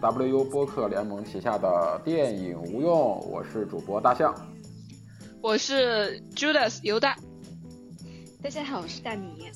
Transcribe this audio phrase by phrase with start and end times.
[0.00, 4.34] WU 播客联盟旗下的电影无用，我是主播大象，
[5.42, 7.16] 我是 Judas 犹大，
[8.42, 9.46] 大家好，我是大米。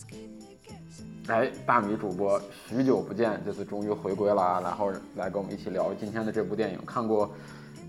[1.29, 6.79] 哎，大米主播，许久不见，这次终于回归了，然后来跟我们一起聊今天的这部电影。
[6.85, 7.31] 看过，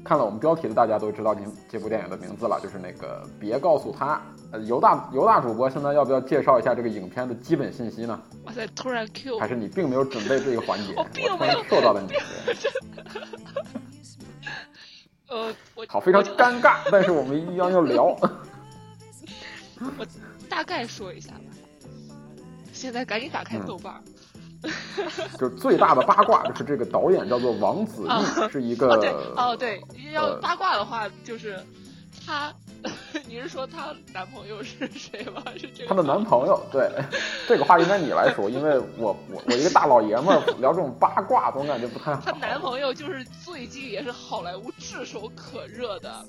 [0.01, 4.21] 看了我们标题的大家都知道您这部电影的名字了，就是那个别告诉他。
[4.55, 8.21] 呃，犹大犹大主播，现在要不要介绍一下这个影片的基本信息呢？
[8.45, 10.93] 哇塞，突然 Q，还是你并没有准备这个环节？
[10.95, 12.13] 我并没有受到了你。
[15.27, 18.05] 呃，我 好，非常尴尬，但是我们一样要聊。
[19.97, 20.05] 我
[20.47, 21.41] 大概说一下吧。
[22.71, 24.01] 现在赶紧打开豆瓣。
[25.37, 28.09] 就最大的八卦就是这个导演叫做王子异，
[28.49, 29.83] 是一个哦对哦对，
[30.13, 31.59] 要八卦的话就是
[32.25, 32.53] 他。
[33.27, 35.43] 你是说她男朋友是谁吗？
[35.57, 35.89] 是这个？
[35.89, 36.89] 她的男朋友，对，
[37.47, 42.21] 这个话应该你来说，因为我我我一个大老爷们儿聊这种八卦，总感觉不太好。
[42.21, 46.25] 她男朋友就是最近也是好莱坞炙手可热的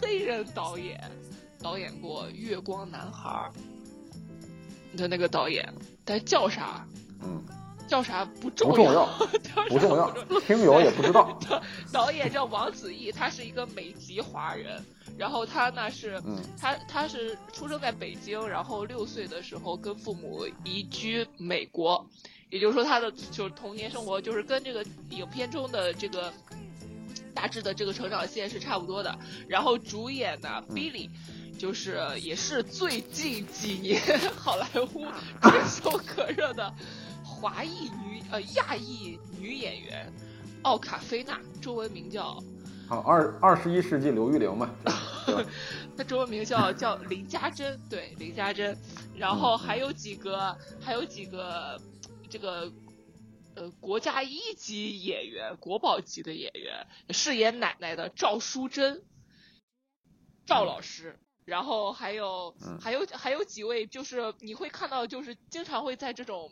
[0.00, 1.00] 黑人导演，
[1.62, 3.50] 导演过《月光男孩》
[4.98, 5.72] 的那个导演，
[6.04, 6.86] 但叫啥？
[7.22, 7.42] 嗯。
[7.88, 9.06] 叫啥不重要，
[9.68, 10.14] 不重要，
[10.46, 11.36] 听友也不知道。
[11.90, 14.84] 导演叫王子异，他是一个美籍华人。
[15.16, 16.22] 然后他呢是，
[16.60, 22.06] 他他是出生在北京，然后六岁的时候跟父母移居美国，
[22.50, 26.32] 也就是说他的就是童年生活就是跟这个影片中的这个
[27.34, 29.18] 大致的这个成长线是差不多的。
[29.48, 31.10] 然后主演呢，Billy，
[31.58, 34.00] 就是也是最近几年
[34.36, 35.06] 好莱坞
[35.42, 36.72] 炙手可热的。
[37.40, 40.12] 华裔女呃亚裔女演员
[40.62, 42.42] 奥卡菲娜，中文名叫
[42.88, 44.68] 好二二十一世纪刘玉玲嘛，
[45.96, 48.76] 她中文名叫叫林家珍，对林家珍，
[49.14, 51.80] 然后还有几个还有几个
[52.28, 52.72] 这个
[53.54, 59.04] 呃国家一级演员国宝级的演员饰演奶奶的赵淑珍，
[60.44, 66.50] 赵老师，然后还有还有还有几位就是你会看到就是经常会在这种。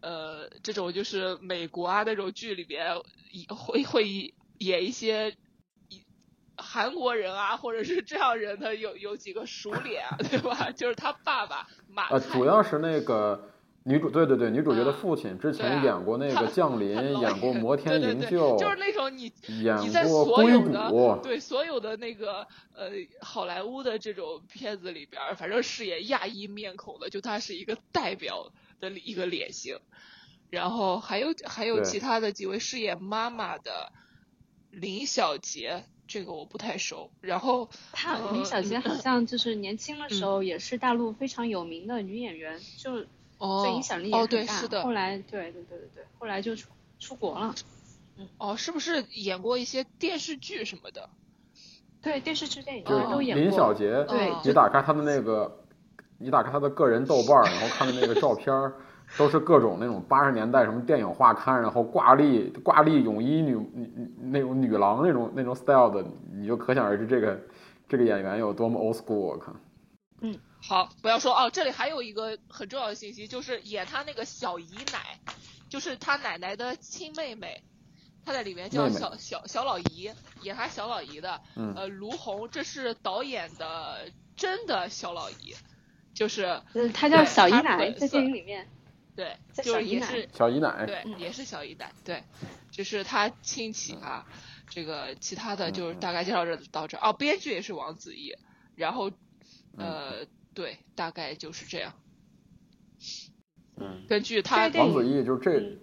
[0.00, 2.96] 呃，这种就是美国啊那种剧里边，
[3.48, 5.34] 会会演一些
[6.56, 10.70] 韩国人啊，或者是这样人的有有几个熟脸，对吧？
[10.76, 12.08] 就是他爸爸马。
[12.08, 13.50] 呃，主要是那个
[13.84, 19.76] 女主，对对对，女主角的父亲之前演过那个降临，演过摩天营救，就是那种你演
[20.08, 22.90] 过硅谷，对所有的那个呃
[23.20, 28.50] 好莱坞的这种片子里边，反正饰演亚裔面孔的，就他是一个代表。
[28.80, 29.78] 的一个脸型，
[30.48, 33.92] 然后还有还有其他的几位饰演妈妈的
[34.70, 37.10] 林小杰，这个我不太熟。
[37.20, 44.82] 然后她林小杰好像就是年轻的时候也是大陆非常有名的女演员，就对影响力也很大。
[44.82, 47.54] 后来对对对对对，后来就出出国了。
[48.38, 51.08] 哦，是不是演过一些电视剧什么的？
[52.02, 53.44] 对，电视剧、电影都演过。
[53.44, 55.59] 林小杰，对，你打开他的那个。
[56.20, 58.54] 你打开他的个人豆瓣，然后看的那个照片，
[59.16, 67.40] 都是各种那种八十年代什么电影画刊，然后挂历挂历泳衣女女那种女郎那种那种 style 的，你就可想而知这个
[67.88, 69.14] 这个演员有多么 old school。
[69.14, 69.54] 我看，
[70.20, 75.18] 嗯，好，不要说哦，这里还有一个很重要的信息，就是演他那个小姨奶，
[75.70, 77.62] 就是他奶奶的亲妹妹，
[78.24, 80.10] 她在里面叫小小小老姨，
[80.42, 81.40] 演他小老姨的，
[81.74, 85.54] 呃，卢红，这是导演的真的小老姨。
[86.14, 86.60] 就是，
[86.92, 88.68] 他叫小姨奶，在电影里面，
[89.16, 92.22] 对，就是也是小姨奶，对，也是小姨奶，对，
[92.70, 94.26] 就是他亲戚啊，
[94.68, 98.34] 这个其他的就是大概介绍这到这哦，编剧也是王子异，
[98.74, 99.10] 然后，
[99.76, 101.94] 呃，对，大概就是这样，
[103.76, 105.78] 嗯，根据他王子异就是这。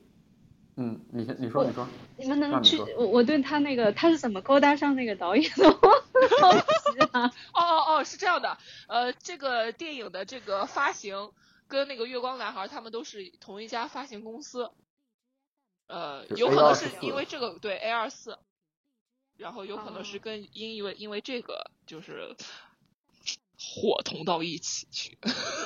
[0.80, 1.88] 嗯，你先你说你说，
[2.18, 5.65] 你们能去我我对他那个他是怎么勾搭上那个导演的？
[7.12, 7.31] 啊！
[7.54, 8.57] 哦哦哦，是这样的，
[8.88, 11.31] 呃，这个电影的这个发行
[11.68, 14.72] 跟那个月光男孩他们都是同一家发行公司，
[15.88, 18.38] 呃，有可能是因为这个对 A 二四，
[19.38, 22.36] 然后有可能是跟因为因为这个就是
[23.57, 25.18] 伙同到一起去。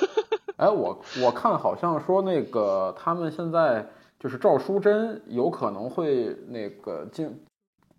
[0.56, 3.88] 哎，我我看好像说那个他们现在。
[4.22, 7.44] 就是赵淑珍有可能会那个进，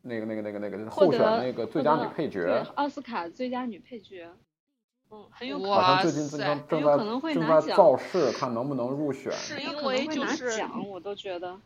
[0.06, 4.30] 那个那个那个那个候选那个最佳女配角，奥斯卡最佳女配角，
[5.10, 5.72] 嗯，很有可能。
[5.74, 9.32] 好像最近正在正在正在造势，看能不能入选。
[9.32, 11.58] 是因为就是奖，我都觉得，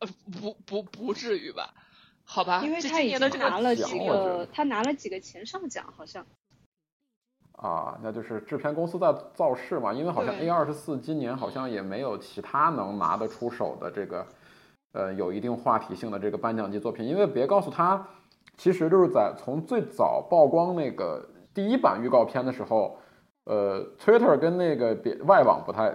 [0.00, 0.08] 呃，
[0.40, 1.72] 不不不至于吧？
[2.26, 6.26] 好吧，因为他已经拿了几个，他拿了几个前上奖，好像。
[7.52, 14.26] 啊，那就是制片公司在造势嘛，因为好像 A 二十四今年好像也没有其他能拿得出手的这个
[14.94, 17.06] 呃有一定话题性的这个颁奖季作品。
[17.06, 18.08] 因为别告诉他，
[18.56, 22.96] 其实就是在从最早曝光那个第一版预告片的时候，
[23.44, 25.94] 呃，Twitter 跟那个别外网不太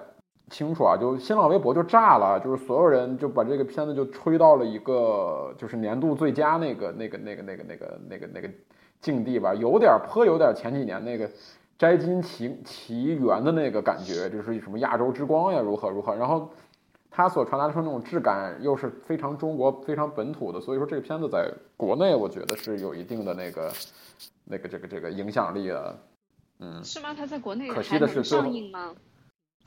[0.51, 8.49] 清楚啊，就新浪微博就炸了，就是所有人就把这个片子就吹到了一个就是年度最佳那个那个那个那个那个那个那个
[9.01, 11.27] 境地吧，有点颇有点前几年那个。
[11.79, 16.13] 摘金奇奇缘的那个感觉，就是什么亚洲之光呀，如何如何。
[16.13, 16.49] 然后
[17.19, 23.69] 它所传达出那种质感又是非常中国、非常本土的，所以说这个片子在国内我觉得是有一定的那个、
[24.45, 25.99] 那个、这个、这个影响力的。
[26.59, 27.13] 嗯，是吗？
[27.13, 28.95] 它在国内可惜的是上映吗？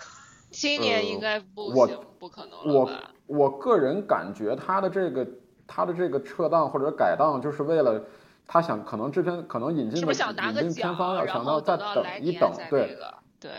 [0.50, 2.90] 今年应该不行，不可能了我
[3.26, 5.28] 我个人感觉它的这个
[5.66, 8.02] 它的这个撤档或者改档，就是为了。
[8.44, 12.98] 他想可能这片可能引进的引进片方要想到再等一等，对
[13.38, 13.52] 对，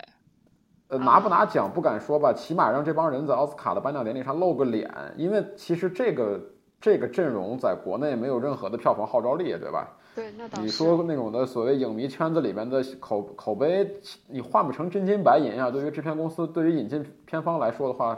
[0.94, 4.88] 呃拿不拿奖不敢说吧，起码让这帮人在奥斯卡的颁奖典礼上露个脸，
[5.18, 6.40] 因为其实这个
[6.80, 9.90] 这个阵容在国内没有任何的票房号召力，对吧？
[10.14, 10.62] 对，那倒是。
[10.62, 13.90] 你说那种的所谓影迷圈子里面的口口碑，
[14.28, 15.72] 你换不成真金白银啊！
[15.72, 18.16] 对于制片公司，对于引进片方来说的话。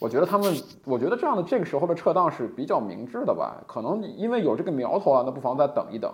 [0.00, 0.52] 我觉得他们，
[0.84, 3.62] 我觉得这样的这个时候的撤档是比较明智的吧？
[3.68, 6.12] 可能因为有这个苗头啊，那不妨再等一等。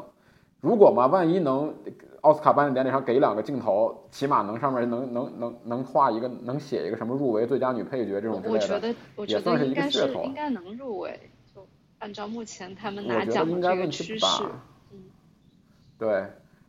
[0.65, 1.75] 如果嘛，万一能
[2.23, 8.95] 奥斯卡颁奖典礼上给两个镜头，起码能上面能能能能画一个，能写一个什么入围最佳女配角这种之类的，
[9.27, 10.25] 也算是一个噱头。
[10.25, 11.67] 应该能入围，就
[11.99, 14.27] 按照目前他们拿奖的这个趋势。
[14.91, 15.01] 嗯，
[15.99, 16.25] 对，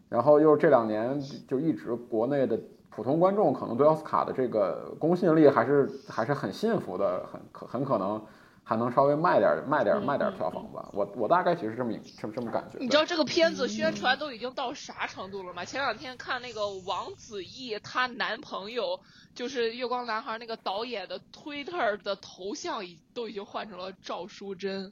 [0.10, 2.60] 然后又这两年就一直国内的。
[2.90, 8.22] 普通观众可能对奥斯卡的这个公信力还是还是很信服的，很可很可能
[8.68, 10.90] 还能稍微卖点卖点卖点票房吧。
[10.92, 12.80] 我我大概其实这么这么这么感觉。
[12.80, 15.64] 你知道这个片子宣传都已经到啥程度了吗？
[15.64, 19.00] 前两天看那个王子异她男朋友
[19.36, 24.92] 就是《月光男孩》那个导演的 Twitter 的头像已都已经换成了赵淑珍，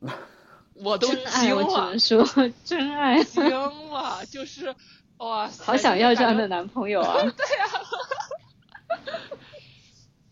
[0.74, 3.44] 我都惊了，我只能说 真爱惊
[3.90, 4.74] 了，就是。
[5.18, 7.14] 哇，好想要这样的男朋友啊！
[7.22, 7.68] 对呀，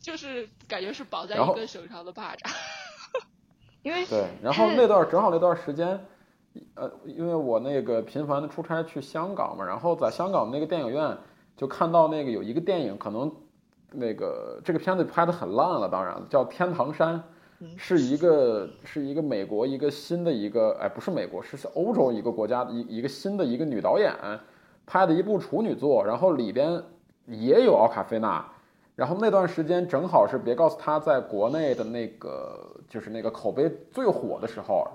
[0.01, 2.51] 就是感觉是绑在一根手上的蚂蚱。
[3.83, 6.05] 因为对，然后那段正好那段时间，
[6.75, 11.17] 呃，因为我那个频繁的出差去香港嘛，然后在香港那个电影院
[11.57, 13.33] 就看到那个有一个电影，可能
[13.93, 17.23] 那个这个片子拍的很烂了，当然叫《天堂山》，
[17.77, 24.15] 是一个是一个美国一个新的一个，哎，不是美国，是欧洲一个国家的一一个新的一个女导演。
[24.87, 26.83] 拍的一部处女作，然后里边
[27.27, 28.45] 也有奥卡菲娜，
[29.01, 34.87] 然后那段时间正好是别告诉他在国内的那个就是那个口碑最火的时候，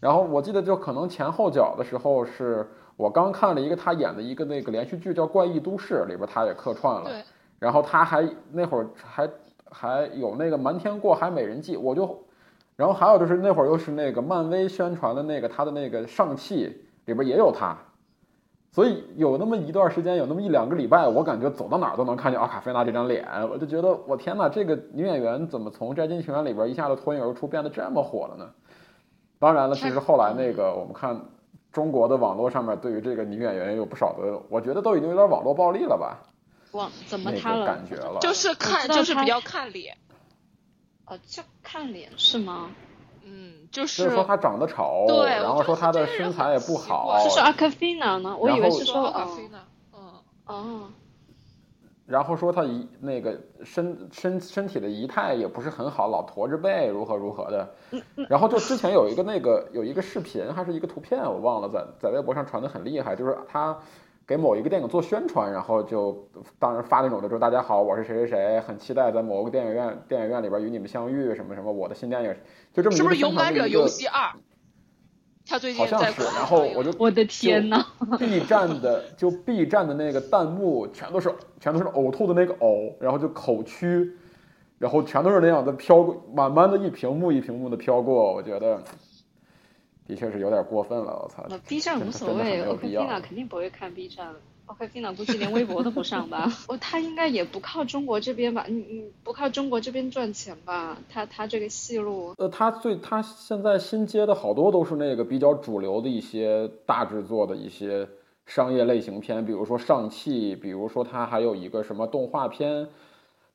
[0.00, 2.66] 然后我记得就可能前后脚的时候是
[2.96, 7.08] 我刚看了一个他演的一个那个连续剧叫《怪异都市》，里边他也客串了，
[7.60, 9.30] 然后他还那会儿还
[9.70, 12.18] 还有那个《瞒天过海美人计》，我就，
[12.74, 17.78] 然后还有就是那会儿又是那个漫威宣传的那个他的那个上汽里边也有他。
[18.72, 28.50] 所以有那么一段时间，有那么一两个礼拜，我感觉走到哪儿都能看见阿卡菲娜这张脸，我就觉得我天哪，这个女演员怎么从《摘金情缘》里边一下子脱颖而出，变得这么火了呢？
[29.38, 31.18] 当然了，其实后来那个我们看
[31.72, 36.18] 中国的网络上面对于这个女演员也有不少的，我觉得都已经有点网络暴力了吧？
[36.72, 37.64] 网怎么她了？
[37.64, 39.96] 感觉了，就是看，就是比较看脸。
[41.06, 42.70] 哦，就看脸是吗？
[43.66, 43.68] 嗯。
[43.72, 47.18] 就是说他长得丑，对，然后说他的身材也不好。
[47.20, 48.36] 是说阿卡菲娜呢？
[48.38, 49.58] 我以为是说阿卡菲娜。
[49.92, 50.00] 嗯
[50.46, 50.80] 哦。
[52.06, 57.68] 然后说他仪那个身身身体的仪态也不是很好，老驼着背，如何如何的。
[58.28, 63.76] 然后就之前有一个那个有一个视频还是一个图片，我忘了，在在微博上传的很厉害，就是他。
[64.26, 66.28] 给某一个电影做宣传，然后就
[66.58, 72.34] 当然发那种的，说大家好，我是谁谁谁，很期待在某个电影院电影院里边与你们相遇，什么什么，我的新电影
[72.72, 73.02] 就这么一个。
[73.02, 74.30] 是不是《勇敢者游戏二》？
[75.48, 77.86] 他最近好像是，然后我就我的天呐
[78.18, 84.10] b 站的就 B 站的那个弹幕全都是全都是呕吐的那个呕，然后就口区，
[84.78, 88.82] 然后全都是那样的飘过，慢慢的一屏幕一屏幕的飘过，我觉得。
[90.06, 94.34] 的确是有点过分了，我操！B 站无所谓，Okina 肯定不会看 B 站
[94.66, 96.50] ，Okina 估计连微博都不上吧？
[96.68, 98.66] 哦，他应该也不靠中国这边吧？
[98.68, 100.96] 你你不靠中国这边赚钱吧？
[101.08, 108.08] 他他这个戏路，呃，他最他现在新接的好多都是那个比较主流的一些大制作的一些
[108.46, 112.88] 商业类型片，比如说上汽，比如说他还有一个什么动画片，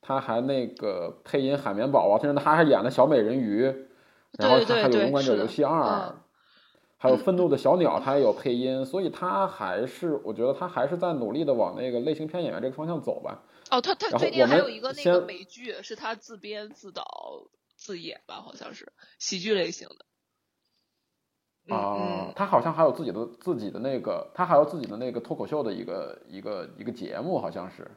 [0.01, 3.63] 他还那个配音海绵宝宝，甚至他还演了小美人鱼，
[4.37, 6.13] 然后他还有勇敢者游戏二。
[7.01, 13.41] 还有愤怒的小鸟，它也有配音，所以它还是，我觉得它还是在努力的往那个类型片演员这个方向走吧。
[13.71, 17.03] 哦，他他最近还有一个那个美剧，是他自编自导
[17.75, 21.75] 自演吧，好像是喜剧类型的。
[21.75, 27.89] 啊，他好像还有自己的自己的那个，他还有自己的那个脱口秀的一个一个一个节目，好像是。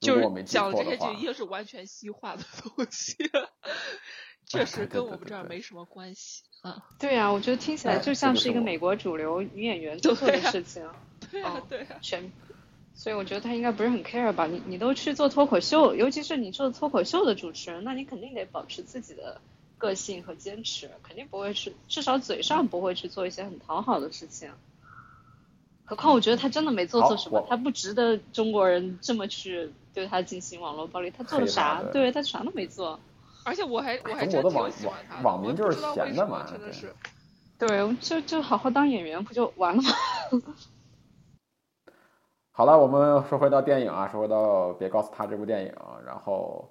[0.00, 3.16] 就是讲这些就一定是完全西化的东西，
[4.46, 6.84] 确实跟我们这儿没什么关系啊。
[6.98, 10.82] 对啊，我觉得听起来就像是一个美国主流女演员 做的事情。
[11.30, 12.30] 对啊，对啊，全。
[12.94, 14.46] 所以我觉得他应该不是很 care 吧？
[14.46, 19.40] 你你都去做脱口秀，尤其是你做脱口秀的主持人，那你肯定得保持自己的
[19.78, 24.50] 个性和坚持，肯定不会是至少嘴上不会去做一些很讨好的事情。
[25.84, 31.10] 何况我觉得他真的没做错什么，他不值得中国人这么去对他进行网络暴力。
[31.16, 31.82] 他做了啥？
[31.92, 32.98] 对他啥都没做。
[33.48, 35.22] 而且我还我还真挺喜欢他。
[35.22, 36.94] 网民就是闲的嘛，真的是。
[37.58, 39.90] 对，就就好好当演员不就完了吗？
[42.52, 45.72] 好了，我们说回到电影啊，说回到别告诉他这部电影，
[46.04, 46.68] 然后。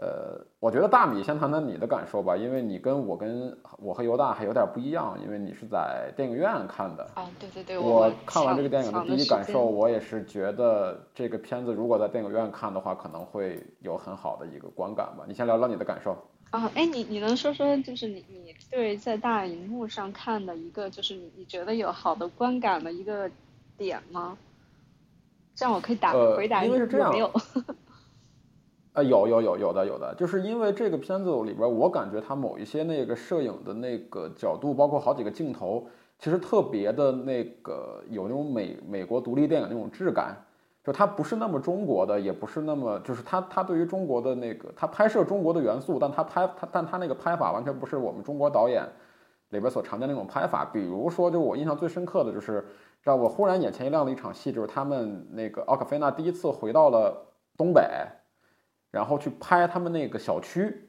[0.00, 7.02] 呃，我觉得大米先谈谈你的感受吧，因为你跟我跟我和犹大还有点不一样，因为你是在电影院看的。
[7.14, 15.24] 啊，对对对，我看完这个电影的第一感受，我也是觉得这个片子如果在电影院看的话，可能会有很好的一个观感吧。
[15.26, 16.16] 你先聊聊你的感受。
[16.50, 23.28] 啊，哎，你你能说说，就是你你对在大荧幕上看的一个，就是你你觉得有好的观感的一个
[23.76, 24.38] 点吗？
[25.56, 27.10] 这样我可以打回答因为是这样。
[27.10, 27.28] 没有。
[28.98, 35.86] 啊，有有有有的有的，就是因为这个片子里边，我感觉它某一些那个摄影的那个角度，包括好几个镜头，
[36.18, 40.36] 其实特别的那个有那种美美国独立电影那种质感，
[40.82, 48.82] 就它不是那么中国的，也不是那么就是它它对于中国的那个它拍摄中国的元素，但它拍它但它那个拍法完全不是我们中国导演
[49.50, 50.64] 里边所常见那种拍法。
[50.64, 52.66] 比如说，就我印象最深刻的就是，
[53.00, 57.16] 让我忽然眼前一亮的一场戏，就是他们那个奥卡菲娜第一次回到了
[57.56, 57.82] 东北。
[58.90, 60.88] 然后去拍他们那个小区，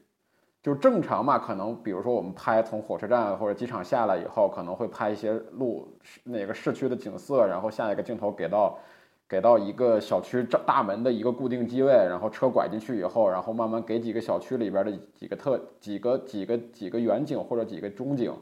[0.62, 5.86] 就正常嘛，可能比如说我们拍从火车站或者机场下来以后，可能会拍一些路
[6.24, 8.78] 那个市区的景色，然后下一个镜头给到
[9.28, 18.32] 给到一个小区大门的一个固定机位，然后车拐进去以后，然后慢慢给几个小区里边的几个特几个几个几个远景或者几个中景，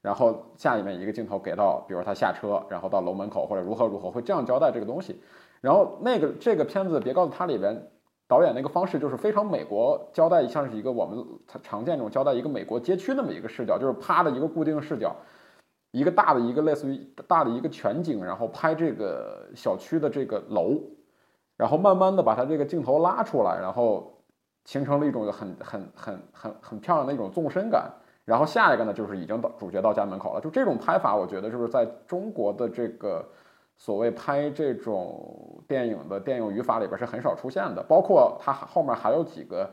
[0.00, 5.20] 然后下面一个镜头给到，比如他下车，然后到楼门口或者如何如何，会这样交代这个东西。
[5.60, 7.90] 然后那个这个片子别告诉他里边。
[8.28, 11.24] 导演那个方式就是非常美国交代，像是一个我们
[11.62, 15.16] 常见这种交代一个美国街区那么一个视角，就是啪的一个固定视角，
[15.92, 20.78] 一个大的一个类似于大的一个全景，然后拍这个小区的这个楼，
[21.56, 24.22] 然后慢慢的把它这个镜头拉出来，然后
[24.66, 27.90] 形成了一种很很很很很漂亮的一种纵深感。
[28.26, 33.24] 然后下一个呢，就是已经到主角到家门口了，就这种拍法，我觉得就是在中国的这个。
[33.80, 39.70] 所谓拍这种电影的电影语法里边是很少出现的，包括它后面还有几个，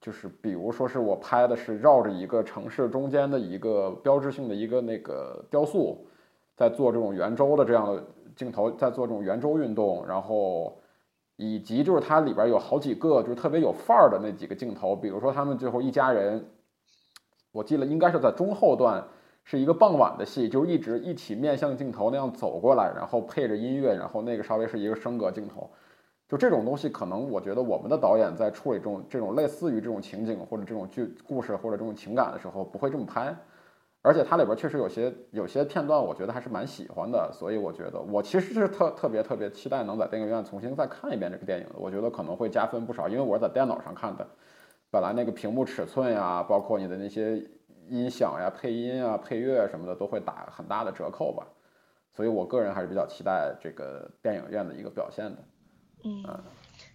[0.00, 6.06] 就是比如说是我拍的是绕着一个城市中间的一个标志性的一个那个雕塑，
[6.56, 8.02] 在做这种圆周的这样的
[8.34, 10.80] 镜头，在做这种圆周运动，然后
[11.36, 16.42] 以及就是它里边有好几个就是特别有范儿的那几个镜头，比如说他们最后一家人，
[17.52, 19.04] 我记得应该是在中后段。
[19.46, 25.70] 是一个傍晚的戏，就一直一起面向镜头那样走过来，然后配着音乐，然后那个稍微是一个升格镜头，
[26.26, 33.36] 就这种东西，可能我觉得我们的导演在处理这种这种类似于这种情景或者这种剧故事或者这种情感的时候，不会这么拍，
[34.00, 44.26] 而且它里边确实有些有些片段，我觉得还是蛮喜欢的，所以我觉得我其实是特特别特别期待能在电影院重新再看一遍这个电影的，我觉得可能会加分不少，因为我是在电脑上看的，
[44.90, 47.46] 本来那个屏幕尺寸呀，包括你的那些。
[47.88, 51.46] 音响呀、配音啊、配乐什么的都会打很大的折扣吧，
[52.14, 55.44] 所以我个人还是比较期待这个电影院的一个表现的。
[56.04, 56.22] 嗯，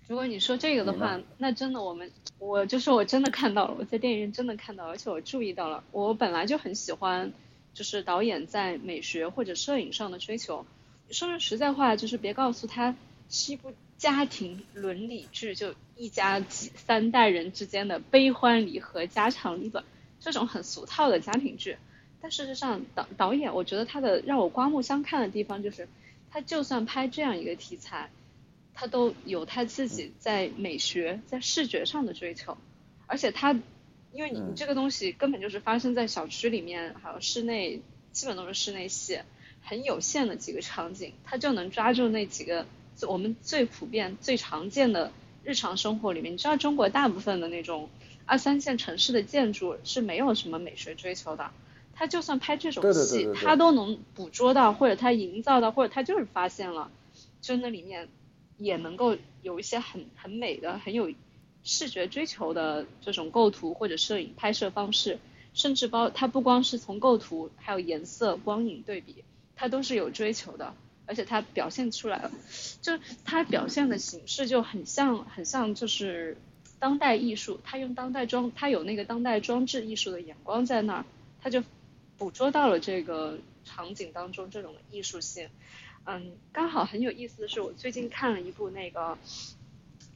[0.07, 7.31] 如果你说这个的话，那真的我们我就是我真的看到了，我在电影院真的看到，而且我注意到了，我本来就很喜欢，
[7.73, 10.65] 就是导演在美学或者摄影上的追求。
[11.09, 12.95] 说句实在话，就是别告诉他
[13.29, 19.83] 是一部家庭伦理剧，就一家几三代人之间的悲欢离合、家长里短。
[20.19, 21.77] 这种很俗套的家庭剧，
[22.21, 25.87] 但事实上导导演，我觉得他的让我刮目相看的地方就是，
[26.29, 28.09] 他就算拍这样一个题材，
[28.73, 32.57] 他都有他自己在美学在视觉上的追求，
[33.07, 33.53] 而且他，
[34.11, 39.19] 因为你你这个东西根本就是发生在小区里面，还有室内，基本都是室内戏，
[39.61, 42.65] 很有限的几个场景，他就能抓住那几个
[43.07, 45.13] 我们最普遍最常见的
[45.45, 47.89] 日常生活里面，你知道中国大部分的那种。
[48.29, 51.49] 二三线城市的建筑是没有什么美学追求的，
[51.95, 56.91] 他就算拍这种戏，他都能捕捉到，或者他营造到，或者他就是发现了，
[57.41, 58.07] 就那里面
[58.59, 61.11] 也能够有一些很很美的、很有
[61.63, 65.17] 视觉追求的这种构图或者摄影拍摄方式，
[65.55, 69.23] 甚至包它不光是从构图，还有颜色、光影对比，
[69.55, 70.75] 它都是有追求的，
[71.07, 72.31] 而且它表现出来了，
[72.83, 76.37] 就它表现的形式就很像很像就是
[76.79, 81.05] 当代艺术，它用当代装，它有那个当代装置艺术的眼光在那儿，
[81.41, 81.63] 它就
[82.17, 85.49] 捕捉到了这个场景当中这种艺术性。
[86.05, 89.17] 嗯，刚好很有意思的是，我最近看了一部那个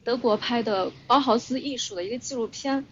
[0.02, 2.84] 德国拍的包豪斯艺术的一个纪录片，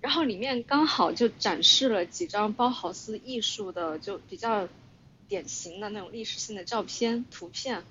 [0.00, 4.68] 然后里面刚好就展示了几张包豪斯艺术的就比较
[5.26, 7.82] 典型的那种历史性的照片图片，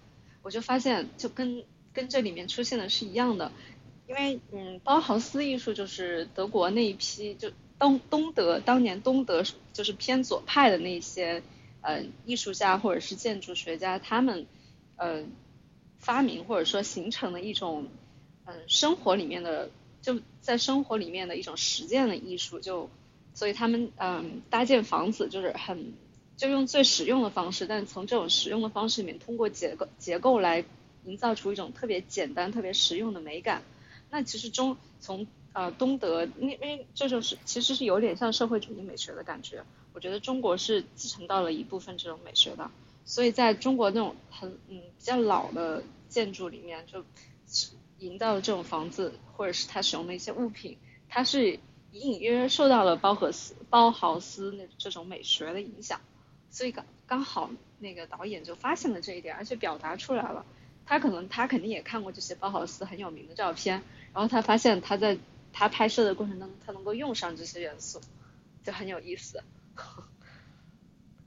[0.44, 3.52] 我就发现就跟跟这里面出现的是一样的，
[4.08, 9.44] 因为嗯，包豪斯艺术就是德国那一批就东东德当年东德
[9.74, 11.42] 就是偏左派的那些。
[11.88, 14.48] 呃，艺术家或者是建筑学家，他们
[14.96, 15.24] 呃
[16.00, 17.86] 发明或者说形成的一种
[18.46, 19.70] 嗯生活里面的
[20.02, 22.90] 就在生活里面的一种实践的艺术，就
[23.36, 25.94] 所以他们嗯搭建房子就是很
[26.36, 30.66] 就用最实用的方式，但从这种实用的方式里面，通过结构结构来
[31.04, 33.62] 营造出一种特别简单、特别实用的美感。
[34.10, 39.64] 那其实中从呃东德，那边这就是其实是有点像社会主义美学的感觉。
[39.94, 42.70] 我觉得中国是继承到了一部分这种美学的，
[43.06, 47.04] 所以在中国那种很嗯比较老的建筑里面，就
[48.00, 51.60] 营造的这种房子或者是他使用的一些物品，它是
[51.94, 56.02] 隐隐约约受到了包豪斯包豪斯那这种美学的影响，
[56.50, 57.50] 所以刚刚好
[57.80, 60.46] 那个导演就发现了这一点，而且表达出来了。
[60.86, 63.82] 他可能他肯定也看过这些包豪斯很有名的照片，
[64.14, 65.18] 然后他发现他在
[65.52, 68.00] 他拍摄的过程当中，他能够用上这些元素，
[68.64, 69.44] 就很有意思。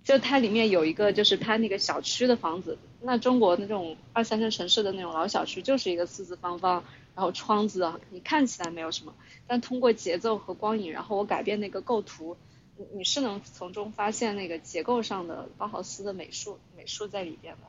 [0.05, 6.83] 就它里面有一个，就是它那个小区的房子，那中国那种二三线城市的那种老小区，就是一个四四方方，
[7.14, 9.14] 然后窗子啊，你看起来没有什么，
[9.47, 12.38] 但通过节奏和光影，然后我改变那个构图，
[12.79, 17.61] 你你是能从中发现那个结构上的包豪斯的美术美术在里边的。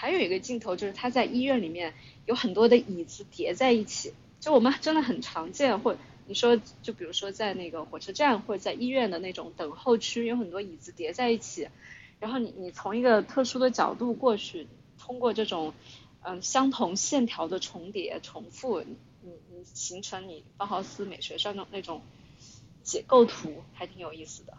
[0.00, 1.92] 还有一个镜头就是他在医院里面
[2.24, 5.94] 有很多的椅子叠在一起，就我们真的很常见或。
[6.26, 11.68] 你说，就比如说在那个火车站或者在医院的那种等候区，有很多椅子叠在一起，
[12.18, 15.74] 然后你你从一个特殊的角度过去，通过这种
[16.22, 22.00] 嗯相同线条的重叠重复，你你形成你包豪斯美学上的那种
[22.84, 24.56] 解构图，还挺有意思的。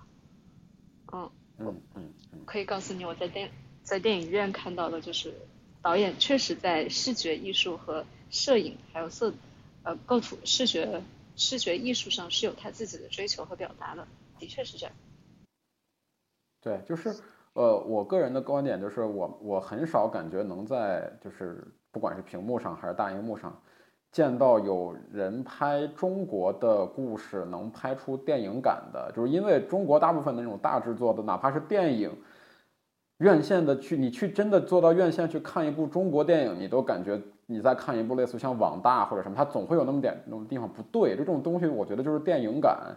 [1.14, 2.14] 嗯嗯嗯，
[2.46, 3.50] 可以告诉你，我在电
[3.84, 5.34] 在电影院看到的就是
[5.82, 9.34] 导演确实在视觉艺术和摄影还有色
[9.84, 11.02] 呃构图视觉。
[11.38, 14.06] 视觉艺术上是有他自己的追求和表达的，
[14.38, 14.94] 的确是这样。
[16.62, 17.16] 对，就是
[17.54, 23.60] 呃，我个人的观点就是，我我很少感觉能在就是不管是屏幕上还是大荧幕上
[24.12, 32.16] 见到有人拍中国的故事能拍出电影感的，就是因为中国大部分的那种大制作的，哪怕是电影
[33.22, 37.22] 院线的去，你去真的坐到院线去看一部中国电影，你都感觉。
[37.48, 41.18] 你在看一部类似像网大或者什么，它总会有那么点那种地方不对。
[41.18, 42.96] 这种东西我觉得就是电影感，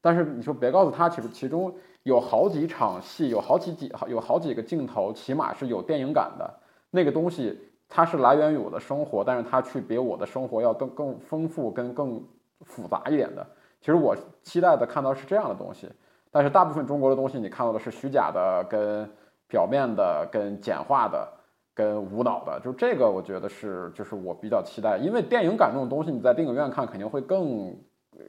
[0.00, 6.48] 但是你说别告诉他，其实其中有好几场戏，有好几几有好几个镜头，起码是有电影感的。
[6.92, 12.22] 那个东西它是来源于我的生活，但是它去比我的生活要更更丰富、跟更
[12.60, 13.44] 复杂一点的。
[13.80, 15.88] 其实我期待的看到是这样的东西，
[16.30, 19.10] 但是大部分中国的东西你看到的是虚假的、跟
[19.50, 21.36] 表面的、跟简化的。
[21.72, 27.74] 跟无脑的，就这个，我觉得是，就是我比较期待，因为电影感这种东西，你在电影院看肯定会更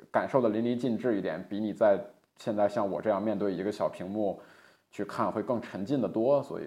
[0.09, 1.99] 感受的淋漓尽致一点，比你在
[2.37, 4.39] 现在像我这样面对一个小屏幕
[4.89, 6.41] 去看会更沉浸的多。
[6.43, 6.63] 所以，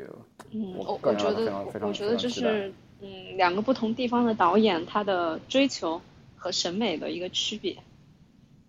[0.53, 5.99] 嗯，我我觉得，我觉得就是，嗯，两个不同地方的导演他的追求
[6.37, 7.75] 和审美的一个区别。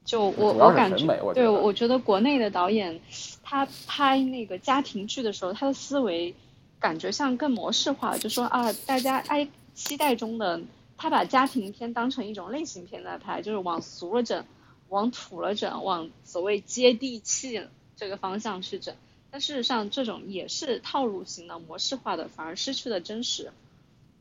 [0.06, 2.98] 就我我感觉，对，我觉得国内的导演
[3.46, 6.36] 他拍那个家庭剧的时候，他的思维。
[6.78, 10.62] 感觉像更模式化，就说啊，大家哎期待中的，
[10.98, 14.46] 他把家庭片当成一种类型片在拍，就是往俗了整，
[14.90, 18.94] 往土了整，往所谓接地气这个方向去整。
[19.32, 23.52] 但事实上，这种也是套路型的、模式化的，反而失去了真实。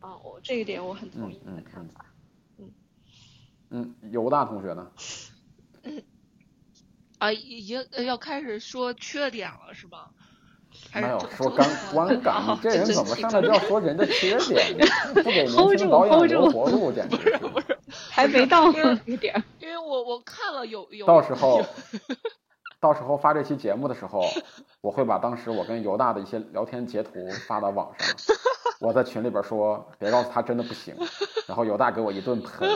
[0.00, 2.06] 啊，我这一点我很同意你的看法。
[2.56, 2.70] 嗯。
[3.68, 4.90] 嗯，犹大同学呢？
[7.24, 10.10] 啊，已经要开始说缺点了，是吧？
[10.92, 14.76] 没有说观 观感，你这人怎么上来就要说人的缺点？
[15.14, 17.38] 不给年轻导演留活路，简直是！
[17.38, 17.78] 不是，
[18.10, 18.70] 还没到
[19.06, 19.42] 那点。
[19.58, 21.06] 因为我我看了有有。
[21.06, 21.64] 到时候，
[22.78, 24.22] 到时候发这期节目的时候，
[24.82, 28.14] 我会把当时我跟犹大的一些聊天截图发到网上。
[28.80, 30.94] 我在群里边说，别告诉他真的不行。
[31.46, 32.68] 然后犹大给我一顿喷。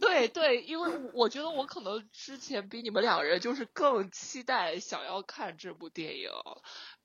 [0.00, 6.30] 对对，因为我觉得我可能之前比你们两个人就是更期待想要看这部电影。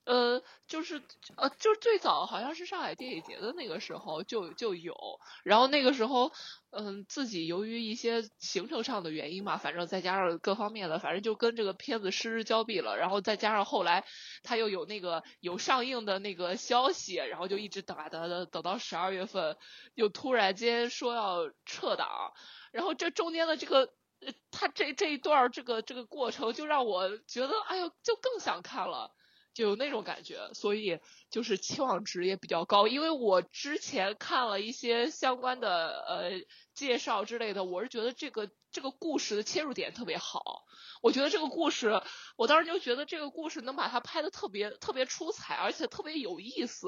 [0.05, 1.01] 呃，就是
[1.37, 4.93] 呃，就是最早好像是上海电影节的那个时候就就有，
[5.43, 6.31] 然后那个时候，
[6.71, 12.97] 嗯，自己由于一些行程上的原因嘛，反正再加上各方面的，反正就跟这个片子失之交臂了。
[12.97, 14.05] 然后再加上后来
[14.43, 19.57] 他又有那个有上映的那个消息，然后就一直等啊等等，等到十二月份
[19.93, 22.33] 又突然间说要撤档，
[22.73, 23.93] 然后这中间的这个
[24.51, 29.13] 他这这一段这个这个过程就让我觉得，哎呦，就更想看了。
[29.53, 32.87] 就有那种感觉，所以就是期望值也比较高。
[32.87, 36.31] 因为我之前看了一些相关的呃
[36.73, 40.65] 介绍之类的，我是觉得这个这个故事的切入点特别好。
[41.01, 42.01] 我觉得这个故事，
[42.37, 46.87] 我当时就觉得这个故事能把它拍的特别特别出彩，而且特别有意思。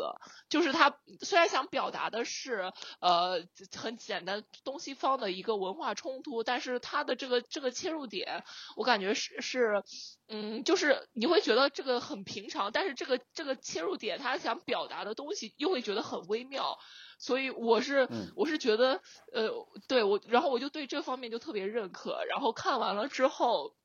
[0.49, 2.71] 就是他虽然想表达的是
[3.01, 3.45] 呃
[3.75, 8.43] 很简单东西方的一个文化冲突，但是他的这个这个切入点，
[8.77, 9.83] 我感觉是是
[10.27, 16.79] 嗯，就是你会觉得这个很平常，但是这个这个切入点他想表达的东西又会觉得很微妙。
[17.17, 19.01] 所以我是我是觉得
[19.31, 22.23] 呃对我，然后我就对这方面就特别认可。
[22.29, 23.75] 然后看完了之后。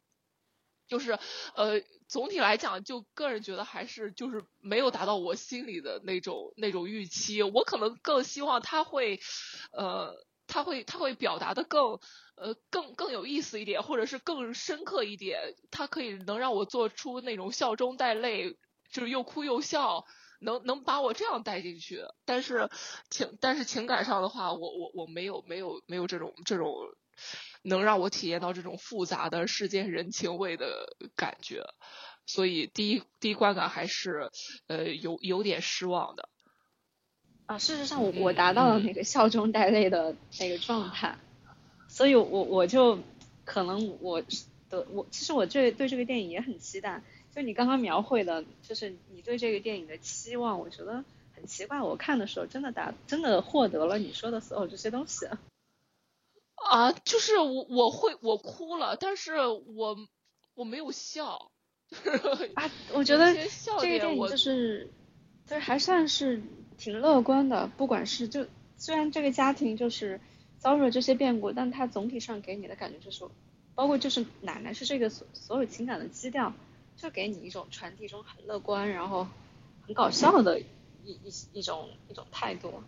[0.88, 1.16] 就是
[1.54, 7.44] 呃，总体来讲，就个人觉得还是就是没有达到我心里的那种那种预期。
[7.44, 9.20] 我可能更希望他会，
[9.70, 12.00] 呃，他会他会表达的更
[12.34, 15.54] 呃更更有意思一点，或者是更深刻一点。
[15.70, 18.58] 他可以能让我做出那种笑中带泪，
[18.90, 20.04] 就是又哭又笑，
[20.40, 22.02] 能能把我这样带进去。
[22.24, 22.68] 但是
[23.08, 26.74] 情但是情感上的话，我我我没有没有没有这种这种。
[27.62, 31.62] 能让我体验到这种复杂的世间人情味的感觉，
[32.24, 34.30] 所以第一第一观感还是
[34.68, 36.30] 呃有有点失望的。
[37.44, 41.18] 啊，事实上我我达到了那个笑中带泪的那个状态，
[41.88, 42.98] 所以我我就
[43.44, 44.22] 可能我
[44.70, 47.02] 的我其实我对对这个电影也很期待。
[47.34, 51.80] 就你刚刚描绘的，就是你对这个电影的期望，我觉得很奇怪。
[51.80, 55.26] 我看的时候真的达真的获得了你说的所有这些东西。
[56.54, 59.96] 啊，就是我我会我哭了，但是我
[60.54, 61.50] 我没有笑。
[62.54, 64.88] 啊，我觉得这个电影就是，
[65.48, 66.40] 对，还算是
[66.78, 67.66] 挺乐观的。
[67.76, 70.20] 不管是就虽然这个家庭就是
[70.58, 73.24] 遭遇了这些变故，但它总体上给你的感觉就是，
[73.74, 76.52] 包括就是奶奶是这个所所有情感的基调，
[77.00, 79.26] 就给你一种传递一种很乐观，然后
[79.86, 80.64] 很搞笑的一
[81.04, 82.82] 一一种一种态度。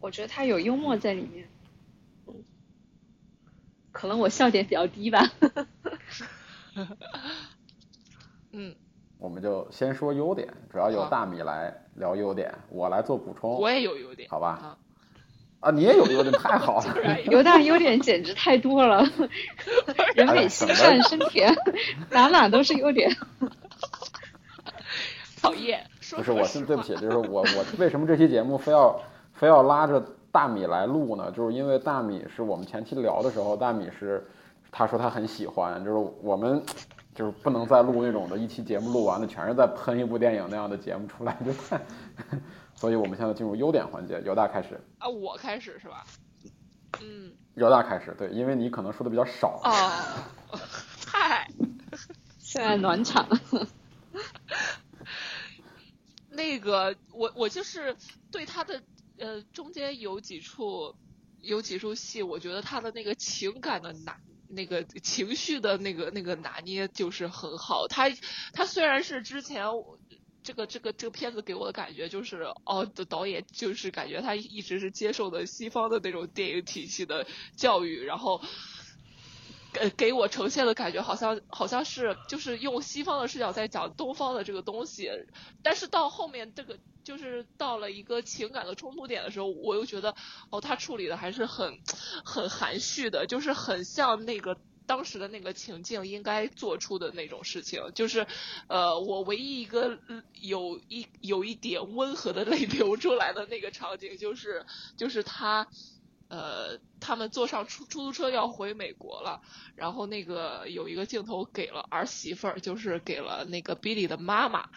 [0.00, 1.48] 我觉得他有幽默在里面。
[3.90, 5.20] 可能我笑点比较低吧。
[8.52, 8.76] 嗯，
[9.18, 13.60] 我们就先说优点，主要由大米来聊优点，我来做补充。
[13.60, 14.78] 我也有优点，好吧？
[15.60, 16.96] 啊，你也有优点，太好了。
[17.26, 19.04] 刘大优点简直太多了，
[20.14, 21.54] 人美心善身甜，
[22.10, 23.10] 哪哪都是优点。
[25.42, 25.84] 讨厌。
[26.10, 29.00] 不是，我是对不起，就是我我为什么这期节目非要
[29.34, 30.02] 非要拉着？
[30.30, 34.22] 大米来录呢，就是因为大米是我们前期聊的时候，大米是
[34.70, 36.62] 他说他很喜欢，就是我们
[37.14, 41.80] 就是不能再录那种的一期节目录完了全是在喷一部电影那样的节目出来就太，
[42.78, 46.06] 所以我们现在进入优点环节，由大开始啊，我开始是吧？
[47.00, 50.58] 嗯，由大开始，对，因为你可能说的比较少哦，
[51.06, 51.50] 嗨，
[52.38, 53.28] 现在暖场，
[56.30, 57.96] 那个我我就是
[58.30, 58.80] 对他的。
[59.20, 60.94] 呃，中间有几处，
[61.40, 67.88] 有几处戏，我觉得他的那个情感的拿，那个情绪的那个那个拿捏就是很好。
[67.88, 68.08] 他
[68.52, 69.64] 他虽然是之前
[70.42, 78.40] 这个这个这个片子给我的感觉就是，哦，的导演就是感觉他一直是接受的西方的那种电影体系的教育，然后。
[79.70, 85.10] 给给我呈现的感觉好像好像是就是用西方的视角在讲东方的这个东西，
[85.62, 90.14] 但是到后面这个就是到了一个情感的冲突点的时候，我又觉得
[90.48, 91.80] 哦，他处理的还是很
[92.24, 98.26] 很含蓄的，就是很像那个当时的那个情境应该做出的那种事情，就是
[98.66, 100.00] 呃，我唯一一个
[100.40, 105.68] 有一有一点温和的泪流出来的那个场景，就是就是他。
[106.30, 109.40] 呃，他们坐上出出租车要回美国了，
[109.76, 114.68] 然后那个有一个镜头给了儿媳妇儿，就是给了那个 Billy 的妈妈。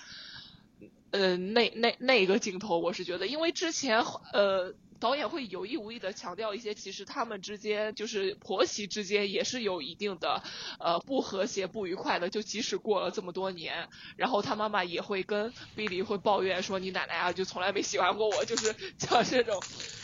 [1.11, 3.99] 呃，那那那个镜头，我是觉得，因为之前
[4.31, 10.41] 呃导演会有意无意的强调一些，其实他们之间就是婆媳之间也是有一定的
[10.79, 19.59] 呃不和谐、不愉快的，就即使过了这么多年，然后他妈妈也会跟 Billy 会抱怨说，你奶奶啊就从来没喜欢过我，就是像这种。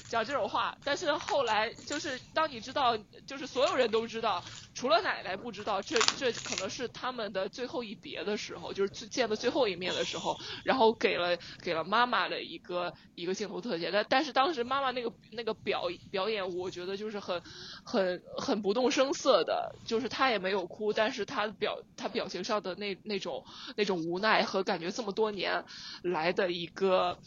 [0.07, 0.75] 讲这种话。
[0.83, 4.43] 但是后来就是当你知道，就是所有人都知道，
[4.73, 13.91] 除了奶奶不知道，这这可能是他们的最后一别的时候，就是见的最后一面的时候，然后给了给了妈妈的一个一个镜头特写。
[13.91, 17.41] 但但是当时妈妈那个那个表表演，我觉得就是很
[17.83, 23.43] 很很不动声色的，就是她也没有哭，但是她表她表情上的那那种
[23.75, 25.65] 那种无奈和感觉这么多年
[26.03, 27.19] 来的一个。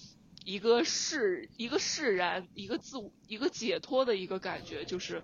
[0.44, 5.22] 一个释一个释然，一个自我一个解脱的一个感觉，就是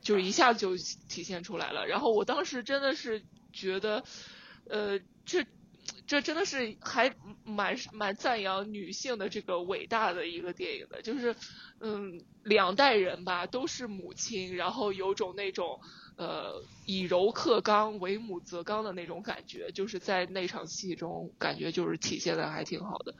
[0.00, 0.76] 就是一下就
[1.08, 1.86] 体现出来了。
[1.86, 4.04] 然后我当时真的是觉得，
[4.68, 5.46] 呃，这
[6.06, 11.34] 这真的是还蛮蛮赞扬女性的这个伟大的一个电影的，就是
[11.80, 15.80] 嗯，两代人吧都是母亲，然后有种那种
[16.16, 23.14] 呃以柔克刚、为母则刚的那种感觉，就是在那场戏中感觉就是体现的还挺好的。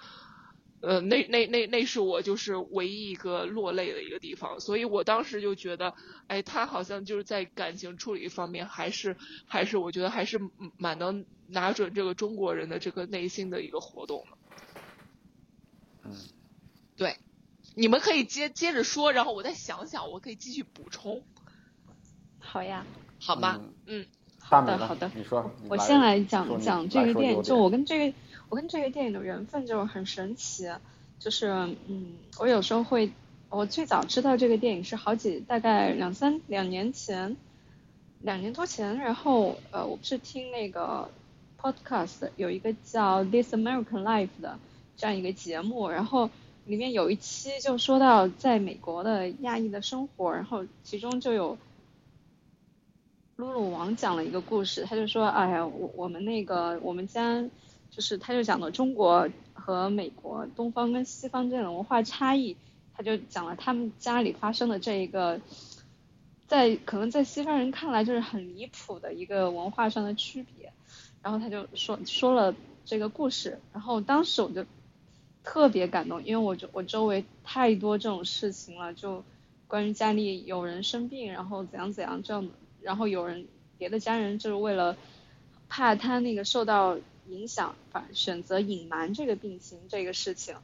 [0.82, 5.94] 呃，那那那那是我就是唯一一个落泪的一个地方，所以我当时就觉得，
[6.26, 9.16] 哎，他好像就是在感情处理方面，还是
[9.46, 10.40] 还是我觉得还是
[10.76, 14.36] 蛮能拿准这个中国人的这个内心的一个活动的。
[16.04, 16.10] 嗯，
[16.96, 17.16] 对，
[17.76, 21.22] 你们可以接接着说，然后我再想想，我可以继续补充。
[22.40, 22.84] 好呀，
[23.20, 24.04] 好吧，嗯，
[24.40, 28.18] 好的好的，你说，我先来讲讲这个电影，就我跟这个。
[28.52, 30.70] 我跟这个电影的缘分就很神奇，
[31.18, 31.48] 就是
[31.86, 33.10] 嗯，我有时候会，
[33.48, 37.34] 我最早知道这个电影是好几大概两三两年前，
[38.20, 41.10] 两年多前，然后呃，我不是听那个
[41.58, 44.58] podcast 有一个叫 This American Life 的
[44.98, 46.28] 这样一个节目，然后
[46.66, 51.56] 里面有一期就说到在美国的亚裔的生活，然后其中就有
[53.36, 57.42] 露露王讲了一个故事，他就说，哎呀，我我们那个我们家。
[57.94, 62.56] 就是他就讲了中国和美国东方跟西方这种文化差异，
[62.96, 65.38] 他就讲了他们家里发生的这一个，
[66.46, 70.72] 在可能在西方人看来就是很离谱的一个文化上的区别，
[71.20, 72.54] 然后他就说说了
[72.86, 74.64] 这个故事，然后当时我就
[75.44, 79.22] 特别感动，因为我就我周围太多这种事情了，就
[79.68, 84.96] 关于家里有人生病，然后怎样怎样这样的，然后有人别的家人就是为了
[85.68, 86.96] 怕他那个受到。
[87.28, 90.56] 影响反选择隐瞒这个病情这个事情，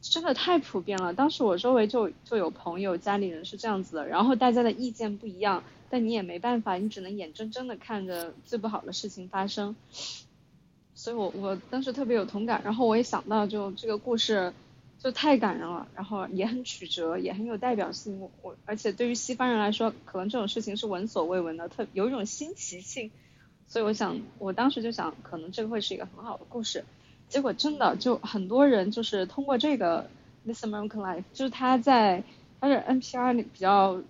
[0.00, 1.14] 真的太普遍了。
[1.14, 9.74] 当时我周围就就有朋友家里人是这样子的，然后大家的意见不一样，但你也没办法，你只能眼睁睁的看着最不好的事情发生。
[10.94, 14.52] 所以我我当时特别有同感，然后我也想到就这个故事
[14.98, 18.20] 就太感人了，然后也很曲折，也很有代表性。
[18.20, 23.10] 我我而且对于西方人来说，可能这种事情是闻所未闻的，特有一种新奇性。
[23.72, 26.84] 所以我想，我当时就想，可能这个会是一个很好的故事。
[27.30, 30.02] 结果真的就很多人就是通过这个
[30.44, 32.22] 《This American Life》，就是他在
[32.60, 34.02] 他是 NPR 里比较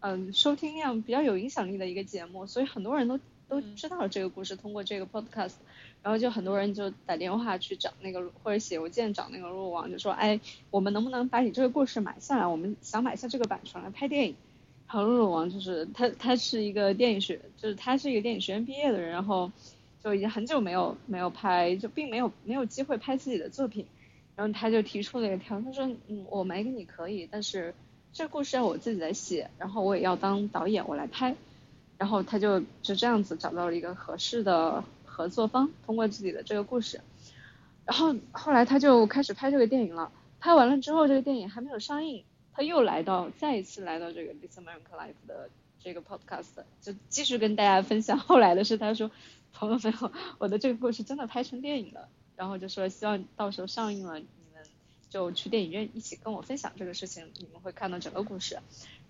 [0.00, 4.54] 嗯收听量比较有影响力的一个节目，所以很多人都都知道了这个故事。
[4.54, 5.54] 通过这个 Podcast，
[6.02, 10.38] 然后就很多人就打电话去找那个或者写邮件找那个路网，就说哎，
[10.70, 12.46] 我们能不能把你这个故事买下来？
[12.46, 14.36] 我们想买下这个版权来拍电影。
[14.88, 19.50] 好，露露王就是他，他是一个电影学，就是他是一个电影学院毕业的人，然后
[20.02, 23.84] 就已经很久没有没有拍，就并没有没有机会拍自己的作品，
[24.36, 27.74] 然后他就提出了一个条，他说，嗯，我买给你可以，但是
[28.12, 31.34] 这故事要我自己来写，然后我也要当导演，我来拍，
[31.98, 37.00] 然后他就就这样子找到了一个合适的合作方，通过自己的这个故事，
[37.84, 42.22] 然后后来他就开始拍这个电影了，拍完了之后，这个电影还没有上映。
[42.56, 48.78] 他又来到，再一次来到这个《This American Life》的这个 Podcast，就继续跟大家分享后来的事。
[48.78, 49.10] 他说
[49.52, 54.62] ：“朋友们， 我的这个故事真的拍成电影了。”然后就说：“希望到时候上映了，你们
[55.10, 58.58] 就去电影院一起跟我分享这个事情，你们会看到整个故事。”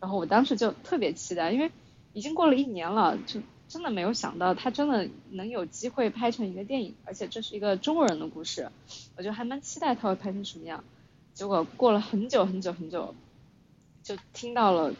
[0.01, 1.71] 然后我当时就特别期待，因为
[2.15, 8.73] 已经过了一年了，就真的没有想到他真的能有机会拍成一个电影，而且这是一个中国人的故事，
[9.17, 10.83] 我就还蛮期待他会拍成什么样。
[11.33, 13.15] 结果过了很久很久很久。
[14.07, 14.95] 就听到了，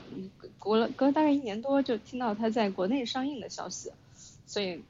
[0.59, 3.93] 隔了隔大概一年多，就听到他在国内上映的消息，
[4.49, 4.83] 所以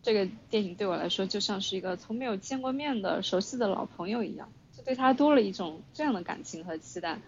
[0.00, 7.20] 这个电影对我来说就像是一个从没有见过面的熟悉的老朋友一样，就对他多了一种这样的感情和期待。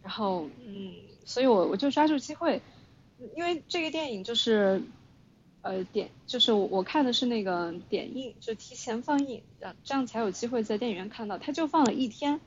[0.00, 2.62] 然后，嗯，所以我我就抓住机会，
[3.34, 4.80] 因为这个电影就是，
[5.62, 9.42] 呃，点就是我看的是那个点映，就提前放映，
[9.82, 12.40] 这样才有机会在电影院看到，他就放了一天。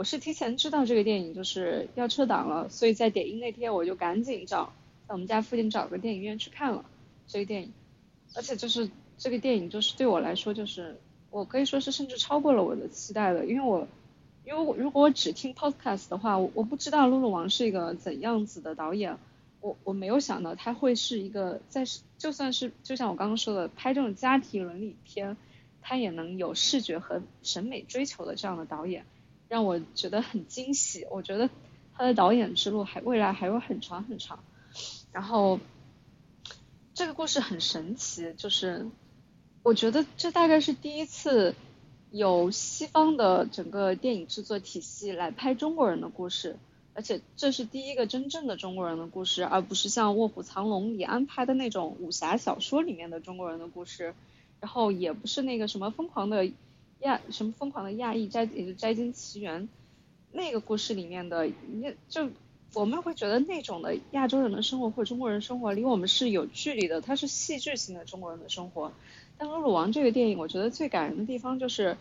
[0.00, 4.72] 我是提前知道这个电影就是要撤档了，所以在点映那天我就赶紧找
[5.06, 6.86] 在我们家附近找个电影院去看了
[7.26, 7.74] 这个电影，
[8.34, 10.96] 而且就是这个电影就是对我来说就是
[11.28, 13.86] 我可以说是甚至超过了我的期待了，因为我
[14.46, 19.18] 因为我如果我只听 podcast 的话，我我不知道露露王是一个怎样子的导演，
[19.60, 21.84] 我我没有想到他会是一个在
[22.16, 25.36] 就算是就像我刚刚说的拍这种家庭伦理片，
[25.82, 29.04] 他也能有视觉和审美追求的这样的导演，
[29.50, 31.06] 让我觉得很惊喜。
[31.10, 31.50] 我觉得
[31.92, 34.42] 他的导演之路还未来还有很长很长。
[35.12, 35.60] 然后
[36.94, 38.86] 这个故事很神奇，就是
[39.62, 41.54] 我觉得这大概是第一次。
[42.12, 46.56] 有西方的整个电影制作体系来拍中国人的故事，
[46.92, 54.12] 而且这是第一个真正的中国人的故事，而不是像《卧虎藏龙》里安排的那种武侠小说里面的中国人的故事，
[54.58, 56.50] 然后也不是那个什么疯狂的
[57.00, 59.68] 亚什么疯狂的亚裔摘也就摘金奇缘
[60.32, 61.50] 那个故事里面的，
[62.08, 62.30] 就
[62.72, 68.92] 我们会觉得那种的亚洲人的生活或中国人生活离我们是有距离的，它是戏剧性的中国人的生活。
[69.36, 71.96] 但《鲁鲁王》这个电影，我觉得最感人的地方就是，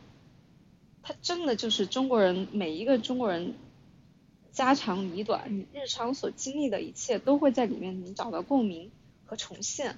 [1.01, 3.55] 它真的就是中国人每一个中国人
[4.51, 8.91] 家长里短，你日常所经历的一切都会在里面能找到共鸣
[9.25, 9.97] 和重现，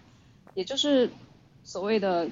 [0.54, 1.10] 也就是
[1.64, 2.30] 所谓的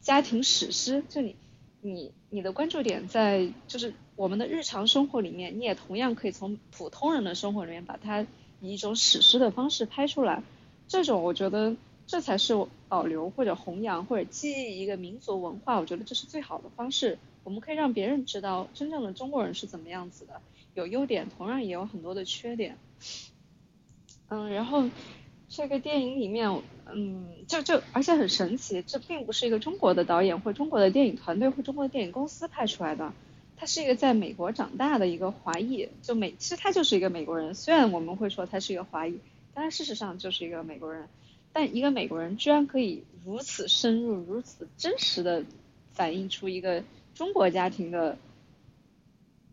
[0.00, 1.02] 家庭史诗。
[1.08, 1.36] 就你
[1.80, 8.26] 你你的关注点在就是我们的日常生活里面，你也同样可以从普通人的生活里面把它
[8.60, 10.42] 以一种史诗的方式拍出来。
[10.88, 11.76] 这种我觉得。
[12.06, 17.16] 这才是保留或者弘扬或者记忆一个民族文化，我觉得这是最好的方式。
[17.44, 20.40] 我们可以让别人知道真正的中国人是怎么样子的，
[20.74, 22.76] 有优点，同样也有很多的缺点。
[24.26, 24.90] 嗯，然后
[25.50, 33.12] 这个电影里面，嗯，就就而且很神奇，这并不是一个中国的导演或中国的电影团队或中国的电影公司拍出来的，
[33.56, 39.18] 他是一个在美国长大的一个华裔，就美其实他就是一个美国人，虽然我们会说他是一个华裔，
[39.52, 41.08] 但事实上就是一个美国人。
[41.52, 45.44] 但一个美国人居然可以如此深入、如此真实的
[45.92, 48.16] 反映出一个中国家庭的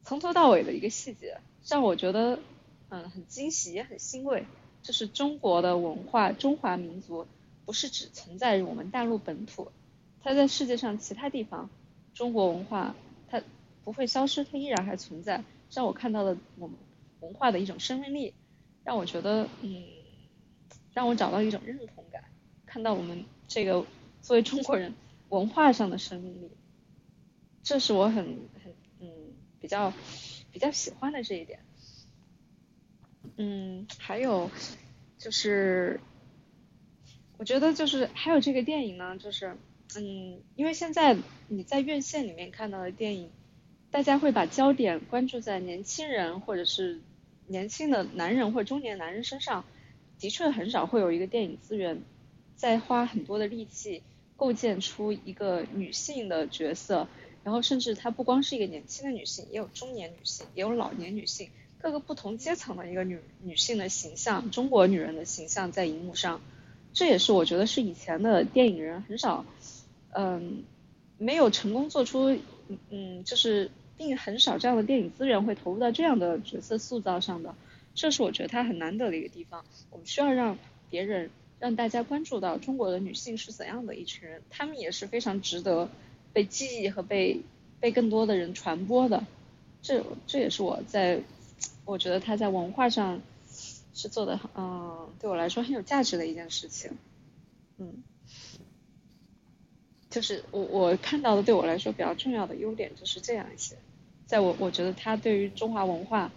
[0.03, 2.37] 从头到尾的一个细节，让我觉得
[2.89, 4.45] 嗯很惊喜也很欣慰。
[4.87, 7.27] 就是中国的文化、中华民族
[7.65, 9.69] 不是只存在于我们大陆本土，
[10.21, 11.69] 它在世界上其他地方，
[12.13, 12.95] 中国文化
[13.27, 13.43] 它
[13.83, 15.43] 不会消失，它依然还存在。
[15.71, 16.77] 让我看到了我们
[17.19, 18.33] 文化的一种生命力，
[18.85, 19.83] 让我觉得嗯。
[20.93, 22.23] 让我找到一种认同感，
[22.65, 23.85] 看到我们这个
[24.23, 24.95] 作为中国人
[25.29, 26.49] 文化上的生命力，
[27.61, 28.15] 这是我很
[28.63, 29.07] 很嗯
[29.59, 29.93] 比较
[30.51, 31.59] 比较喜欢的这一点。
[33.37, 34.49] 嗯，还有
[35.17, 35.99] 就是
[37.37, 39.55] 我觉得就是还有这个电影呢，就是
[39.95, 43.29] 嗯，因为现在你在院线里面看到的电影，
[43.91, 47.01] 大家会把焦点关注在年轻人或者是
[47.47, 49.65] 年轻的男人或中年男人身上。
[50.19, 52.01] 的确很少会有一个电影资源，
[52.55, 54.01] 在花很多的力气
[54.35, 57.07] 构建出一个女性的角色，
[57.43, 66.41] 然后甚至她不光是一个年轻的女性，也有中年女性，也有老年女性，各个不同阶层的一个女女性的形象，中国女人的形象在荧幕上，
[66.93, 69.45] 这也是我觉得是以前的电影人很少，
[70.09, 70.63] 嗯，
[71.17, 72.37] 没有成功做出，
[72.89, 77.55] 嗯，就是并很少这样的电影资源会投入到这样的角色塑造上的。
[77.93, 79.65] 这是我觉得它很难得的一个地方。
[79.89, 80.57] 我们需要让
[80.89, 85.89] 别人让大家关注到中国的女性是怎样的一群人，她们也是非常值得
[86.33, 87.41] 被记忆和被
[87.79, 89.25] 被更多的人传播的。
[89.81, 91.21] 这这也是我在
[91.85, 93.21] 我觉得他在文化上
[93.93, 96.97] 是做的，嗯，对我来说很有价值的一件事情。
[97.77, 98.03] 嗯，
[100.09, 103.75] 就是我我看到的对我来说比较重要的优点就是这样一些，
[104.25, 106.31] 在我我觉得他对于中华文化，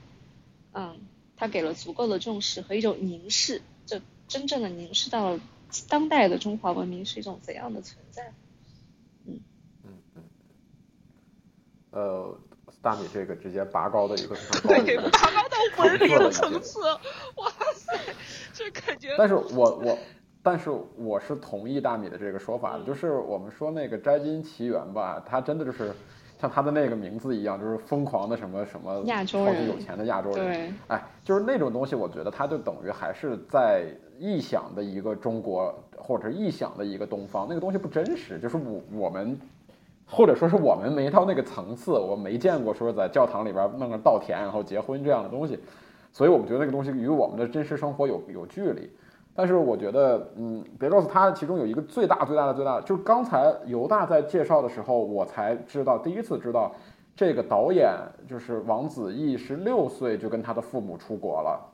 [0.72, 0.98] 嗯。
[1.42, 3.98] 他给了足够的重视和一种凝视，就
[4.28, 5.40] 真正的凝视到了
[5.88, 8.34] 当代的中华文明是一种怎样的存在。
[9.24, 9.40] 嗯
[9.82, 10.22] 嗯嗯。
[11.92, 12.38] 呃，
[12.82, 16.80] 大米这个直接拔高的一个非常高的拔高到文理的层次，
[17.36, 17.98] 哇塞，
[18.52, 19.14] 这感觉。
[19.16, 19.98] 但是我我
[20.42, 25.92] 但是我是同意大米的这个说法的，就是我们说那个摘金奇缘吧，它真的就是。
[26.40, 30.38] 像它的那个名字一样，就是疯狂的什么什么亚洲人，有钱的亚洲人。
[30.38, 33.84] 对，哎，就是那种东西，我觉得它就等于还是在
[34.18, 38.38] 臆想的一个中国，或者是臆想的一个东方，那个东西不真实。
[38.40, 39.38] 就是我我们，
[40.11, 45.58] 或者说是我们没到那个层次，我没见过说在教堂里边弄个稻田然后结婚这样的东西，
[46.12, 48.90] 所以我们觉得那个东西与我们的真实生活有有距离。
[49.32, 56.74] 但是我觉得，嗯，别告诉他，其中有一个最大最大的最大的，就是刚才犹大在介绍的时候，我才知道，第一次知道，
[57.14, 57.94] 这个导演
[58.28, 61.72] 就是王子异，十六岁就跟他的父母出国了。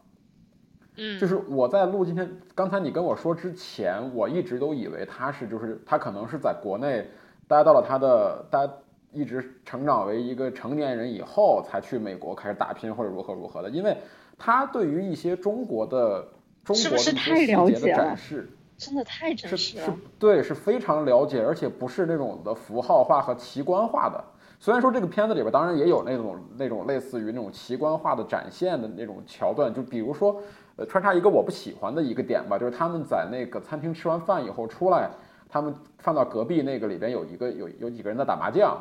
[0.99, 7.09] 嗯，就是我在录今天，刚才你跟我说之前，我一直都以为他是，就是他可能是在国内
[7.49, 8.69] 待到了他的待
[9.13, 13.97] 一直成长为一个成年人以后才去美国开始打拼或者如何如何的，因为
[14.37, 16.27] 他对于一些中国的
[16.65, 24.23] 中国的一些细节的展示，真的太真实了，是是，对，是非常了解，而且不是那种的符号化和奇观化的。
[24.59, 30.37] 虽然说这个片子里边当然也有那种那种类似于那种奇观化的展现的那种桥段，就比如说，
[30.77, 35.11] 呃，穿插一个我不喜欢的一个点吧，就是他们在那个餐厅吃完饭以后出来，
[35.57, 38.79] 他们放到隔壁那个里边有一个有有几个人在打麻将，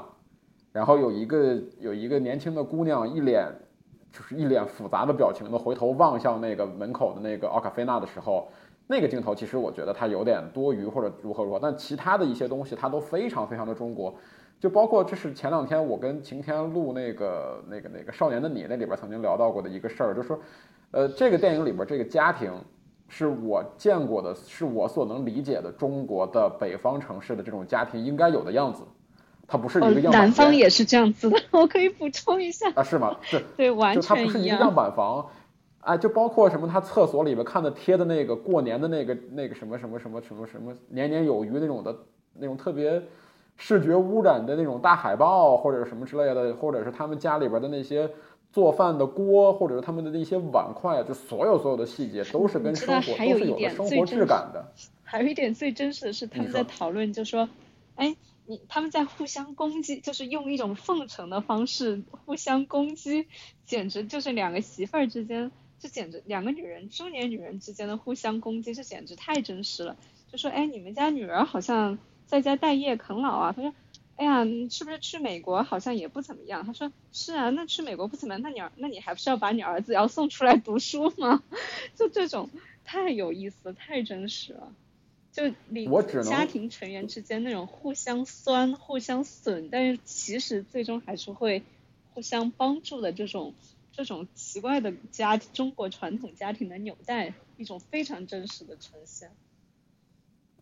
[0.73, 3.47] 然后有一个有一个年轻的姑娘一脸
[4.11, 8.49] 就是一脸复杂的表情的回头望向那个门口的那个奥卡菲娜的时候，
[8.87, 14.13] 那个镜头其实我觉得它有点多余或者如何如何，但其他的一些东西它都非常非常的中国。
[14.59, 20.39] 就包括这是前两天我跟晴天录那个那个那个少年的你那里边曾经聊到过的一个事儿，就是说，
[20.91, 22.51] 呃，这个电影里边这个家庭
[23.17, 28.83] 是我见过的，是我所能理解的中国的北方城市的这种家庭应该有的样子，
[29.47, 32.83] 它不是一个样板南方也是这样子的，我可以补充一下啊？
[32.83, 33.15] 是吗？
[33.31, 35.25] 对对，完全就它不是一个样板房，
[35.79, 41.95] 哎，就包括什么，他厕所里边看的贴的那个过年的那个那个什么什么什么什么什么年年有余那种的
[42.33, 43.01] 那种特别。
[43.57, 48.09] 视觉污染的那种大海报，或者什么之类的，或者是他们家里边的那些
[48.55, 54.71] 做饭的锅，或者是他们的那些碗筷，就所有所有的细节都是跟生活都是有的生活质感的。
[55.03, 57.49] 还有一点最真实的是，他们在讨论，就说，
[57.95, 63.27] 哎，你他们在互相攻击，就是用一种奉承的方式互相攻击，
[63.65, 69.97] 简直就是两个媳妇儿之间，这简直两个女人中年女人之间的互相攻击，这简直太真实了。
[70.31, 71.99] 就说，哎，你们家女儿好像。
[72.27, 73.53] 在家待业啃老啊？
[73.55, 73.71] 他说
[74.17, 81.43] ：“哎呀，你是不是去美国好像也不怎么样？”他说：“是啊，那去美国不怎么样，那你儿，那你还不是要把你儿子要送出来读书吗？
[81.97, 82.49] 就这种
[82.85, 84.73] 太有意思，太真实了。
[85.33, 85.85] 就你
[86.23, 91.61] 家庭成员之间那种互相酸、互相损，但是其实最终还是会
[92.13, 93.53] 互相帮助的这种
[93.91, 99.29] 这种奇怪的家中国传统家庭的纽带，一种非常真实的呈现。”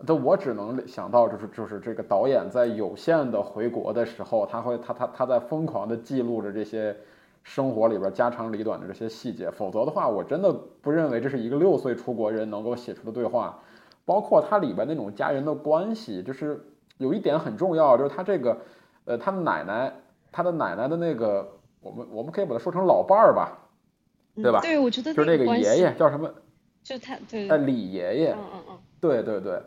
[0.06, 6.95] 那我只能想到，就是就是这个导演在有限的回国的时候，他会他他他在疯狂的记录着这些
[7.43, 10.51] 生活里边家长里短的这些细节，否则的话，我真的
[10.82, 13.60] 不认为这是一个六岁出国人能够写出的对话。
[14.06, 16.60] 包括它里边那种家人的关系，就是
[16.97, 18.58] 有一点很重要，就是他这个
[19.06, 19.93] 呃，他的奶奶，
[20.30, 21.49] 他的奶奶的那个，
[21.80, 23.58] 我们我们可以把它说成老伴儿吧，
[24.36, 24.60] 对吧？
[24.60, 26.30] 对，我觉得就是那个爷爷叫什么？
[26.84, 28.34] 就他对，呃，李爷爷。
[28.34, 28.78] 嗯嗯嗯。
[28.99, 29.62] 对对对。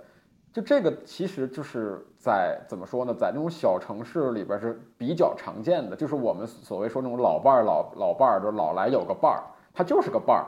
[0.57, 9.45] 就这个其实就是在怎么说呢，在那种小城市里边是比较常见的，就是我们所谓说那种老伴儿、老老伴儿，就老来有个伴儿，
[9.75, 10.47] 他就是个伴儿。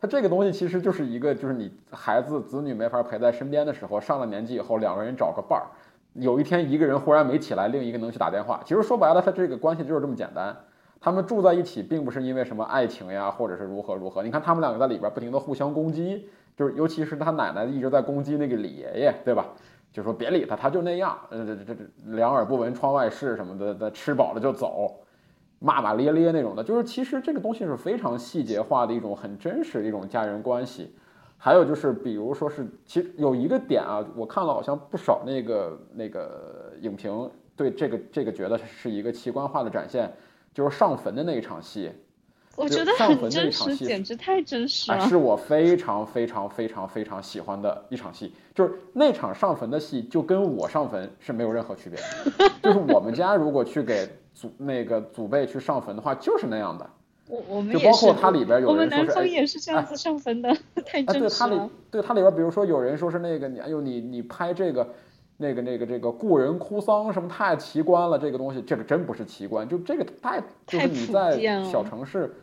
[0.00, 5.66] 他这个东西其实就是一个，就是你孩子子女没法陪在身边的时候，上了年纪以后，两个人找个伴儿。
[6.12, 8.60] 有一天一个人忽然没起来，另一个能去打电话。
[8.64, 10.56] 其实说白了，他这个关系就是这么简单。
[11.00, 14.22] 他们住在一起，并不是因为什么爱情呀，或者是如何如何。
[14.22, 16.28] 你看他们两个在里边不停的互相攻击。
[16.56, 19.46] 就是，尤其是他奶奶一直在攻击那个李爷爷，对吧？
[19.92, 21.84] 就说别理他，他就那样，呃，这这这
[22.16, 24.92] 两耳不闻窗外事什么的，的吃饱了就走，
[25.60, 26.64] 骂骂咧咧那种的。
[26.64, 30.94] 就是其实这个东西是非常细节化的一种很真实的一种家人关系。
[31.36, 40.10] 还有就是，比如说是，其实有一个点啊，我看了好像不少那个那个影评，对这个这个觉得是一个奇观化的展现，
[40.52, 41.92] 就是上坟的那一场戏。
[42.56, 45.08] 我觉得很真实，简直太真实了。
[45.08, 52.50] 是我非常非常非常非常喜欢的一场戏，就是那场上坟的戏，就跟我上坟是没有任何区别的。
[52.62, 56.88] 就是我们家如果去给祖那个祖辈去上坟的话，就是那样的。
[57.26, 61.70] 我我们就包括它里边有人说是，我们南方也是这样子上坟的， 太真实了。
[61.90, 64.86] 对它里边，比如说有人说是那个，你哎呦你你拍这个
[65.36, 72.34] 那个那个这个故人哭丧什么太奇观了，这个东西这个真不是奇观，就这个太就是你在小城市。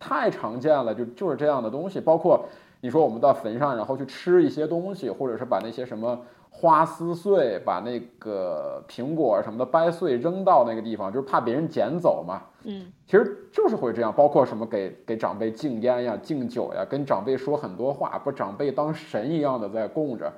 [0.00, 2.00] 太常见了，就就是这样的东西。
[2.00, 2.46] 包括
[2.80, 6.16] 你说我们到坟上，然后去吃一些东西，或者是把那些什么
[6.50, 12.42] 花撕碎，把那个苹果什么的掰碎扔到那个地方，就是怕别人捡走嘛。
[12.62, 14.14] 嗯，其实就是会这样。
[14.16, 20.32] 包括什么给给长辈敬烟呀、敬酒呀，跟长辈说很多话，把长辈当神一样的在供着。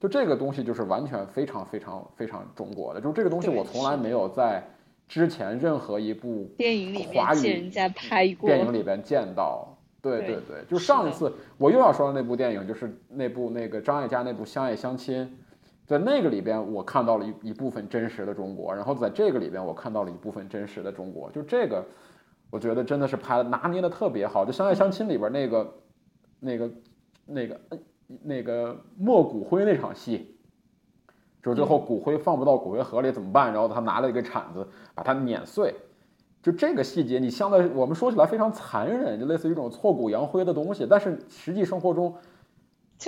[0.00, 3.00] 就这个东西就是完全非常非常非常中国的。
[3.00, 4.62] 就是这个东西，我从来没有在。
[5.08, 9.66] 之前任何一部电影里华语人家拍过，电影里边见到，
[10.02, 15.24] 对对对，就上一次我又要说的那部电影，就是那部那个张艾嘉那部《相爱相亲》，
[15.86, 21.82] 在那个里边我看到了一一部分真实的中国，然后在这个里边我看到了一部分真实的中国，就这个
[22.50, 25.74] 我觉得真的是拍的拿捏的特别好，就《相爱相亲》里边那个
[26.38, 26.70] 那个
[27.24, 27.58] 那个
[28.22, 30.34] 那个没骨灰那场戏。
[31.40, 33.52] 就是最后骨灰放不到骨灰盒里怎么办？
[33.52, 35.74] 然后他拿了一个铲子把它碾碎。
[36.42, 42.14] 就这个细节，你相对我们说起来非常残忍，就类似于一种挫骨扬灰的东西，但是实际生活中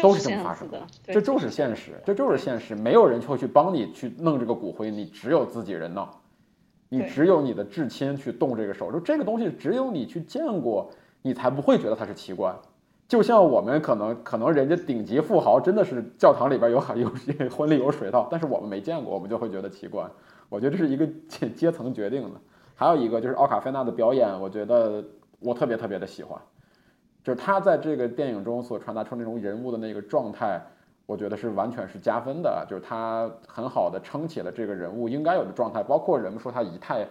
[0.00, 6.06] 都是这么发生的，这就是现实，这就是现实，没有人会去帮你去弄这个骨灰，你只有自己人弄，
[6.88, 10.90] 你只有你的至亲去动这个手，就这个东西只有你去见过，
[11.22, 12.54] 你才不会觉得它是奇观。
[13.10, 17.10] 就像我们可能可能人家顶级富豪真的是教堂里边有海有
[17.50, 20.08] 婚礼有水稻，但是我们没见过，我们就会觉得奇怪。
[20.48, 22.40] 我觉得这是一个阶阶层决定的。
[22.76, 25.04] 还有一个就是奥卡菲娜的表演，我觉得
[25.40, 26.40] 我特别特别的喜欢，
[27.24, 30.62] 就是他在这个电影中所传达出那种人物的那个状态，
[31.04, 37.04] 我觉得是完全是加分的，就是他很好的撑起了这个人物应该有的状态，包括人们说他仪态，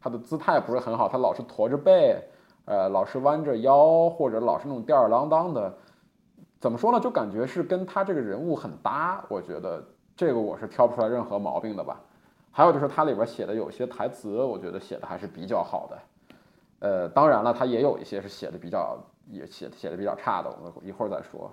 [0.00, 2.20] 他的姿态不是很好，他老是驼着背，
[2.66, 5.72] 呃，老是弯着腰，或者老是那种吊儿郎当的，
[6.60, 6.98] 怎么说呢？
[7.00, 9.84] 就感觉是跟他这个人物很搭，我觉得
[10.16, 12.00] 这个我是挑不出来任何毛病的吧。
[12.50, 15.98] 还有就是它里边写的有些台词，我觉得写的还是比较好的，
[16.78, 18.96] 呃，当然了，它也有一些是写的比较
[19.28, 21.50] 也写写的比较差的，我们一会儿再说。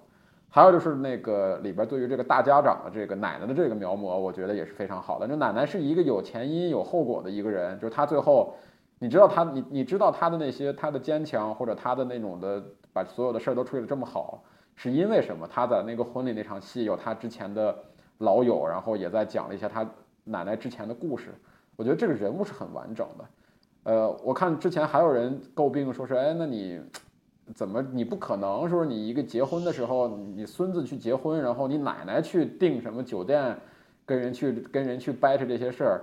[0.54, 5.28] 还有就是那个里边对于这个大家长的这个奶奶的这个描摹，我觉得也是非常好的。
[5.28, 8.54] 这奶奶是一个有前因有后果的一个人，就是她最后，
[9.02, 14.44] 你知道他你你知道他的那些他的坚强或者他的那种的把所有的事都处理的这么好，
[14.76, 15.48] 是因为什么？
[15.52, 17.76] 他在那个婚礼那场戏有他之前的
[18.20, 19.84] 老友，然后也在讲了一些他。
[20.24, 21.34] 奶奶之前的故事，
[21.76, 23.26] 我觉得这个人物是很完整的。
[23.92, 26.80] 呃，我看之前还有人诟病说是，哎，那你
[27.56, 33.58] 怎么你不可能说你一个结婚的时候，你孙子去结婚，然后你奶奶去订什么酒店，
[34.06, 36.02] 跟人去跟人去掰扯这些事儿。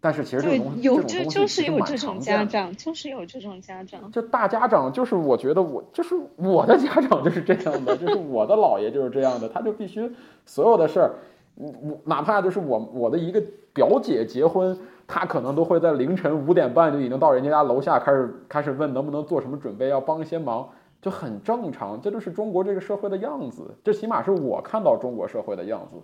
[0.00, 4.10] 但是其实这种东西，有就就是有这种家长，就是有这种家长。
[4.10, 10.10] 就大家长，就是我觉得我就是我的家长就是这样的，就是我的姥爷就是这样的，他就必须
[10.46, 11.14] 所有的事儿。
[11.56, 13.42] 我哪怕就是我我的一个
[13.74, 20.70] 表姐结婚，她可能都会在凌晨五点半就已经到人家家楼下开始开始问能不能做什么准备，要帮一些忙，
[21.02, 22.00] 就很正常。
[22.00, 26.00] 这就是中国这个社会的样子，这起码是我看到中国社会的样子。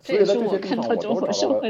[0.00, 1.60] 所以在这些地方我都找到了。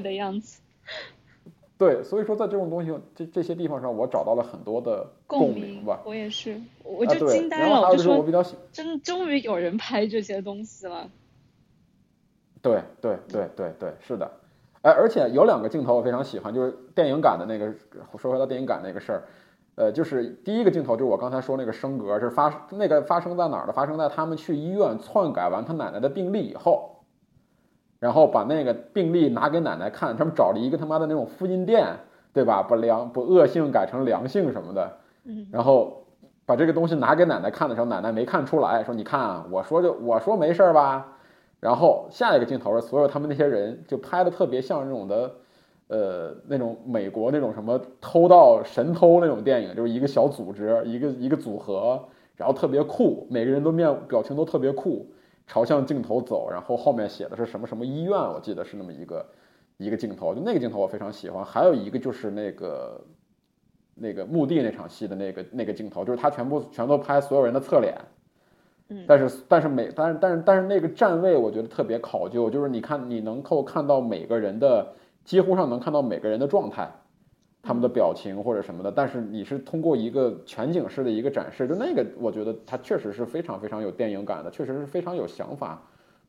[1.76, 6.00] 对，所以说在这种东西这这些地方上，我找到了很多的共鸣吧。
[6.04, 11.10] 我也是，我就惊呆了，我就说，喜真终于有人拍这些东西了。
[12.62, 14.30] 对对对对对，是的，
[14.82, 17.74] 哎，而且有两个镜头我非常喜欢，就是电影感的那个。
[18.16, 19.24] 说回到电影感那个事儿，
[19.74, 23.72] 呃，就是第一个镜头就是我刚才说那个升格，是发那个发生在哪儿的？
[23.72, 26.93] 发生在他们去医院篡改完他奶奶的病历以后，
[28.04, 31.86] 然后把那个病历拿给奶奶看，他们找了一个他妈的那种复印店，
[32.34, 32.62] 对吧？
[32.62, 34.92] 把良不恶性改成良性什么的，
[35.50, 36.04] 然后
[36.44, 41.16] 把这个东西拿给奶奶看的时候，奶奶没看出来，说你看，我说就我说没事儿吧。
[41.60, 45.32] 然后下一个镜头是所有他们那些人就拍的特别像那种的，
[45.88, 52.04] 呃，那种美国那种什么偷盗神偷那种电影，就是一个小组织，一个一个组合，
[52.36, 55.06] 然后特别酷，每个人都面表情都特别酷，
[55.46, 59.26] 朝向镜头走，然后后面写的是什么什么医院，我记得是那么一个
[59.76, 61.44] 一个镜头，就那个镜头我非常喜欢。
[61.44, 63.00] 还有一个就是那个
[63.94, 67.94] 那个墓地那场戏的那个那个镜头，就是他全部全都拍所有人的侧脸。
[68.88, 74.86] 嗯但是但是每但是但是但是那个站位我觉得特别考究，就是你看你能够看到每个人的
[75.24, 76.90] 几乎上能看到每个人的状态，
[77.64, 85.82] 他们的表情或者什么的，但是你是通过一个全景式的一个展示，就那个我觉得它确实是非常非常有电影感的，确实是非常有想法，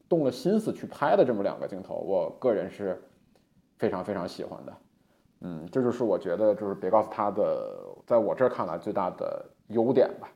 [0.08, 3.00] 动了心思去拍的这么两个镜头，我个人是
[3.78, 4.74] 非常非常喜欢的。
[5.42, 10.32] 嗯，这就是我觉得就是别告诉他的，在我这儿看来最大的优点吧。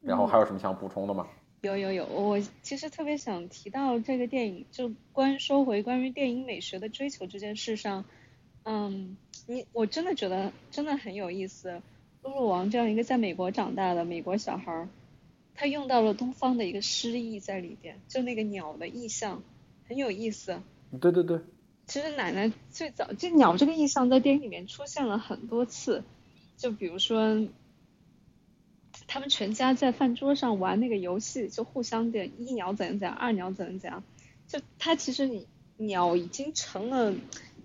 [0.00, 1.26] 然后还有什么想补充的吗？
[1.62, 8.04] 有有有，我其实特别想提到这个电影，就关说回关于电影美学的追求这件事上，
[8.64, 9.16] 嗯，
[9.46, 11.82] 你我真的觉得真的很有意思。
[12.22, 14.88] 露露王这样一个在美国长大的美国小孩儿，
[15.54, 19.42] 他用到了东方的一个诗意在里边，就那个鸟的意象，
[19.88, 20.60] 很有意思。
[21.00, 21.40] 对对对。
[21.86, 26.02] 其实奶奶最早就鸟这个意象在电影里面出现了很多次，
[26.56, 27.46] 就比如说。
[29.08, 34.02] 他们全家在饭桌上玩那个游戏，就互相的一鸟怎样怎样，二鸟怎样怎样，
[34.46, 37.12] 就它其实你鸟已经成了，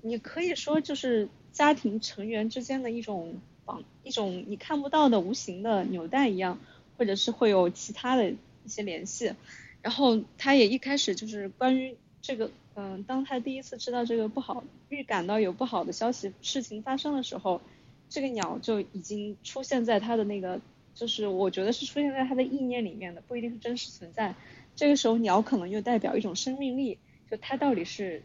[0.02, 3.36] 你可以说就是家庭成员之间的一种
[3.66, 6.60] 绑，一种你看不到的无形的纽带一样，
[6.98, 9.34] 或者是会有其他的一些联系。
[9.82, 17.62] 然后他也一开始就是关于这个，嗯，当他第一次知道这个不好，预感到有不好的消息事情发生的时候，
[18.10, 20.60] 这个鸟就已经出现在他的那个。
[20.96, 24.36] 就是我觉得是出现在他的意念里面的，不一定是真实存在。
[24.76, 26.98] 这个时候鸟可能又代表一种生命力，
[27.32, 28.22] 就它到底是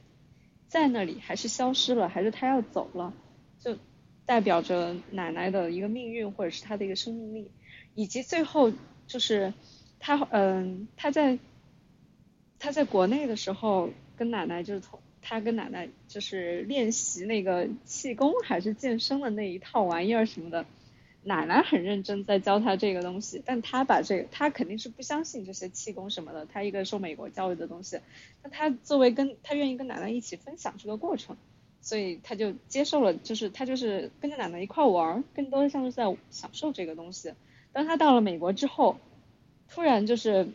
[0.74, 3.12] 在那里，还是消失了，还是他要走了，
[3.60, 3.78] 就
[4.26, 7.52] 代表着奶奶的一个命运，或者是他的一个生命力，
[7.94, 8.72] 以及最后
[9.06, 9.54] 就是
[10.00, 11.38] 他嗯他在
[12.58, 20.66] 他在国内的时候跟奶奶就是从他跟奶奶就是练习那个气功还是健身的那一套玩意儿什么的。
[21.24, 26.46] 奶奶很认真在教他这个东西，但他把这个，他肯定是不相信这些气功什么的。
[26.46, 27.98] 他一个受美国教育的东西，
[28.42, 31.36] 那他作为跟他愿意跟奶奶一起分享这个过程，
[31.80, 37.32] 所以他就接受了，就是他就是跟着奶奶一块玩，更多的像是在享受这个东西。
[37.72, 38.98] 当他到了美国之后，
[39.68, 40.48] 突然就是，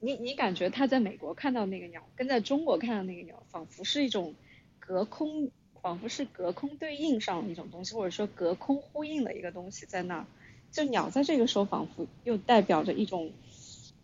[0.00, 4.34] 你你感觉他在美国看到那个鸟，跟在中国看到那个鸟，仿佛是一种
[4.78, 5.50] 隔空。
[5.82, 10.26] 仿佛是隔空对应上一种东西，或者说隔空呼应的一个东西在那儿。
[10.70, 13.30] 就鸟在这个时候仿佛又代表着一种，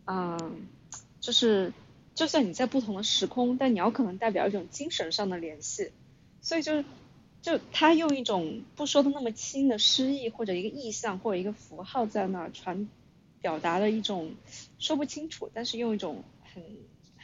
[0.05, 0.67] 嗯，
[1.19, 1.73] 就是
[2.13, 5.91] 就算你在不同的时空，但鸟可能代表一种精神上的联系。
[6.41, 6.85] 所以就是
[7.41, 12.87] 就他用一种不说的那么轻的诗意或者一个意象或者一个符号在那儿传
[13.41, 14.35] 表达了一种
[14.77, 16.23] 说不清楚，但是用一种
[16.53, 16.63] 很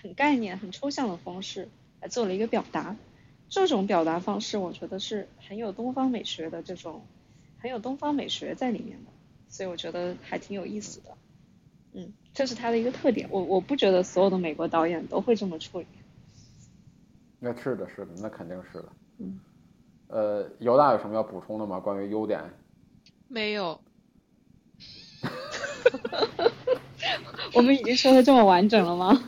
[0.02, 1.70] 很概念很抽象的方式
[2.02, 2.96] 来做了一个表达。
[3.56, 7.06] 这种表达方式，我觉得是很有东方美学的这种，
[7.58, 9.12] 很有东方美学在里面的，
[9.48, 11.12] 所以我觉得还挺有意思的。
[11.94, 13.30] 嗯，这是它的一个特点。
[13.32, 15.86] 我我不觉得所有的美国导演都会这么处理。
[17.40, 18.90] 那是的，是的，那肯定是的。
[19.20, 19.40] 嗯。
[20.08, 21.80] 呃，犹大有什么要补充的吗？
[21.80, 22.44] 关于优点？
[23.30, 23.80] 没有。
[27.56, 29.24] 我们已经说的这么完整了吗？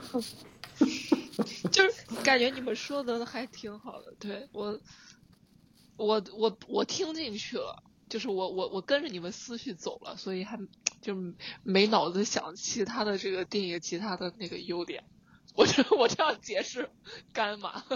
[1.71, 4.79] 就是感觉你们说的还挺好的，对我，
[5.95, 10.59] 我我我听进去了，就是我我我跟着你们思绪走了，所以还
[11.01, 11.15] 就
[11.63, 15.03] 没脑子想其他的这个电影其他的那个优点，
[15.55, 16.89] 我这我这样解释
[17.33, 17.83] 干嘛？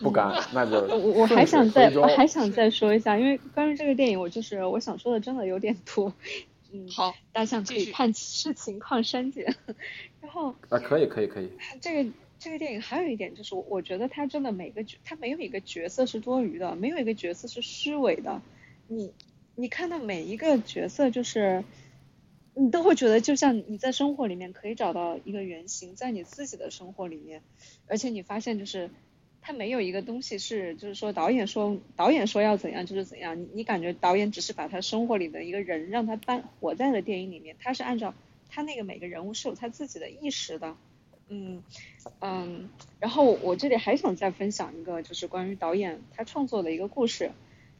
[0.00, 6.12] 不干，那就我我还想再我还想再说一下，因为关于这个电影，我就是我想说的真的有点多。
[6.70, 9.56] 嗯，好，大象可以看视情况删减。
[10.20, 11.50] 然后啊，可以可以可以。
[11.80, 18.42] 这个这个电影还有一点就是，我觉得它真的每个角，它没有一个角色是多余的，没有一个角色是虚伪的。
[18.86, 19.12] 你
[19.54, 21.64] 你看到每一个角色，就是
[22.54, 27.42] 你都会觉得，就像你在生活里面可以找到一个原型，在你自己的生活里面，
[27.86, 28.90] 而且你发现就是。
[29.40, 38.12] 他没有一个东西是，就是说导演说导演说要怎样就是怎样，你你感觉导演只是把他生活里的一个人让他搬活在了电影里面，他是按照
[38.50, 40.76] 他那个每个人物是有他自己的意识的，
[41.30, 41.62] 嗯
[42.20, 42.68] 嗯，
[43.00, 47.30] 然后我这里还想再分享一个，就是关于导演他创作的一个故事，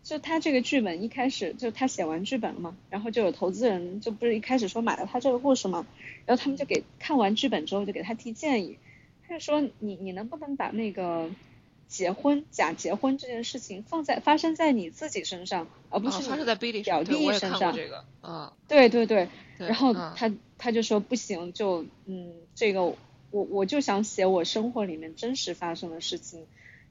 [0.03, 5.87] 就他这个剧本一开始就他写完剧本了嘛，然后就有投资人就不是一开始说买了他这个故事嘛，
[6.25, 8.79] 然后他们就给看完剧本之后就给他提建议，
[9.27, 11.29] 他就说你你能不能把那个。
[11.89, 17.75] 结婚假结婚这件事情放在发生在你自己身上，而不是发生在表弟身上。
[17.75, 19.29] 这个，嗯，对对对。
[19.57, 22.97] 然后他他就说不行，就嗯，这个我
[23.31, 26.47] 我就想写我生活里面真实发生的事情，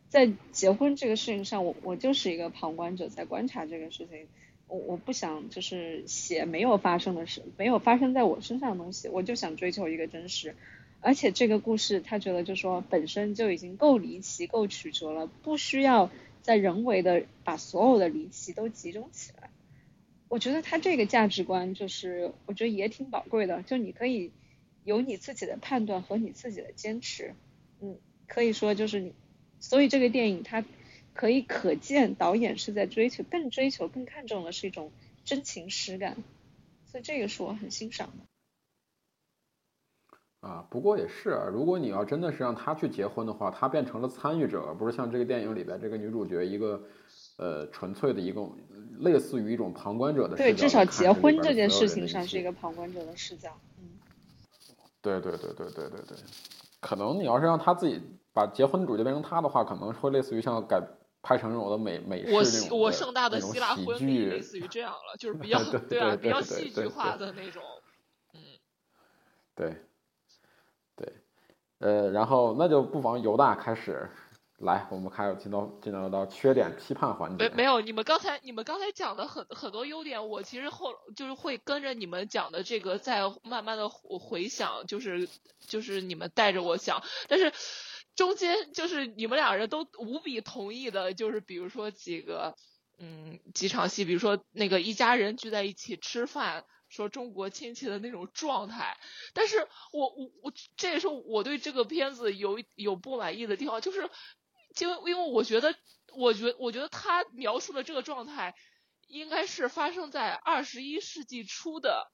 [0.09, 4.27] 在结婚这个事情上，我我就是一个旁观者在观察这个事情，
[4.67, 10.55] 我我不想就是写没有发生的事，没有发生在我身上的东西，我就想追求一个真实。
[10.99, 16.09] 而且这个故事，他觉得就说本身就已经够离奇、够曲折了，不需要
[16.41, 19.49] 再人为的把所有的离奇都集中起来。
[20.27, 23.63] 我觉得他这个价值观就是，我觉得也挺宝贵的。
[23.63, 24.31] 就你可以
[24.83, 27.33] 有你自己的判断和你自己的坚持，
[27.79, 29.13] 嗯，可以说就是你。
[29.59, 30.65] 所以这个电影它
[31.13, 34.91] 可以可见，导演是在追求、更追求、更看重的是一种
[35.23, 36.17] 真情实感。
[36.91, 38.25] 所以这个是我很欣赏的。
[40.41, 46.79] 啊，不过也是，如果你要真的是让他去结婚的话，他变成了参与者，而不是像这个电影里边这个女主角一个，
[47.37, 48.47] 呃，纯粹的一个
[48.99, 50.43] 类似于一种旁观者的视角。
[50.43, 53.49] 对，至少结婚这件事情上是一个旁观者的视角。
[53.79, 53.89] 嗯，
[55.01, 56.17] 对对对对对对对，
[56.79, 57.99] 可能你要是让他自己
[58.31, 60.79] 把结婚主角变成他的话，可能会类似于像改
[61.23, 67.63] 拍成这种的美美式那种我盛大的希腊婚礼类似于这样了，就是比 较对啊，比较戏剧化的那种。
[68.35, 68.39] 嗯，
[69.55, 69.75] 对。
[71.79, 74.09] 呃，然后那就不妨犹大开始
[74.57, 77.47] 来，我们开始进到进入到缺点批判环节。
[77.49, 87.53] 没没有，你们刚才你们刚才讲的很很多优点，我其实后就是会跟着你们讲的这个在慢慢的回想，就是就是你们带着我想，但是
[88.15, 92.55] 中间就是你们俩人都无比同意的，就是比如说几个
[92.97, 96.65] 嗯几场戏，比如说那个一家人聚在一起吃饭。
[96.89, 98.97] 说中国亲戚的那种状态，
[99.33, 104.09] 但是我我我这也是我对这个片子有有不满意的地方，就是
[104.73, 105.75] 就因为我觉得，
[106.13, 108.55] 我觉我觉得他描述的这个状态，
[109.07, 112.07] 应该是发生在二十一世纪初的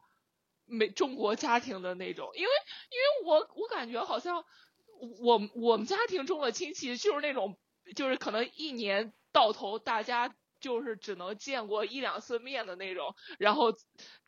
[0.65, 2.49] 美中国家庭的那种，因为
[2.89, 4.43] 因为我我感觉好像
[5.21, 7.59] 我我们家庭中的亲戚就是那种，
[7.95, 10.35] 就是可能一年到头大家。
[10.63, 13.73] 就是只能见过一两次面的那种，然后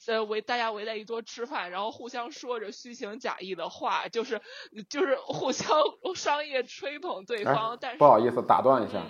[0.05, 4.41] 呃围大家围在一桌吃饭，然后互相说着虚情假意的话，就是
[4.89, 5.69] 就是互相
[6.13, 7.77] 商业吹捧对方。
[7.79, 9.01] 但是不好意思，打断一下，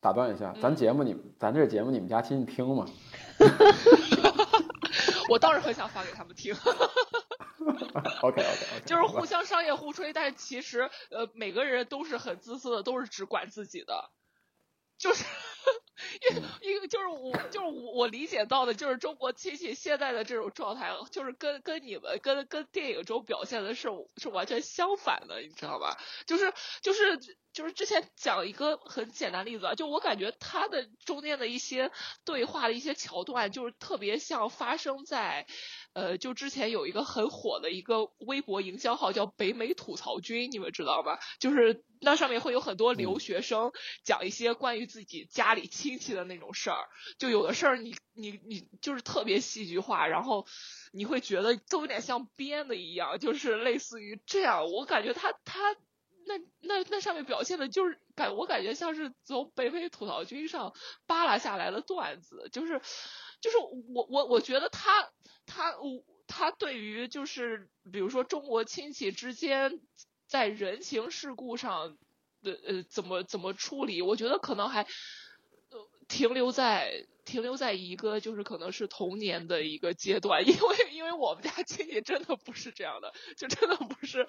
[0.00, 2.86] 打断一下，咱节目你咱这节目你们家亲戚听吗？
[5.28, 6.54] 我倒是很想发给他们听。
[8.22, 14.10] OK OK，就是互相商业互吹，但是其实呃每个人都是很自私的，都是只管自己的，
[14.96, 15.26] 就是。
[16.30, 25.98] 因因为就是我就是我我理解到的就是中国亲戚现在的这种状态，就是跟跟你们跟跟电影中表现的是是完全相反的，你知道吧？
[26.26, 31.90] 就是就是就是之前讲一个很简单例子啊，就我感觉他的中间的一些
[32.26, 35.46] 对话的一些桥段，就是特别像发生在。
[35.94, 41.16] 呃，就之前有一个很火的一个微博营销号叫北美吐槽君，你们知道吗？
[41.38, 43.70] 就是那上面会有很多留学生
[44.02, 50.48] 讲一些关于自己家里亲戚的那种事儿，就有的事儿你你你就是特别戏剧化，然后
[50.92, 54.66] 你会觉得都有点像编的一样，就是类似于这样。
[54.68, 55.76] 我感觉他他
[56.26, 60.74] 那那那上面表现的就是感我感觉像是从北美吐槽君上
[61.06, 62.80] 扒拉下来的段子，就是
[63.40, 65.10] 就是我我我觉得他。
[65.46, 69.78] 他我他对于就是比如说中国亲戚之间
[70.26, 71.98] 在人情世故上
[72.42, 84.26] 的呃怎么怎么处理，我觉得可能还呃停留在停留在一个就是可能是童年的一个阶段，因为因为我们家亲戚真的不是这样的，就真的不是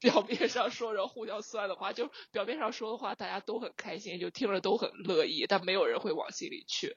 [0.02, 6.96] 表面上说着互相酸的话，就表面上说的话大家都很开心，就听着都很乐意，但没有人会往心里去。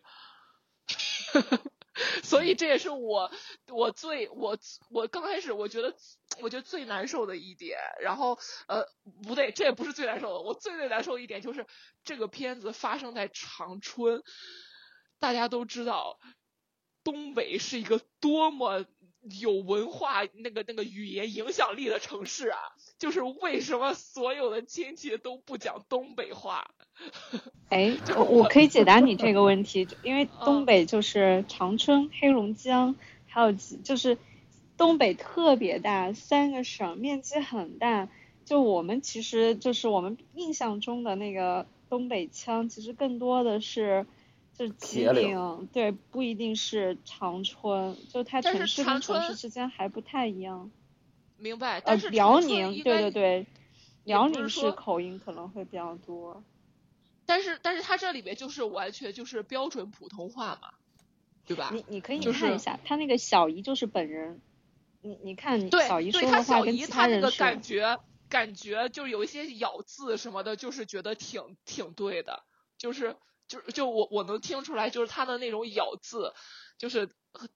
[2.23, 3.29] 所以这也是我
[3.67, 4.57] 我最我
[4.89, 5.95] 我刚开始我觉得
[6.41, 8.85] 我觉得最难受的一点，然后呃
[9.27, 11.67] 不对，这也不是最难受的，我最最难受一点就是
[12.03, 14.23] 这个片子发生在长春，
[15.19, 16.19] 大家都知道
[17.03, 18.85] 东北是一个多么。
[19.39, 22.59] 有文化那个那个语言影响力的城市啊，
[23.03, 26.71] 就是为什么所有的亲戚都不讲东北话？
[27.67, 32.95] 哎， 我我可以解答你这个问题，因为东北就是长春、黑龙江，
[33.27, 34.17] 还有就是
[34.77, 38.07] 东北特别大，三个省面积很大。
[38.45, 44.05] 就我们其实就是我们印象中的那个东北腔，其实更多的是。
[44.55, 50.69] 就是吉林，对，不一定是长春，就它城市跟城市之间还不太一样。
[51.43, 53.47] 明白，但是辽宁，对对对，
[54.05, 56.43] 辽宁是口音可能会比较多。
[57.25, 60.73] 但是，但是他这里面就是完全就是标准普通话嘛，
[61.45, 61.69] 对吧？
[61.73, 64.41] 你你可以看一下，他那个小姨就是本人，
[65.01, 67.37] 你你看小姨说的话跟其他人是。
[67.37, 72.43] 感觉感觉就有一些咬字什么的，就是觉得挺挺对的，
[72.77, 73.17] 就是。
[73.45, 76.33] 就就我我能听出来，就是他的那种咬字，
[76.77, 77.09] 就是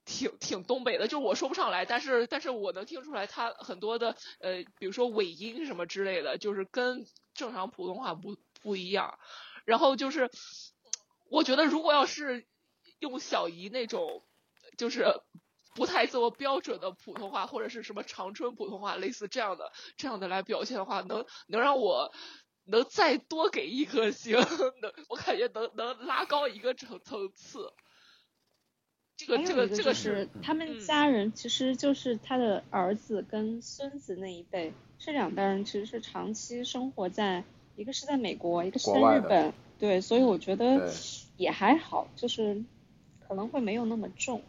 [0.06, 1.08] 挺挺东北的。
[1.08, 9.20] 就我说不上来，但是但是我能听出来他很多的呃，比如说尾音什么之类的，就是跟正常普通话不不一样。
[9.66, 10.30] 然后就是，
[11.30, 12.48] 我觉得如果要是
[13.00, 14.24] 用小姨那种，
[14.78, 15.22] 就是
[15.76, 22.14] 不太这么标准的普通话，或者是什么长春普通话，类似这样的这样的来表现的话，能能让我。
[22.70, 24.36] 能再多给一颗星，
[24.82, 27.72] 能我感觉能能拉高一个层层次。
[29.18, 37.44] 这个这个这个是他们家人，其实就是他的儿子跟孙子那一辈，这两代人其实是长期生活在
[37.76, 40.94] 一个是在美国，一个是在日本，对，所以我觉得
[41.36, 42.64] 也还好，就是
[43.28, 44.44] 可能会没有那么重。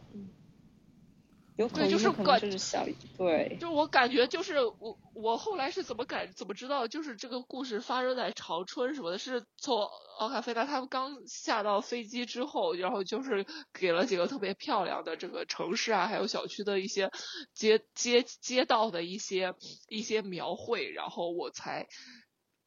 [1.67, 2.87] 对，就是感就是小
[3.17, 9.83] 对，就我感觉就是我我后来是怎么感怎么知道就是这个故事发生在长春什么的，是从
[10.21, 17.11] 奥卡菲达他们刚下到飞机之后，然后就是给了几个特别漂亮的这个城市啊，还有小区的一些
[17.55, 19.55] 街街街道的一些
[19.89, 21.89] 一些描绘，然后我才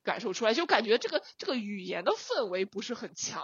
[0.03, 3.41] 感受出来，就感觉这个这个语言的氛围不是很强。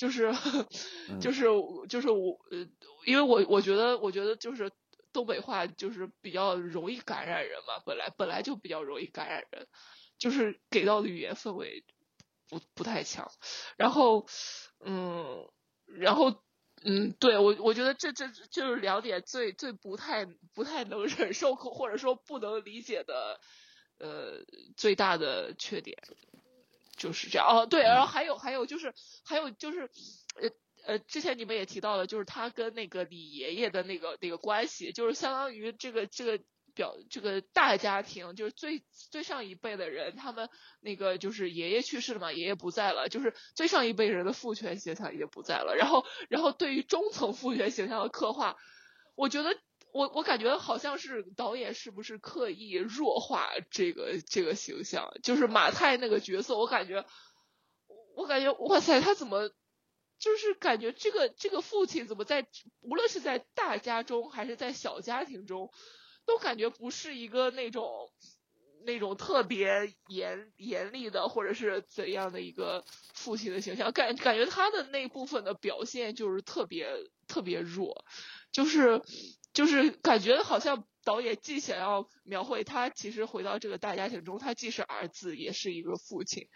[0.00, 0.32] 就是
[1.20, 1.44] 就是
[1.90, 2.66] 就是我呃，
[3.04, 4.72] 因为我我觉得我觉得就是
[5.12, 9.66] 东北话就是比较容易感染人嘛，本来本来就比较容易感染人，
[10.18, 11.84] 就是给到的语言氛围
[12.48, 13.30] 不不太强，
[13.76, 14.26] 然后
[14.82, 15.46] 嗯，
[15.84, 16.42] 然后
[16.82, 20.24] 嗯，对我我觉得这这就是两点最最不太
[20.54, 23.38] 不太能忍受或者说不能理解的
[23.98, 24.46] 呃
[24.78, 25.98] 最大的缺点。
[27.00, 28.92] 就是这样哦，对，然后还有还有就是
[29.24, 29.90] 还有就是
[30.36, 30.50] 呃
[30.84, 36.38] 呃，之前你们也提到了，就是他跟那个李爷爷的那个那个关系，就是相当于这个这个
[36.74, 48.58] 表这个大家庭，就是最最上一辈的人，他们那个就是爷爷去世了嘛，爷爷不在了，就是最上一辈人的父权形象已经不在了，然后然后对于中层父权形象的刻画，
[49.14, 49.58] 我觉得。
[49.92, 55.12] 我我感觉好像是导演是不是刻意弱化这个这个形象？
[55.22, 57.04] 就是马太那个角色，我感觉，
[58.14, 59.50] 我感觉哇塞，他怎么
[60.18, 62.46] 就是感觉这个这个父亲怎么在
[62.80, 65.72] 无论是在大家中还是在小家庭中，
[66.24, 68.12] 都感觉不是一个那种
[68.84, 76.86] 那种特别严严厉的或者是怎样的一个父亲的形象，感感觉他的那部分的表现就是特别
[77.26, 78.04] 特别弱，
[78.52, 79.02] 就是。
[79.52, 86.48] 就是感觉好像导演既想要描绘他其实回到这个大家庭中，他既是儿子也是一个父亲，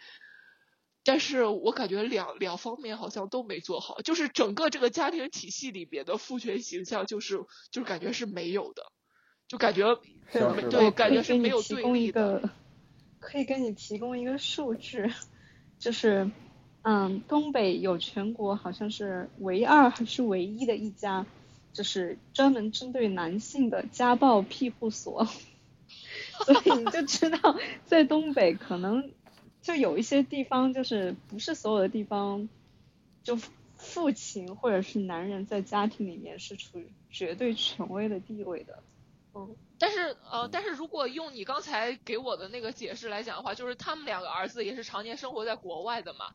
[1.03, 7.37] 但是我感觉两两方面好像都没做好，就是整个这个家庭体系里边的父权形象就是
[7.71, 8.83] 就是感觉是没有的，
[9.47, 9.99] 就感觉
[10.31, 12.49] 对感觉是没有对立的。
[13.19, 15.11] 可以给你提供一个数据，
[15.79, 16.29] 就是
[16.83, 21.25] 嗯，东北有全国好像是唯二还是唯一的一家。
[21.75, 25.27] 就是专门针对男性的家暴庇护所，
[26.45, 29.11] 所以你就知道，在东北可能
[29.61, 32.47] 就有一些地方，就是不是所有的地方，
[33.23, 33.37] 就
[33.75, 38.81] 父亲或者是男人在家庭里面是处于绝对权威的地位的。
[39.33, 46.33] 嗯，但是呃，但是如果用你刚才给我的那个解释来讲的话，就是他们两个儿子也是常年生活在国外的嘛。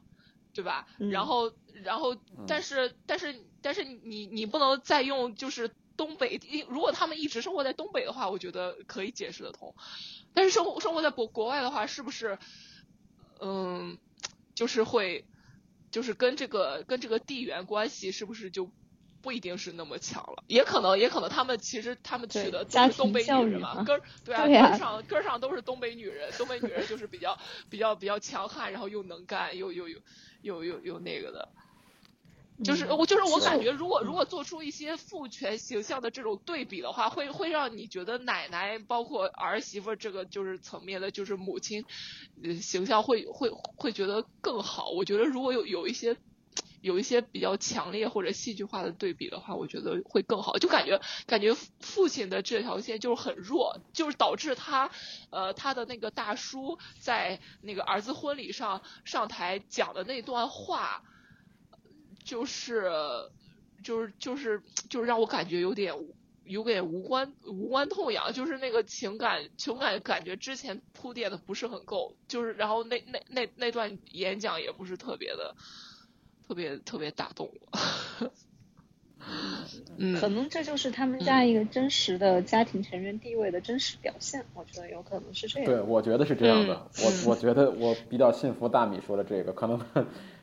[0.52, 0.88] 对吧？
[0.98, 1.52] 然后，
[1.84, 2.16] 然后，
[2.48, 9.74] 但是，但是，但是，你你不能再用就是东北，如果他们一直生活在东北的话，我觉得可以解释得通。
[10.34, 12.38] 但是生活生活在国国外的话，是不是，
[13.40, 13.98] 嗯，
[14.54, 15.24] 就是会，
[15.90, 18.70] 就是跟这个跟这个地缘关系是不是就
[19.22, 20.44] 不一定是那么强了？
[20.46, 27.38] 也可能，也可能他们其实他们娶的都是东北女人嘛，根 对啊，根上根上都是东北女人，东北女人就是比较
[27.68, 29.98] 比较比较强悍，然后又能干，又又又。
[30.42, 31.50] 又又又那个的，
[32.64, 41.84] 就是我就是我感觉，如果如果做出一些父权形象的这种对比的话，会会让你觉得奶奶包括儿媳妇这个就是层面的，就是母亲
[42.44, 44.90] 呃形象会会会觉得更好。
[44.90, 46.16] 我觉得如果有有一些
[46.82, 50.58] 有一些比较强烈或者戏剧化的对比的话，我觉得会更好。
[50.58, 54.90] 就感觉感觉父亲的这条线就是很弱，就是导致他
[55.30, 61.02] 呃他的那个大叔在那个儿子婚礼上上台讲的那段话，
[62.30, 62.90] 就是
[63.82, 65.94] 就是就是就是让我感觉有点
[66.44, 75.56] 有点无关无关痛痒，就是那个情感情感感觉之前铺垫的不是很够，就是然后那那那那段演讲也不是特别的。
[76.48, 77.78] 特别特别打动我，
[79.96, 85.66] 嗯，可能这就是他们家一个真实的家庭成员地位的真实表现，我觉得有可能是这样。
[85.66, 86.90] 对，我觉得是这样的。
[87.04, 89.78] 我我觉得我比较信服大米说的这个，可能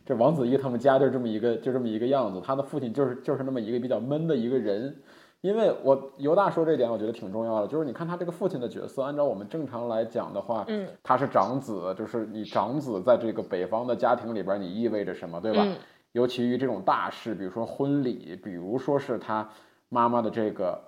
[0.07, 5.03] 这王子异他们家就这么一个就这么一个样子，他的父亲就是就是那么一个比较闷的一个人。
[5.41, 15.67] 因为我犹大说这点，我觉得挺重要的，就是你看他这个父亲的角色，按照我们正常来讲的话，嗯，他是长子，就是你长子在这个北方的家庭里边，你意味着什么，对吧？
[16.13, 19.47] 尤其于这种大事，比如说婚礼，比如说是他
[19.89, 20.81] 妈妈的这个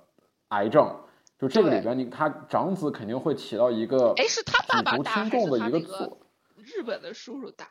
[0.48, 0.96] 癌症，
[1.38, 6.18] 就这个里边，你他长子肯定会起到一个哎，是他爸爸大还是他那个
[6.58, 7.68] 日本的叔叔大？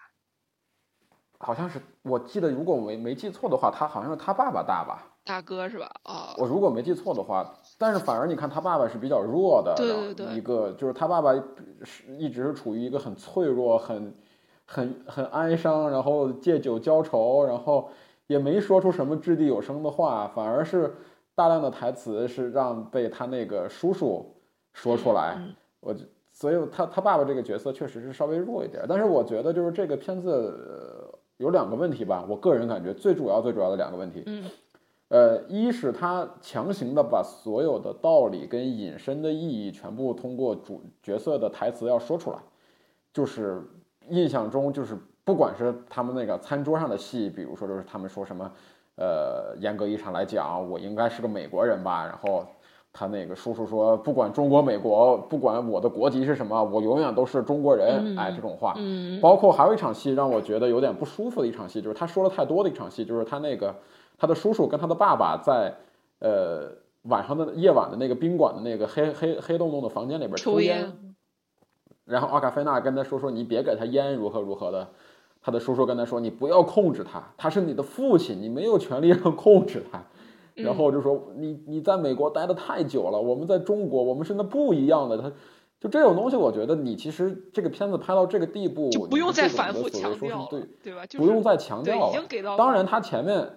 [1.41, 5.05] 好像是，我记得如果我没没记错的话，他好像是他爸爸大吧？
[5.25, 5.89] 大哥是吧？
[6.05, 11.33] 哦，我如果没记错的话，但是反而你看他爸爸是比较弱的，对对对，一个就是他爸爸
[11.83, 14.15] 是一直是处于一个很脆弱、很
[14.65, 17.89] 很很哀伤，然后借酒浇愁，然后
[18.27, 20.93] 也没说出什么掷地有声的话，反而是
[21.37, 24.35] 大量的台词是让被他那个叔叔
[24.73, 25.39] 说出来。
[25.81, 25.95] 我
[26.33, 31.15] 所以他他爸爸这个角色确实是稍微弱一点，但是我觉得就是这个片子。
[31.39, 34.23] 有两个问题吧，我个人感觉最主要、最主要的两个问题。
[34.27, 34.45] 嗯，
[35.09, 42.39] 呃，一是他强行的把所有的道理跟隐身的意义全部通过主角色的台词要说出来，
[43.13, 43.63] 就是
[44.11, 48.53] 印象中就是不管是他们那个餐桌上的戏，比如说就是他们说什么，
[48.97, 52.47] 呃，严格意义上来讲，我应该是个美国人吧，然后。
[52.93, 58.75] 他那个叔叔说：“不管中国、美国，不管我的国籍是什么，我永远都是中国人。”哎，这种话，
[59.21, 63.75] 包括还有一场戏让我觉得有点不舒服的一场戏，就是他说了太多的一场戏，就是他那个
[64.17, 65.75] 他的叔叔跟他的爸爸在
[66.19, 66.73] 呃
[67.03, 70.93] 晚上的夜晚的那个宾馆的那个黑黑黑洞洞的房间里边抽烟，
[72.05, 74.89] 然后奥卡菲娜跟他说说你别给他烟如何如何的，
[75.41, 80.03] 他的叔叔跟他说你不要控制他，他是你的父亲，你没有权利让控制他。
[80.63, 85.17] 然后就说你你在美国待的太久了，我们在中国我们是那不一样的。
[85.19, 85.31] 他
[85.81, 91.03] 就这种东西，我觉得你其实这个片子拍到这个地步，就不用再反复强调，对对吧？
[91.17, 92.57] 不用再强调，已经给到。
[92.57, 93.49] 当然他前面，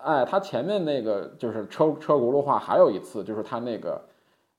[0.00, 4.00] 哎，他前面那个就是车车轱辘话还有一次，就是他那个。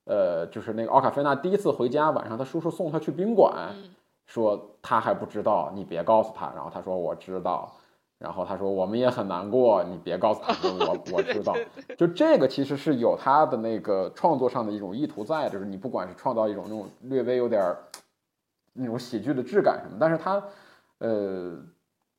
[0.06, 3.74] 呃，就是那个奥卡菲娜第一次回家，晚上他叔叔送他去宾馆，
[4.26, 6.52] 说他还不知道，你别告诉他。
[6.54, 7.72] 然后他说我知道，
[8.24, 11.54] 然后他说我们也很难过，你别告诉他，们我 我知道。
[11.98, 17.76] 就这个其实是有他的那个创作上的一种意图在，就是你不管是创造一种那种略微有点
[18.72, 20.42] 那种喜剧的质感什么，但是他
[21.00, 21.52] 呃，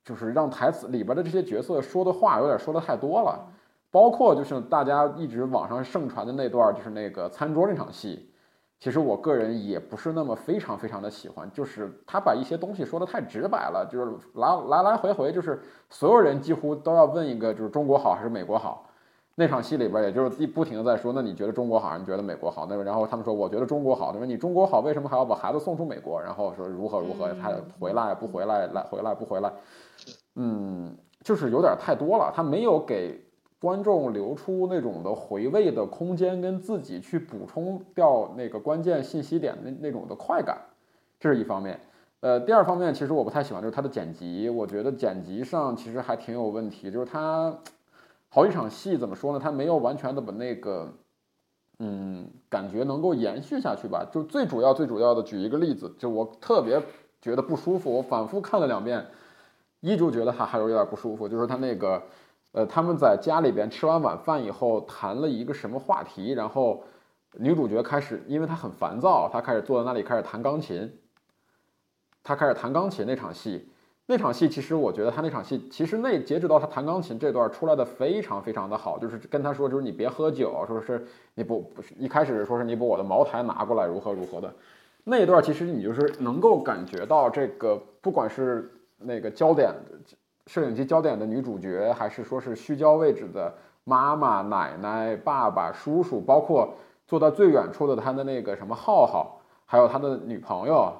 [0.03, 3.43] 就是让台词里边的这些角色说的话有点说的太多了。
[3.89, 8.29] 包括就是大家一直网上盛传的那段，就是那个餐桌那场戏，
[8.80, 15.59] 其实我个人也不是那么非常非常的喜欢，就是他把一些东西说的太直白了，就是来来来回回，就是
[15.89, 18.88] 所有人几乎都要问一个，就是中国好还是美国好？
[19.38, 22.67] 那场戏里边，也就是不停的在说，那你觉得中国好还是觉得美国好？
[22.69, 24.11] 那然后他们说，我觉得中国好。
[24.13, 26.21] 那么你中国好，为什么还要把孩子送出美国？
[26.21, 29.51] 然后说如何如何，他回来不回来，来回来不回来？
[30.36, 33.24] 嗯，就是有点太多了，他没有给。
[33.59, 40.59] 观众留出那种的回味的空间，跟自己去补充掉那个关键信息点的那种的快感，
[41.19, 41.79] 这是一方面。
[42.19, 46.91] 呃，第二方面，其实我不太喜欢就是它的剪辑，我觉得剪辑上其实还挺有问题。
[46.91, 47.57] 就是它
[48.29, 49.39] 好几场戏怎么说呢？
[49.41, 50.93] 它没有完全的把那个，
[51.79, 54.05] 嗯，感觉能够延续下去吧。
[54.11, 56.81] 就最主要最主要的，举一个例子，就我特别
[57.21, 59.05] 觉得不舒服，我反复看了两遍，
[59.79, 62.03] 依旧觉得还还有点不舒服，就是它那个。
[62.55, 66.81] 呃，他们在家里边吃完晚饭以后谈了一个什么话题，然后
[67.33, 70.89] 女主角开始，因为她很烦躁，她开始坐在那里开始弹钢琴。
[72.23, 73.67] 她开始弹钢琴那场戏，
[74.05, 84.55] 那场戏其实我觉得她那场戏其实那截止到她弹钢琴这段出来的非常非常的好，就是跟她说就是你别喝酒，说是你不不是一开始说是你把我的茅台拿过来如何如何的，
[85.03, 89.73] 那一段其实你就是能够感觉到这个不管是那个焦点。
[90.47, 96.73] 摄影机焦点的女主角，还是说是虚焦位置的妈妈、奶奶、爸爸、叔叔，包括
[97.07, 100.93] 坐到最远处的他的那个什么浩浩，还有他的女朋友，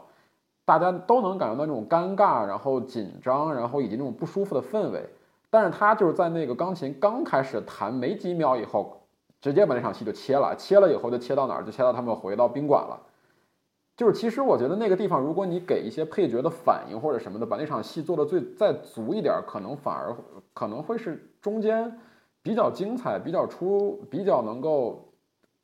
[0.66, 5.08] 大家都能感觉到那种尴尬，然后紧张，然后以及那种不舒服的氛围。
[5.52, 9.00] 但是他就是在那个钢琴刚开始弹没几秒以后，
[9.40, 11.64] 直接把那场戏就切了，切了以后就切到哪儿？
[11.64, 13.00] 就切到他们回到宾馆了。
[13.98, 20.14] 就是其实我觉得那个地方，如果你给一些配角的反应或者什么的，把那场戏做的最再足一点，可能反而
[20.54, 21.98] 可能会是中间
[22.44, 25.14] 比较精彩、比较出、比较能够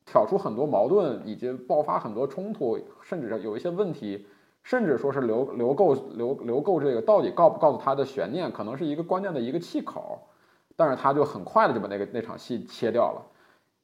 [0.05, 4.25] 挑出很多矛盾，以及爆发很多冲突，甚至有一些问题，
[4.63, 10.19] 甚至说是留留够留留够这个到底告不告诉他的悬念，可能是一个关键的一个气口，
[10.77, 13.21] 但是他就很快的就把那个那场戏切掉了。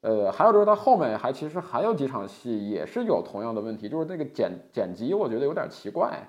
[0.08, 6.26] 呃，还有就是他后面还其实还有几场戏也是有同样的问题，就是那个剪剪辑，我觉得有点奇怪，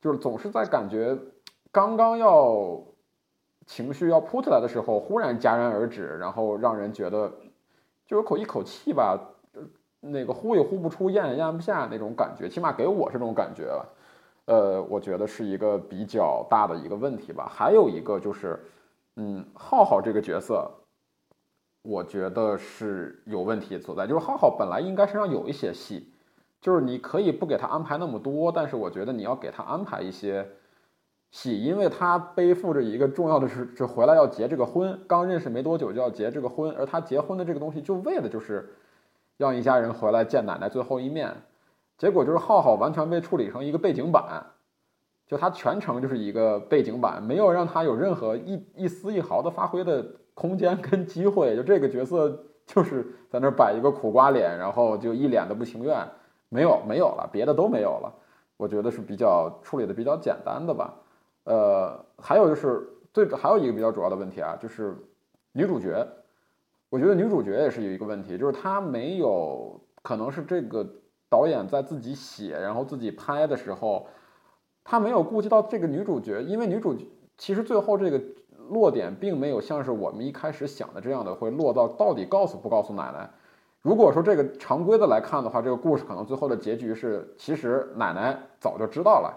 [0.00, 1.16] 就是总是在感觉
[1.70, 2.82] 刚刚要
[3.64, 7.32] 情绪要扑起来的时候，忽然戛然而止，然后让人觉得
[8.04, 9.16] 就有口一口气吧，
[10.00, 13.88] 那个呼也呼不出，咽也咽不下那种感觉，起码给我是这种感觉了。
[14.46, 17.48] 呃，我觉得是一个比较大的一个问题吧。
[17.48, 18.58] 还有一个就是，
[19.14, 20.68] 嗯，浩浩这个角色。
[21.82, 26.12] 我觉得是有问题所在，就是浩浩本来应该身上有一些戏，
[26.60, 30.48] 就是你可以不给他安排那么多，但是我觉得你要给他安排一些
[31.32, 38.72] 戏，因为他背负着一个重要的是，就回来要结这个婚，刚认识没多久就要结这个婚，而他结婚的这个东西就为的就是
[39.36, 41.34] 让一家人回来见奶奶最后一面，
[41.98, 44.46] 结果就是浩浩完全被处理成一个背景板，
[45.26, 50.06] 就他全程就是一个背景板，没有让他有任何一一丝一毫的发挥的。
[50.34, 56.08] 空间跟机会， 就这个角色就是在那摆一个苦瓜脸，然后就一脸的不情愿，
[56.48, 58.12] 没有没有了，别的都没有了。
[58.56, 60.94] 我觉得是比较处理的比较简单的吧。
[61.44, 64.96] 呃，还有就是最还有一个比较主要的问题啊，就是
[65.52, 66.06] 女主角，
[66.88, 70.86] 我觉得女主角也是有一个问题，就是她没有可能是这个
[71.28, 74.06] 导演在自己写然后自己拍的时候，
[74.84, 76.96] 他没有顾及到这个女主角，因为女主
[77.36, 78.22] 其实最后这个。
[78.72, 83.28] 落点并没有像是我们一开始想的这样的，会落到到底告诉不告诉奶奶。
[83.82, 89.34] 如果说这个常规的来看的话，这个故事可能最后的结局是，其实奶奶早就知道了，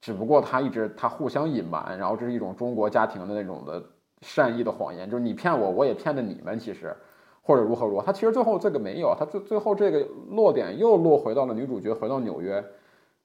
[0.00, 3.82] 只不过她一直她互相隐瞒，然后这是一种中国家庭的那种的
[4.20, 6.94] 善意的谎言，就是你骗我，我也骗着你们，其实
[7.40, 8.02] 或者如何如何。
[8.02, 12.62] 她其实最后这个没有，她最最后这个落点又落回到了女主角回到纽约，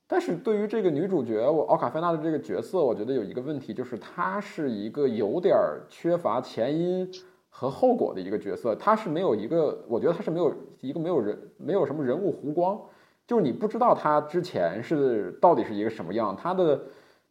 [0.05, 5.57] 但是对于这个女主角，我奥卡菲娜的这个角色，我觉得有一个问题，就是她是一个有点
[5.89, 7.09] 缺乏前因
[7.49, 8.75] 和后果的一个角色。
[8.75, 12.79] 她是没有一个，我觉得她是没有一个没有人没有什么人物弧光，
[13.25, 16.35] 就是你不知道她之前是到底是一个什么样。
[16.35, 16.79] 她的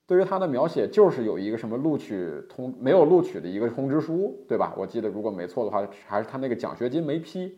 [0.06, 4.74] 对于她的描写就是有一个什么录取通没有录取的一个通知书，对吧？
[4.76, 7.54] 我记得如果没错的话，还是她那个奖学金没批。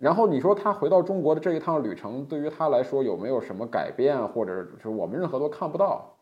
[0.00, 6.16] 然后你说他回到中国的这一趟旅程，对于他来说有没有什么改变，或者是我们任何都看不到，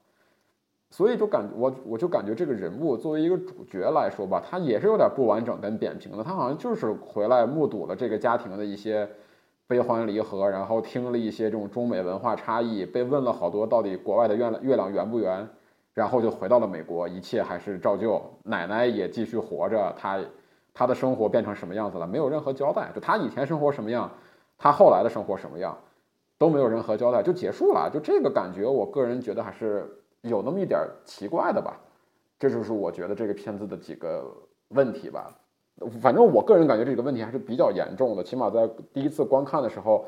[0.91, 6.24] 所以就感我我就感觉这个人物作为一个主角来说吧，他也是有点不完整跟扁平的。
[6.24, 9.09] 他好像就是回来目睹了这个家庭的一些
[9.68, 15.49] 悲欢离合，然后听了一些这种中美文化差异，被问了好多到底国外的月亮月亮圆不圆，
[15.95, 20.18] 然后就回到了美国，一切还是照旧，奶奶也继续活着，他。
[20.79, 22.07] 他的生活变成什么样子了？
[22.07, 22.93] 没有任何交代。
[22.95, 24.09] 就他以前生活什么样，
[24.57, 25.76] 他后来的生活什么样，
[26.39, 27.91] 都没有任何交代，就结束了。
[27.93, 31.81] 就这个感觉，我个人觉得还是有那么一点奇怪的吧。
[32.39, 34.24] 这就是我觉得这个片子的几个
[34.68, 35.37] 问题吧。
[36.01, 40.07] 反正我个人感觉这个问题还是比较严重的，起码在第一次观看的时候，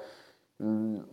[0.61, 1.05] 嗯。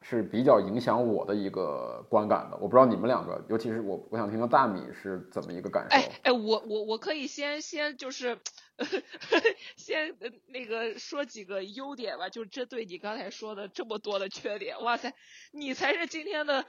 [0.00, 5.96] 是比较影响我的一个观感的，我不知道你们两个，尤其是我，我想听听大米是怎么一个感受。
[5.96, 8.38] 哎哎，我我我可以先先就是，
[9.76, 10.16] 先
[10.46, 15.12] 那个说几个优点吧，就针对你刚才说的这么多的缺点，哇塞，
[15.52, 16.66] 你才是今天的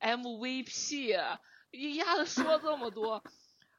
[0.00, 1.38] MVP，
[1.70, 3.22] 一丫子说这么多，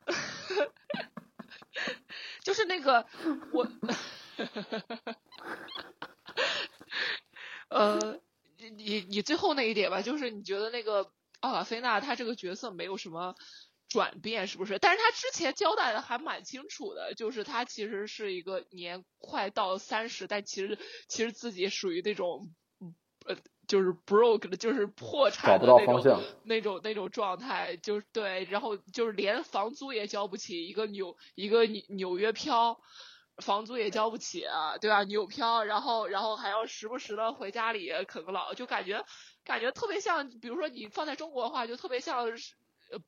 [2.43, 3.05] 就是那个
[3.53, 3.67] 我，
[7.69, 8.19] 呃。
[8.77, 13.35] 你你最后那一点吧，就是你觉得那个奥卡菲娜她这个角色没有什么
[13.95, 14.77] 转变，是不是？
[14.77, 20.77] 但是他之前交代的还蛮清楚的，就是他其实是一个年快到三十，但其实
[21.07, 22.53] 其实自己属于那种
[23.25, 23.37] 呃
[23.69, 32.81] 就是 broke 的，就是破产的那种那种那种状态，就是对，然后就是连房租也交不起，一个纽一个纽纽约漂。
[33.39, 34.45] 房租也交不起，
[34.79, 35.03] 对吧？
[35.03, 39.03] 纽漂，然后，然后还要时不时的回家里啃个老，就感觉，
[39.43, 42.29] 感觉特别像，比如说你放在中国的话，就特别像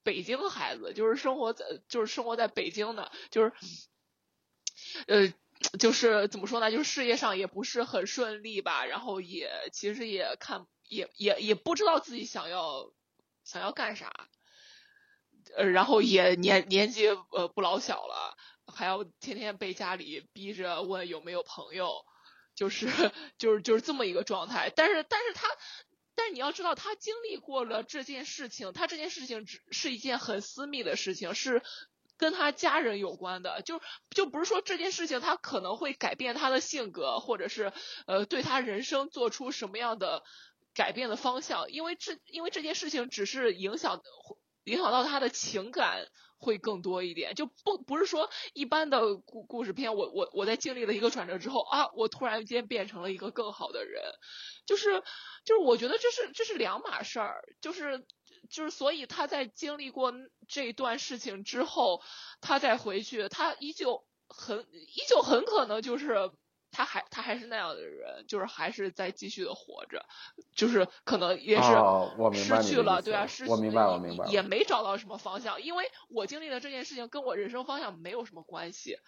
[0.03, 3.53] 北京孩子，就是生活在，就是生活在北京的，就是，
[5.07, 5.33] 呃，
[5.79, 6.71] 就是怎么说呢？
[6.71, 12.91] 就是事业上也不是很顺利吧，然后也其实也看，也也也不知道自己想要
[13.43, 14.29] 想要干啥，
[15.55, 18.37] 呃，然后也年年纪呃不老小了。
[18.69, 22.03] 还要天天被家里逼着问有没有朋友，
[22.53, 22.89] 就是
[23.37, 24.69] 就是就是这么一个状态。
[24.75, 25.47] 但是但是他，
[26.17, 31.61] 但是你要知道，他经历过了这件事情，他这件事情只是一件很私密的事情，是
[32.17, 33.61] 跟他家人有关的。
[33.61, 37.71] 就就不是说这件事情他可能会改变他的性格，或者是
[38.07, 40.23] 呃对他人生做出什么样的
[40.73, 44.01] 改变的方向，因为这因为这件事情只是影响
[44.67, 46.05] 影响到他的情感。
[46.39, 54.03] 会更多一点，就不不是说一般的故故事片，我我我在经历了一个转折之后啊，我突然间变成了一个更好的人，
[54.67, 55.01] 就是
[55.45, 58.05] 就是我觉得这是这是两码事儿，就是
[58.51, 60.13] 就是所以他在经历过
[60.47, 62.03] 这段事情之后，
[62.39, 66.31] 他再回去，他依旧很依旧很可能就是。
[66.77, 70.05] 他还他还是那样的人，就是还是在继续的活着，
[70.53, 71.71] 就是可能也是
[72.35, 78.99] 失去了，对啊，失去我明白，我明白，也没找到什么方向，因为我经历的这件事情跟我人生方向没有什么关系。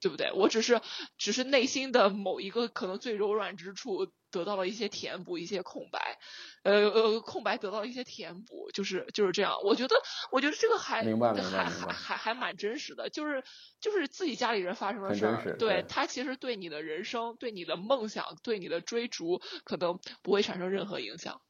[0.00, 0.32] 对不对？
[0.32, 0.80] 我只是
[1.16, 6.18] 只是内心的某一个可能最柔软之处得到了一些填补，一些空白，
[6.62, 9.54] 呃呃，空白得到了一些填补，就是就是这样。
[9.64, 9.96] 我觉得
[10.30, 13.42] 我觉得这个还还还还还蛮真实的，就是
[13.80, 21.40] 就是自己家里人发生的事儿，对他其实对你的人生、对你的梦想、对你的追逐，可能不会产生任何影响，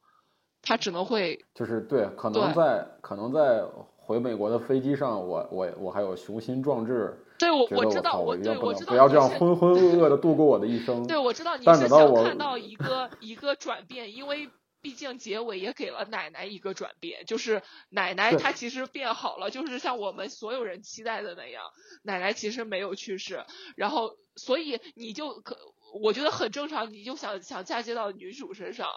[0.62, 3.64] 他只能会就是对，可能在可能在
[3.96, 7.24] 回美国的飞机上，我我我还有雄心壮志。
[7.38, 11.06] 对，我我知道，我对我知道，不要这样浑浑噩噩的度过我的一生。
[11.06, 14.50] 对，我知道你是想看到一个一个转变，因为
[14.80, 21.64] 毕竟结尾也给了奶奶一个转变，就是奶奶她其实变好了，就是像我们所有人期待的那样，
[22.02, 23.44] 奶奶其实没有去世，
[23.76, 25.56] 然后所以你就可，
[26.00, 28.88] 我觉得很正常，你就想想嫁接到女主身上。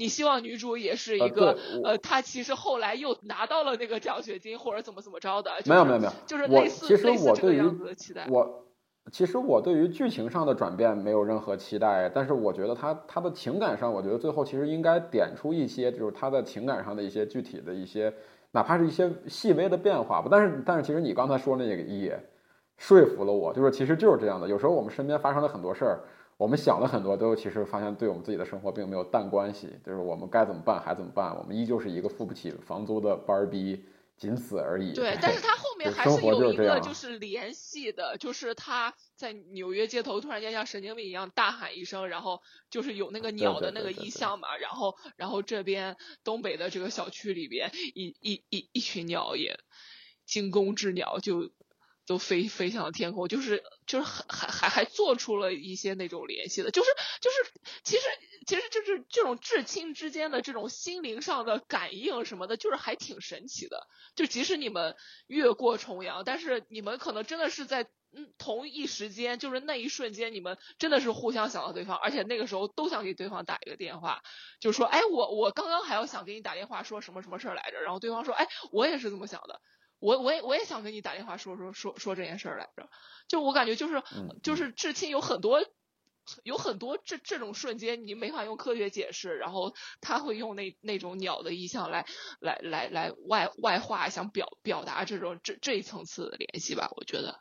[0.00, 5.50] 你希望女主也是一个呃，她其实后来又拿到了那个奖学金或者怎么怎么着的？
[5.66, 8.26] 没有没有没有，就是类似类似这个样子的期待。
[8.30, 8.64] 我
[9.12, 18.10] 其实我对于剧情上的转变没有任何期待，但是我觉得她她的情感上，我觉得最后其实应该点出一些，就是她的情感上的一些具体的一些，
[18.52, 20.28] 哪怕是一些细微的变化吧。
[20.30, 22.18] 但是但是其实你刚才说那个也
[22.78, 24.48] 说服了我，就是其实就是这样的。
[24.48, 26.00] 有时候我们身边发生了很多事儿。
[26.40, 33.84] 我们想了很多，都其实发现对我们自己的生活并没有淡关系，就是我们该怎么办还怎么办，我们依旧是一个付不起房租的班儿逼，
[34.16, 34.94] 仅此而已。
[34.94, 42.40] 对， 但是他后面还是有一个就是联系的，就是他在纽约街头突然间像神经病一样大喊一声，然后
[42.70, 49.60] 就是有那个鸟的那个意象嘛，然后然后这边东北的这个小区里边一一一一群鸟也
[50.24, 51.50] 惊弓之鸟就。
[52.10, 57.52] 都飞飞向了天空，就是就是还还还还做出了一些那种联系的，就是就是
[57.84, 58.02] 其实
[58.48, 63.86] 其实就是这种至亲之间的这种心灵上的感应什么的，就是还挺神奇的。
[64.16, 64.96] 就即使你们
[65.28, 74.20] 越过重洋，但是你们可能真的是在嗯同一时间，就是那一瞬间，你们真的是互相想到对方，而且那个时候都想给对方打一个电话，
[74.58, 79.60] 就说哎我我刚刚还要想给你打电话说什么什么事儿来着，然后对方说哎我也是这么想的。
[80.00, 82.88] 我我也我也想跟你打电话说说说说这件事儿来着，
[83.28, 84.02] 就我感觉就是
[84.42, 85.64] 就是至亲有很多
[86.42, 92.06] 有很多这这种瞬间你没法用科学解释，然后他会用那那种鸟的意象来
[92.40, 97.40] 来来来外外化想表表达这种这这一层次的联系吧，我觉得，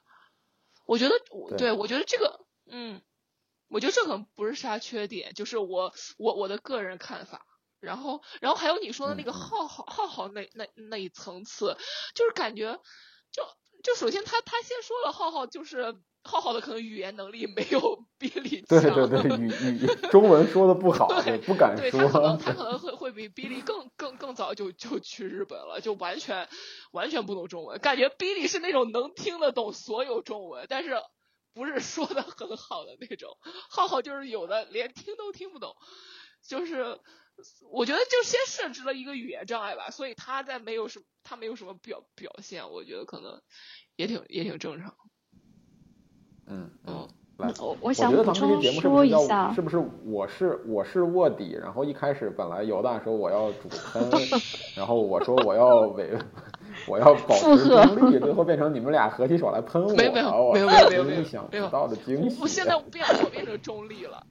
[0.85, 1.15] 我觉得
[1.57, 3.01] 对我觉得这个嗯，
[3.67, 7.45] 我觉得这可能不是啥缺点，就是我我我的个人看法。
[7.79, 11.77] 然后，然后还有你说的那个浩浩浩浩那那那一层次，
[12.15, 12.79] 就是感觉，
[13.31, 13.43] 就
[13.83, 19.47] 就首先他他先说了浩浩就是浩浩的可能语言能力没有 比利强，对对对，语
[19.79, 21.07] 语中文说的不好，
[21.45, 22.01] 不敢说。
[22.01, 26.49] 他可能他可能会会比比利更更更早就就去日本了，就完全
[26.91, 31.01] 完全不懂中文，感觉比利是那种能听得懂所有中文，但是
[31.53, 33.37] 不是说的很好的那种。
[33.69, 35.73] 浩浩就是有的连听都听不懂，
[36.45, 36.99] 就是。
[37.71, 43.41] 我觉得就先设置了一个语言障碍吧，所以他在没有什他没有什么表表现，我觉得可能
[43.95, 44.93] 也挺也挺正常。
[46.47, 47.07] 嗯嗯，
[47.37, 54.09] 来，我我想补充说一下，是不是我是我是卧底，然后一开始本来尤大说我要主喷，
[54.75, 56.17] 然后我说我要伪，
[56.87, 64.25] 我要保持中立，最后变成你们俩合起手来喷我，没有没有没有没有没有意想不到的惊喜，我现在变我变成中立了。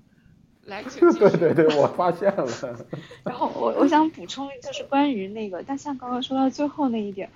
[0.68, 2.46] 来， 对对对，我发现了。
[3.24, 7.30] 然后我我想补充，就是关于那个，但像刚刚说到最后那一点，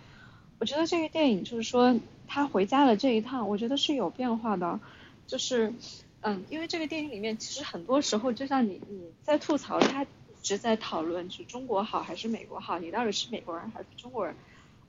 [0.59, 1.99] 我觉得这个电影就是说
[2.29, 4.79] 他回家的这一趟，我觉得是有变化的。
[5.27, 5.73] 就是，
[6.21, 10.07] 嗯，因为这个电影里面其实很多时候，就像你你在吐槽，他一
[10.43, 14.35] 直在讨论是中国好还是美国好，你到底是美国人还是中国人？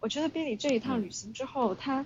[0.02, 2.06] 我觉得比利这一趟旅行之后，他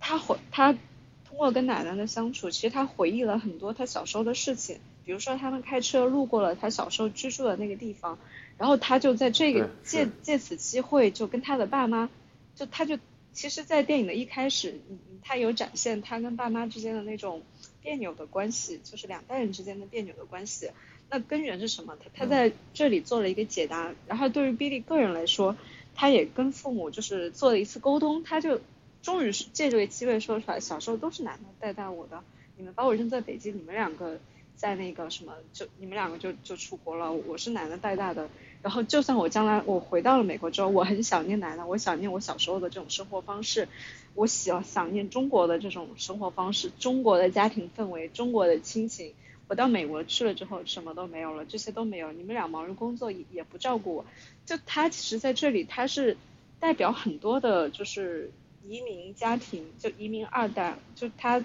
[0.00, 4.80] 他回他通过跟奶奶的相处，其实他回忆了很多他小时候的事情。
[5.08, 8.18] 比如说，他们开车路过了他小时候居住的那个地方，
[8.58, 12.10] 然后他就在这个借借此机会就跟他的爸妈，
[12.54, 12.98] 就他就
[13.32, 14.78] 其实，在电影的一开始，
[15.22, 17.40] 他有展现他跟爸妈之间的那种
[17.80, 20.72] 别扭的关系，就是两代人之间的别扭的关系。
[21.08, 21.96] 那根源是什么？
[21.96, 23.94] 他他在这里做了一个解答。
[24.08, 25.56] 然后对于 Billy 个人来说，
[25.94, 28.60] 他也跟父母就是做了一次沟通，他就
[29.00, 32.22] 终于借这个机会说出来：小时候都是奶奶带大我的，
[32.58, 34.20] 你们把我扔在北京，你们两个。
[34.58, 38.28] 在那个什么，就你们两个就就出国了，我是奶奶带大的。
[38.60, 43.68] 然后就算我将来我回到了美国之后，我很想念奶奶，我想念我小时候的这种生活方式，
[44.16, 49.14] 我喜想念中国的这种生活方式，中国的家庭氛围，中国的亲情。
[49.46, 52.10] 我到美国去了之后，什么都没有了，这些都没有。
[52.10, 54.04] 你们俩忙于工作，也也不照顾我。
[54.44, 56.16] 就他其实在这里，他是
[56.58, 58.32] 代表很多的，就是
[58.66, 61.44] 移民家庭，就移民二代，就他。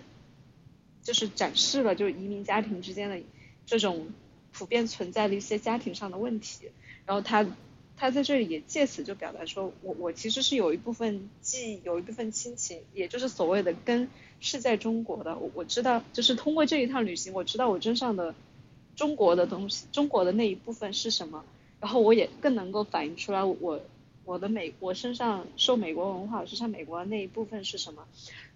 [1.04, 3.20] 就是展示了，就是移民家庭之间的
[3.66, 4.08] 这种
[4.54, 6.70] 普遍存在的一些家庭上的问题。
[7.06, 7.46] 然后他
[7.98, 14.10] 他在这里也借此就表达说，我我其实是有一部分记忆，有一部分亲情，也就是所谓的根
[14.40, 15.38] 是在中国的。
[15.38, 18.34] 我我知道，就是通过这一趟旅行，我知道我身上的
[18.96, 21.44] 中国的东西，中国的那一部分是什么。
[21.82, 23.82] 然后我也更能够反映出来，我
[24.24, 28.08] 我的美我身上受美国文化，身上美国的那一部分是什么。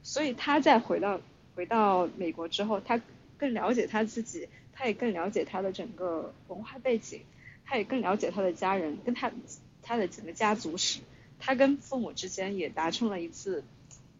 [0.01, 1.19] 所以他再回到。
[1.57, 3.01] 回到美国之后，他
[3.35, 7.21] 更了解他自己，他也更了解他的整个文化背景，
[7.65, 9.31] 他也更了解他的家人，跟他
[9.81, 10.99] 他的整个家族史，
[11.39, 13.63] 他跟父母之间也达成了一次，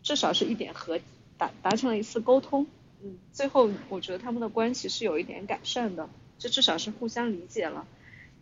[0.01, 0.99] 至少是一点和
[1.37, 2.65] 达达成了一次沟通，
[3.03, 6.09] 嗯，最后我觉得他们的关系是有一点改善的，
[6.39, 7.85] 这至少是互相理解了，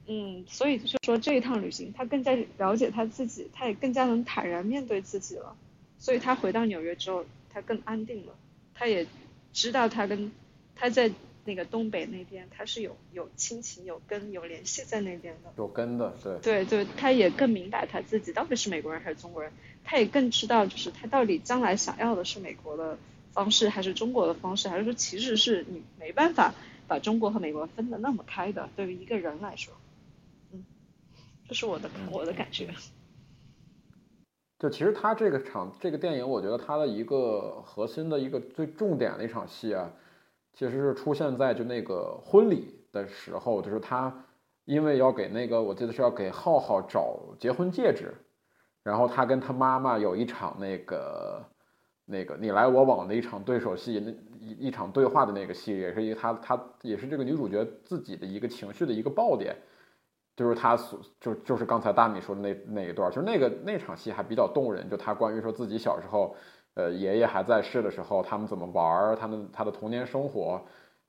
[0.08, 5.54] 嗯，所以就说这一趟旅行，他更加了解他自己，他也更加能坦然面对自己了，
[6.00, 8.34] 所以他回到纽约之后，他更安定了。
[8.76, 9.08] 他也
[9.54, 10.32] 知道他跟
[10.76, 11.10] 他在
[11.46, 15.52] 那个东北那边，他是有有亲情、有根、有联系在那边的。
[15.58, 16.40] 有根的，对。
[16.40, 19.52] 对对，他也更明白他自己到底是美国人还是中国人，
[19.84, 22.98] 他也更知道就是他到底将来想要的是美国的
[23.32, 26.54] 方式，还是中国的方式，还是说其实是你没办法
[26.88, 28.70] 把中国和美国分得那么开的？
[28.76, 29.74] 对于一个人来说，
[30.52, 30.66] 嗯，
[31.48, 32.74] 这是我的我的感觉。
[34.58, 39.92] 就其实他这个场这个电影，我觉得他的一个核心的一个最重点的一场戏啊，
[40.54, 44.24] 其实是出现在就那个婚礼的时候，就是他
[44.64, 48.14] 因为要给那个我记得是要给浩浩找结婚戒指，
[48.82, 51.44] 然后他跟他妈妈有一场那个
[52.06, 59.54] 那个你来我往的一场对手戏，那一一场对话的那个戏，也是一个他他也是这个女主角自己的一个情绪的一个爆点。
[60.36, 64.90] 就是他所就就是刚才大米说的那那一段，就是那个那场戏还比较动人。
[64.90, 66.36] 就他关于说自己小时候，
[66.74, 70.62] 呃，爷爷还在世的时候，他们怎么玩儿，他们他的童年生活，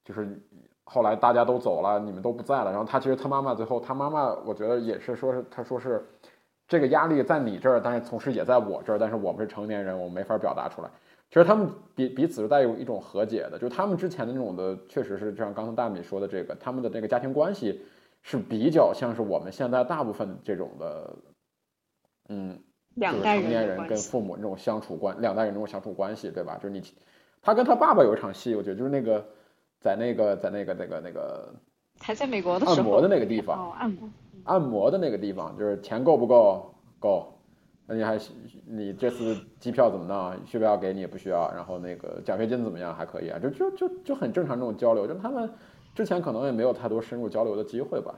[0.05, 0.41] 就是
[0.85, 2.71] 后来大家都走了，你们都不在了。
[2.71, 6.07] 然后他其实他妈妈最后，他妈妈我觉得也是说是他说是
[6.69, 10.89] 这个压力在你这儿，但是同时也在我这儿，但是我们是成年人，我没法表达出来。
[11.31, 17.85] 其实他们彼彼此是带有一种和解的，就是他们之前的那种的，确实是就像刚才大米说的这个，他们的那个家庭关系。
[18.29, 21.17] 是比较像是我们现在大部分这种的，
[22.29, 22.61] 嗯，
[22.97, 26.57] 两代成年人跟父母那种相处关，两代人那种相处关系，对吧？
[26.57, 26.83] 就是你，
[27.41, 29.25] 他跟他爸爸有一场戏，我觉得就是那个，
[29.79, 31.55] 在那个在那个那个那个
[32.01, 34.11] 还在美国的按摩的那个地方，按摩，
[34.43, 36.75] 按摩的那个地方，就是钱够不够？
[36.99, 37.33] 够，
[37.87, 38.19] 那你还
[38.67, 40.33] 你这次机票怎么弄？
[40.45, 41.07] 需不需要给你？
[41.07, 41.49] 不需要。
[41.55, 42.93] 然后那个奖学金怎么样？
[42.93, 45.49] 还可以啊，就就就就很正常这种交流，就他们。
[45.97, 48.15] 之前可能也没有太多深入交流的机会吧，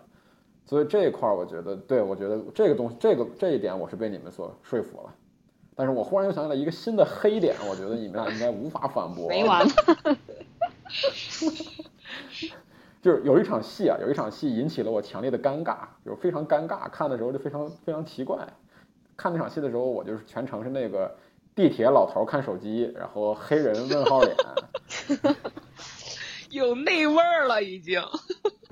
[0.67, 5.15] 所以这一块儿我觉得，对我觉得这个东西，这个这一点我是被你们所说服了。
[5.77, 9.29] 但是我忽然又想起来一个新的黑点，我觉得你们俩应该无法反驳。
[9.29, 9.65] 没完。
[13.01, 18.37] 就是有一场戏啊，有一场戏引起了我强烈的尴尬，就是非常尴尬，看的时候就非常非常奇怪。
[19.17, 21.17] 看那场戏的时候，我就是全程是那个
[21.55, 24.35] 地铁老头看手机，然后黑人问号脸。
[26.53, 28.03] 有那味儿了，已经。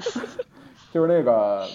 [0.92, 1.66] 就是那个，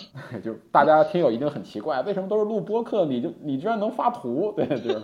[0.44, 4.54] 就大家听友一定很奇怪，为什么都是录播客，你就你居然能发图？
[4.58, 5.02] 对，就是，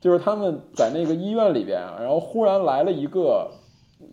[0.00, 3.50] 就是他们在那个医院里边，然后忽然来了一个。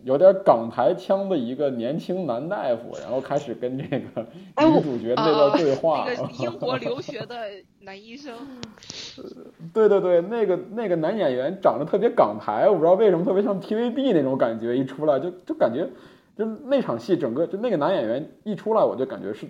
[0.02, 4.26] 有点港台腔的一个年轻男大夫，然后开始跟这个
[4.68, 6.06] 女主角那段对话。
[6.06, 7.36] 那个英国留学的
[7.80, 8.34] 男医生。
[9.72, 15.88] 对对对，那个那个男演员长得特别港台，我不知道为什么特别像 TVB 那种感觉，一出来就就感觉，
[16.36, 19.46] 就那场戏整个就那个男演员一出来，我就感觉是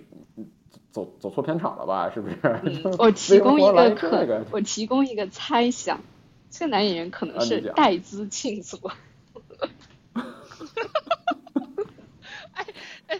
[0.91, 2.11] 走走错片场了吧？
[2.13, 2.35] 是不是？
[2.99, 5.99] 我提供一个可，我提供一个猜想，
[6.49, 8.77] 这个男演员可能是戴资庆组。
[8.87, 8.95] 哎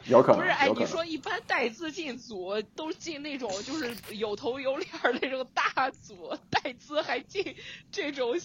[0.07, 4.89] 哎，不是哎，你说一般带资进组都进那种就是有头有脸
[5.21, 7.55] 那种大组，带资还进
[7.91, 8.35] 这种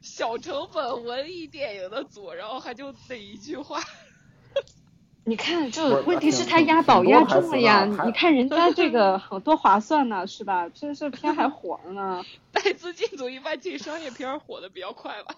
[0.00, 3.80] 小成本文艺电影的组，然后还就那一句话。
[5.26, 7.86] 你看，就问题是他押宝押中了呀！
[8.04, 10.68] 你看人家这个 好多划算呢，是吧？
[10.68, 12.22] 这这片还 火了呢。
[12.52, 15.34] 带资进组一般进商业片火的比较快吧。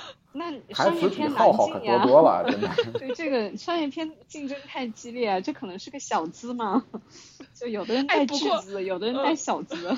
[0.32, 2.04] 那商业片难进呀，
[2.98, 6.84] 对这个商业片竞争太激烈，这可能是个小资嘛？
[7.54, 9.96] 就有的人带巨资，有的人带小资。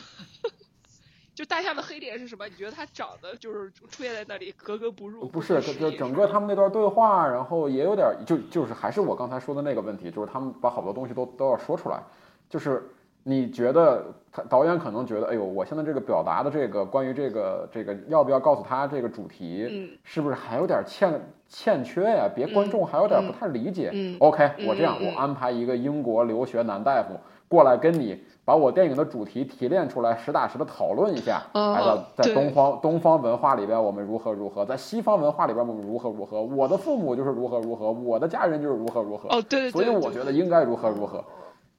[1.34, 2.48] 就大象的黑点是什么？
[2.48, 5.26] 你觉得他长得就是出现在那里格格不入？
[5.28, 12.02] 不是，就整个他们那段对话，然后也有点，就就是还是我刚才说的那个问题，就是他们把好多东西都都要说出来，
[12.50, 12.90] 就是。
[13.22, 22.28] 你觉得他导演可能觉得，哎呦，我现在这个表达的这个关于这个这个要不要告诉他这个主题，是不是还有点欠欠缺呀？
[22.34, 23.92] 别观众还有点不太理解。
[24.20, 27.14] OK，我这样，我安排一个英国留学男大夫
[27.48, 31.42] 过来跟你把我电影的主题提炼出来，实打实的讨论一下。
[31.52, 31.82] 哎，
[32.16, 36.40] 在在东方东方文化里边我们如何如何，在西方文化里边我们如何如何。
[36.40, 39.28] 我的父母就是如何如何，我的家人就是如何如何。
[39.30, 41.22] 哦，对，所以我觉得应该如何如何。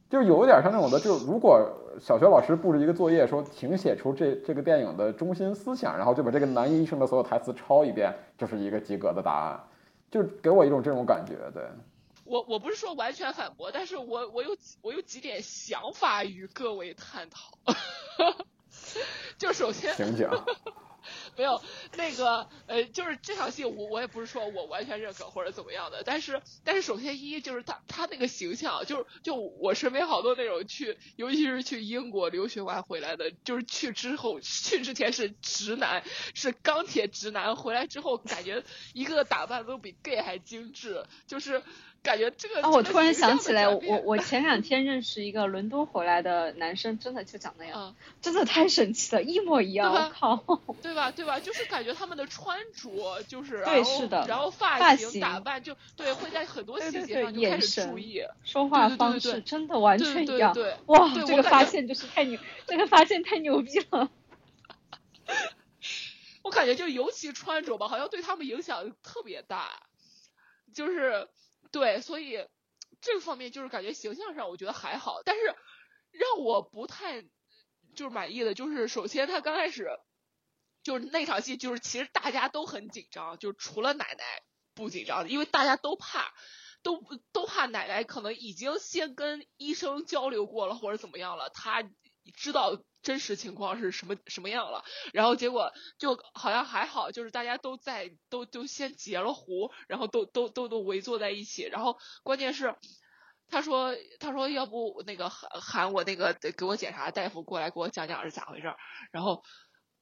[0.10, 9.64] 就是有一点像那种的，就是如果小学老师布置一个作业，说请写出这这个电影的中心思想，然后就把这个男医生的所有台词抄一遍，就是一个及格的答案，
[10.10, 11.36] 就给我一种这种感觉。
[11.54, 11.64] 对，
[12.26, 17.74] 我我不是说完全反驳，但是我我有我有几点想法与各位探讨。
[19.38, 20.30] 就首先，请讲。
[21.40, 21.62] 没有
[21.96, 36.04] 那个呃，就是这场戏，我我也不是说我完全认可或者怎么样的，但是但是首先一就是他他那个形象，就是就我身边好多那种去，尤其是去英国留学完回来的，就是去之后去之前是直男，
[36.34, 38.62] 是钢铁直男，回来之后感觉
[38.94, 41.64] 一个打扮都比 gay 还精致，就是
[42.04, 42.62] 感觉这个。
[42.64, 50.60] 啊，我突然想起来，我我前两天认识一个伦敦回来的男生，真的就长那样，真的太神奇了，一模一样，我靠。
[50.82, 51.12] 对吧？
[51.12, 51.29] 对吧？
[51.38, 60.56] 就是感觉他们的穿着，就是对，是的，然后发型打扮，就对，会在很多细节上就开始注意，说话方式真的完全一样。
[60.86, 64.10] 哇，这个发现就是太牛，这个发现太牛逼了。
[66.42, 69.90] 我感觉就尤其穿着吧，好像对他们影响特别大，
[70.74, 71.28] 就是
[71.72, 72.48] 对，所以
[73.02, 75.42] 这个方面就是感觉形象上我觉得还好，但是
[76.12, 77.22] 让我不太
[77.94, 79.90] 就是满意的就是，首先他刚开始
[80.90, 84.24] 就是那场戏，就是其实大家都很紧张，就除了奶奶
[84.74, 86.34] 不紧张，因为大家都怕，
[86.82, 87.00] 都
[87.32, 91.84] 都怕奶奶可能已经先跟医生交流过了或者怎么样了，他
[92.36, 92.82] 知道。
[93.02, 94.84] 真实情况是什么什么样了？
[95.14, 101.64] 然后结果就好像还好，就是大家都在都都先截了胡，然后都都都都围坐在一起。
[101.64, 102.76] 然后关键是
[103.48, 108.76] 他说他说要不那个喊喊我那个给我检查大夫过来给我讲讲是咋回事儿。
[109.14, 109.44] 然后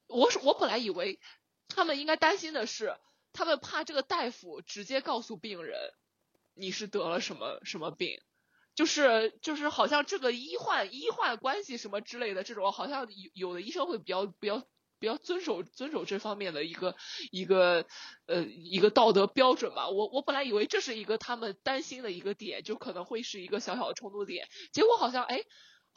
[0.08, 1.20] 我是我本来以为
[1.68, 2.96] 他们应该担心的是，
[3.34, 5.94] 他们怕这个大夫直接告诉病人
[6.54, 8.20] 你是得了什么什么病。
[8.76, 14.60] 就是就是好像这个医患医患关系什么之类的这种，好像有有的医生会比较比较
[15.00, 16.96] 比较遵守遵守这方面的一个
[17.32, 17.88] 一个
[18.28, 19.90] 呃一个道德标准吧。
[19.90, 24.48] 我我本来以为这是一个他们担心的一个点，就可能会是一个小小的冲突点。
[24.72, 25.44] 结果好像哎，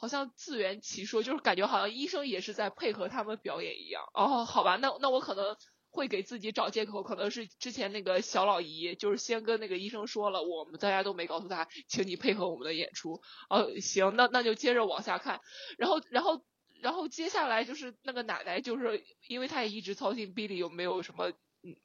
[0.01, 4.03] 好像自圆其说，就是感觉好像医生也是在配合他们表演一样。
[4.13, 5.55] 哦，好吧，那那我可能。
[5.93, 13.21] 会给自己找借口，可能是之前那个小老姨，就是先跟那个医生说了，我们大家都没告诉他，请你配合我们的演出。
[13.49, 15.41] 哦，行，那那就接着往下看。
[15.77, 16.45] 然后，然后，
[16.79, 21.33] 然后接下来就是那个奶奶，就是因为她也一直操心 Billy 有没有什么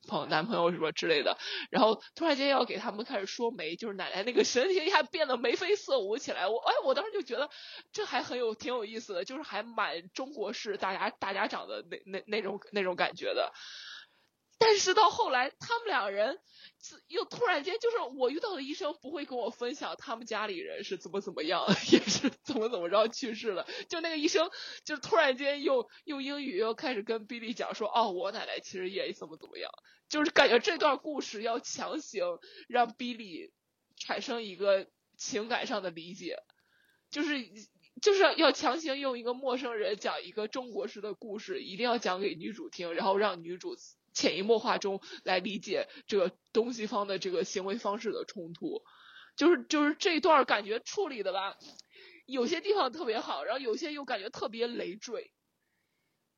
[0.09, 1.37] 朋、男朋友什么之类的。
[1.71, 6.47] 然后突然间要给他们开始说媒，就是奶奶那个神情一下变得眉飞色舞起来。
[6.49, 7.51] 我哎，我当时就觉得
[7.93, 13.53] 这还很有挺有意思的，就是还蛮中国式大家大家长的那那那种那种感觉的。
[14.59, 16.39] 但是到后来，他们两人
[17.09, 23.67] 又突然间，就是我遇到的医生不会跟我分享他们家里人是怎么怎么样， 也是怎么怎么着去世了。
[23.89, 24.51] 就那个医生，
[24.85, 29.71] 就突然间又用英语又开始跟 Billy 讲说，哦，我奶奶其实也怎么怎么样，
[30.09, 33.53] 就是感觉这段故事要强行让 Billy
[33.99, 34.89] 产生一个
[35.19, 36.39] 情感上的理解，
[37.11, 37.47] 就是
[38.01, 43.77] 就是要强行用一个陌生人讲一个中国式的故事，一定要讲给女主听，然后让女主。
[44.17, 48.83] 潜移默化中来理解这个东西方的这个行为方式的冲突，
[49.37, 51.59] 就是就是这一段感觉处理的吧，
[52.25, 55.33] 有些地方特别好，然后有些又感觉特别累赘，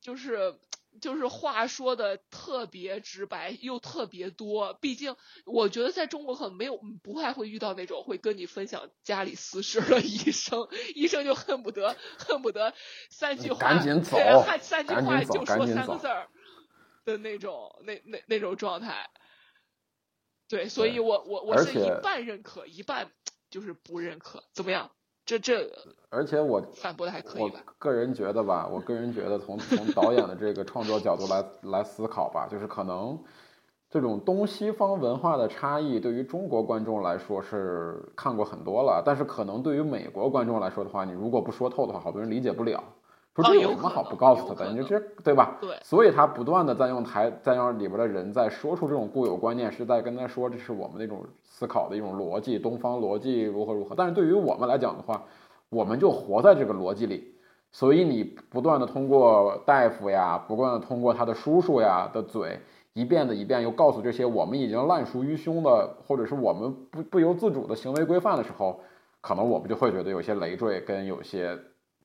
[0.01, 0.59] 就是
[0.99, 4.73] 就是话说的特别直白又特别多。
[4.81, 5.15] 毕竟
[5.45, 12.73] 我觉得在中国可能没有不太会遇到那种会跟你分享家里私事的 医生，医生就恨不得恨不得
[13.09, 14.17] 三句话，赶紧走，
[14.59, 16.27] 三句话就说三个字儿。
[17.09, 19.09] 的那种那那那种状态，
[20.47, 23.09] 对，所以我我我是一半认可，一半
[23.49, 24.91] 就是不认可，怎么样？
[25.25, 25.71] 这这，
[26.09, 27.63] 而且我反驳的还可以吧？
[27.77, 33.23] 个人觉得吧，我个人觉得从从导演的这个创作角度来来思考吧，就是可能
[33.91, 42.83] 这种东西方文化的差异，对于中国观众来说是看过很多了，但是可能对于美国观众来说的话，你如果不说透的话，好多人理解不了。
[43.41, 44.71] 说这有什么好不告诉他的？
[44.71, 45.57] 你就这对吧？
[45.61, 53.95] 对，所以他不断的在用台，在让里边的人在说出这种固有观念，是在跟他说这是我们那种思考的一种逻辑，东方逻辑如何如何。
[53.95, 55.23] 但是对于我们来讲的话，
[55.69, 57.35] 我们就活在这个逻辑里，
[57.71, 62.59] 所以你不断的通过大夫呀，不断的通过他的叔叔呀的嘴，
[62.93, 68.79] 一遍的一遍又告诉这些我们已经烂熟于胸的，或者是我们不不由自主的行为规范的时候，
[69.21, 71.57] 可能我们就会觉得有些累赘跟有些。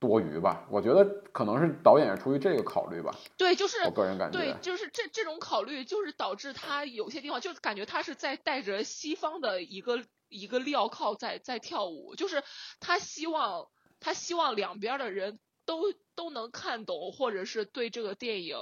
[0.06, 3.14] 多余吧，我觉得可能是导演是出于这个考虑吧。
[3.39, 12.43] 对，就是我个人感觉，对，就是这这种考虑，就是导致他有些地方就感觉他是在带着西方的一个一个镣铐在在跳舞，就是
[12.81, 13.68] 他希望
[14.01, 18.59] 他希望两边的人都都能看懂，或者是对这个电影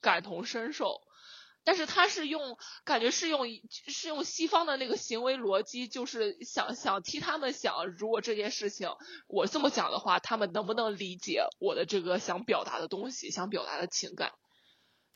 [0.00, 1.02] 感同身受。
[1.68, 8.88] 但是他是用感觉是用是用西方的那个行为逻辑，就是想想替他们想，如果这件事情
[9.26, 14.32] 我这么讲的话，他们能不能理解我的这个想表达的东西，想表达的情感，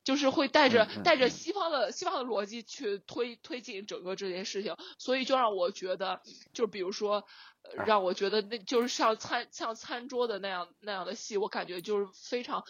[0.04, 6.20] 就是会带着带着西方的西方的逻辑去推推进整个这件事情，所以就让我觉得，
[6.52, 7.24] 就比如说，
[7.86, 12.62] 让我觉得那就是像餐像餐桌的那样那样的戏，我感觉就是非常。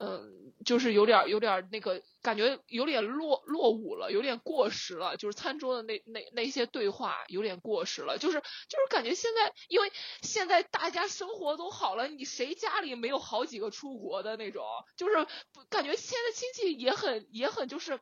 [0.00, 0.40] 嗯。
[0.62, 5.16] 就是有点有点那个感觉，有点落落伍了，有点过时了。
[5.16, 8.18] 就是餐桌的那那那些对话有点过时了。
[8.18, 9.90] 就是就是感觉现在，因为
[10.20, 14.62] 现在大家生活都好了，你谁家里没有好几个出国的那种？
[14.98, 15.26] 就是
[15.70, 17.98] 感觉现在亲戚也很也很就是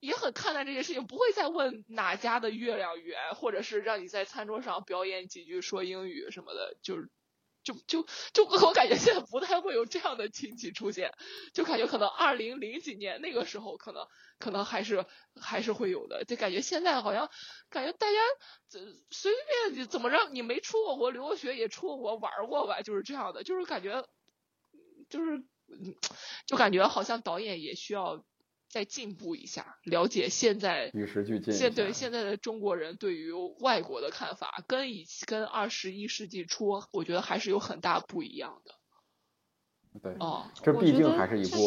[0.00, 7.08] 也很看待这件事情，不会再问哪家的月亮圆，或者是让你在餐桌上表演几句说英语什么的，就是。
[7.70, 11.12] 就就就我感觉现在不太会有这样的亲戚出现，
[11.52, 14.06] 就感觉可能二零零几年那个时候可能
[14.38, 15.06] 可能还是
[15.40, 17.30] 还是会有的，就感觉现在好像
[17.68, 18.18] 感觉大家
[19.10, 24.06] 随便你怎么着你没出过国留过学也出过国玩过吧，就是这样的，就是感觉
[25.08, 25.44] 就是
[26.46, 28.24] 就感觉好像导演也需要。
[28.70, 31.52] 再进步一下，了解现在与时俱进。
[31.52, 38.74] 现对现在的中国人对于外国的看法，跟以跟二十一世纪初，我觉得还是有很大不一样的。
[40.00, 41.58] 对，哦，这毕竟还是一部，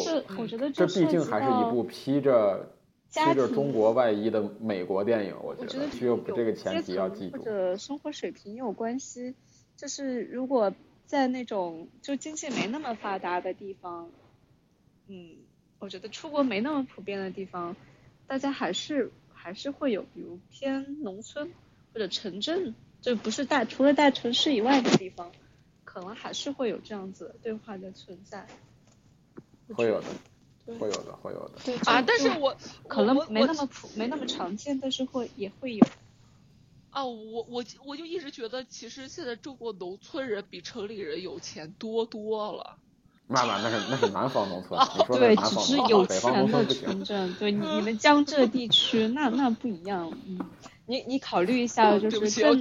[0.41, 2.73] 我觉得这毕竟还是一部披着
[3.11, 5.35] 披着中国外衣的美国电影。
[5.43, 7.39] 我觉得需要这个前提要记住。
[7.39, 9.35] 或者生活水平有关系，
[9.75, 10.73] 就是如果
[11.05, 14.09] 在那种就经济没那么发达的地方，
[15.09, 15.35] 嗯。
[15.84, 17.76] 我觉得出国没那么普遍的地方，
[18.26, 21.51] 大家还是还是会有，比如偏农村
[21.91, 25.30] 或者城镇，就不是大除了大城市以外的地方，
[25.84, 28.47] 可能还是会有这样子对话的存在。
[29.76, 30.07] 会有的，
[30.80, 31.60] 会有的，会有的。
[31.65, 32.55] 对啊，但是我
[32.88, 35.85] 可能没那么普，没那么常见，但是会也会有。
[36.91, 42.77] 啊，我我我就一直觉得，其实现在中国农村人比城里人有钱多多了。
[43.27, 50.37] 那那那是那是南方农村，你说对，南只是有钱的城镇，对，你们江浙地区那那不一样，嗯，
[50.85, 52.59] 你你考虑一下，就是更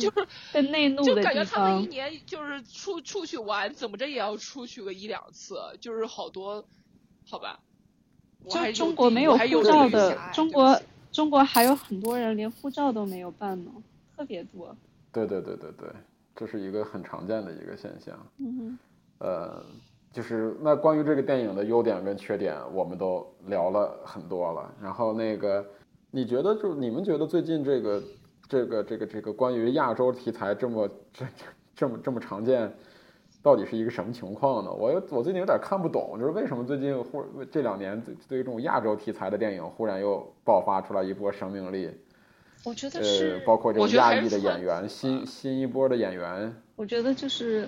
[0.52, 6.64] 更内陆的地方，就感觉他们一年就是出出去玩，怎么着也要出去个一两次，就是好多，
[7.28, 7.58] 好吧？
[8.48, 10.80] 就中国没有护照的，中国
[11.10, 13.70] 中国还有很多人连护照都没有办呢，
[14.16, 14.76] 特别多。
[15.12, 15.88] 对对对对对，
[16.36, 18.16] 这是一个很常见的一个现象。
[18.38, 18.78] 嗯哼，
[19.18, 19.66] 呃。
[20.12, 24.70] 就是那关于这个电影的优点跟缺点，我们都聊了很多了。
[24.82, 25.64] 然后那个，
[26.10, 28.02] 你觉得就你们觉得最近这个
[28.46, 31.24] 这个这个这个关于亚洲题材这么这
[31.74, 32.70] 这么这么常见，
[33.42, 34.70] 到底是一个什么情况呢？
[34.70, 41.90] 我我最近有点看不懂，就是为什么最近忽这两年对对于这种亚洲题材的电影忽然又爆发出来一波生命力？
[42.64, 46.54] 我觉得是，包括这种亚裔的演员，新新一波的演员。
[46.76, 47.66] 我觉得就是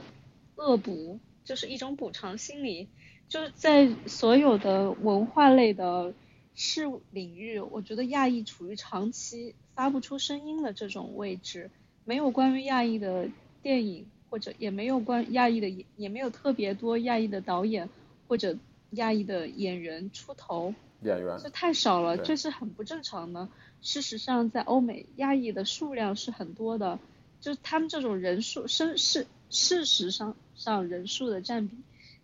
[0.57, 1.19] 恶补。
[1.45, 2.89] 就是一种补偿心理，
[3.29, 6.15] 就是在所有的文化类的
[6.55, 11.71] 事领域，我觉得亚裔处于长期发不出声音的这种位置，
[12.05, 13.29] 没有关于亚裔的
[13.61, 17.91] 电影，或者也没有关亚裔的也也没有特别多亚裔的导演
[18.27, 18.57] 或者
[18.93, 20.73] 亚裔的演员出头，
[21.03, 23.49] 演员这太少了，这是很不正常的。
[23.83, 26.99] 事实上，在欧美，亚裔的数量是很多的，
[27.41, 30.35] 就是他们这种人数声是事实上。
[30.57, 31.77] 上人数的占比，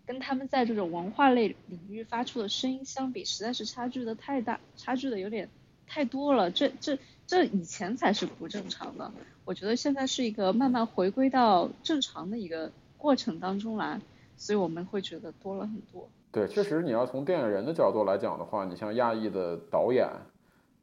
[0.05, 5.49] 跟他们在这种文化类领域发出的声音相比，实在是差距的太大，差距的有点
[5.87, 6.51] 太多了。
[6.51, 6.97] 这这
[7.27, 9.11] 这以前才是不正常的，
[9.45, 14.01] 我觉得现在是一个慢慢回归到正常的一个过程当中来，
[14.37, 16.09] 所以我们会觉得多了很多。
[16.31, 20.07] 对，确实你要从电影人的角度来讲的话，你像亚裔的导演，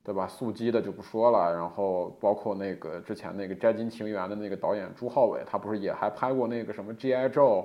[0.09, 0.27] 对吧？
[0.27, 7.29] 素鸡的就不说了，然后包括那个之前那个《摘金情缘》的那个导演朱浩伟，他不是也还拍过那个什么《G.I.
[7.29, 7.63] Joe》，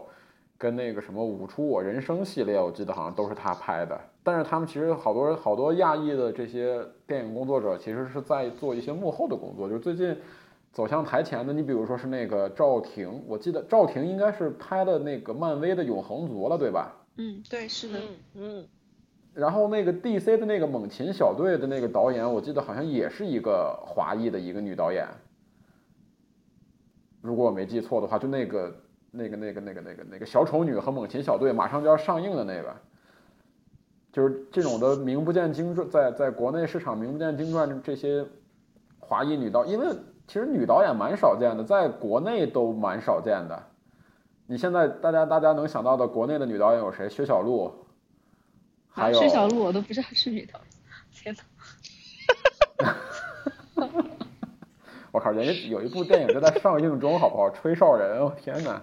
[0.58, 3.98] 跟那个什么《舞出我人生》系列，我记得好像都是他拍的。
[4.24, 9.70] 但是他们其实好多好多亚裔的这些电影工作者，其实是在做一些幕后的工作。
[9.70, 10.14] 就是最近
[10.74, 16.94] 走向台前的，你比如说是那个赵婷，我记得赵婷应该是拍的那个漫威的《永恒族》了，对吧？
[17.16, 18.00] 嗯，对，是的，
[18.36, 18.68] 嗯。
[19.34, 25.08] 然后那个 DC 的那个猛禽小队的那个导演，我记得好像也是一个华裔的一个女导演，
[27.20, 28.76] 如果我没记错的话，就那个
[29.10, 32.76] 那个那个那个那个那个小丑女和猛禽小队马上就要上映的那个，
[34.12, 38.24] 就是这种的名不见经传，在在国内市场名不见经传这些
[39.00, 39.88] 华裔女导，因为
[40.28, 43.64] 其实女导演蛮少见的，在国内都蛮少见的。
[44.46, 47.10] 你现在大家大家能想到的国内的女导演有谁？
[47.10, 47.74] 薛晓路。
[48.94, 50.62] 还有薛小璐，我都不知道是女的，
[51.12, 51.36] 天
[52.78, 52.96] 哪！
[55.12, 57.50] 我靠，人家有一部电影正在上映中，好不好？
[57.50, 58.82] 吹哨人，我天呐！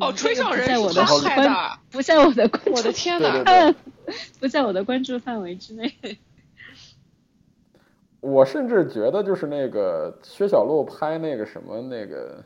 [0.00, 3.74] 哦，吹哨人是他拍的，不在我的，我的天哪！
[4.40, 5.92] 不在我的关注范围之内。
[8.20, 12.44] 我甚至觉得，就是那个薛小璐拍那个什么，那个、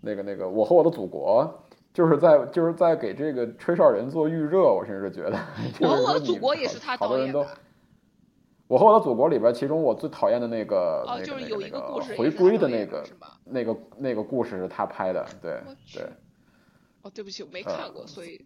[0.00, 1.64] 那个、那个《我和我的祖国》。
[1.92, 5.38] 就是在就是在给这个吹哨人做预热，我甚至觉得。
[5.80, 7.46] 我和我的祖国也是他导演的。
[8.68, 13.04] 我和我的祖国里边，其中我最讨厌的那个哦，就是有一个故事回归的那个
[13.44, 15.60] 那个那个故事是他拍的，对
[15.92, 16.04] 对。
[17.02, 18.44] 哦，对不起，我没看过，所以。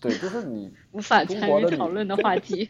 [0.00, 2.68] 对，就是你无法参与讨论的 话题。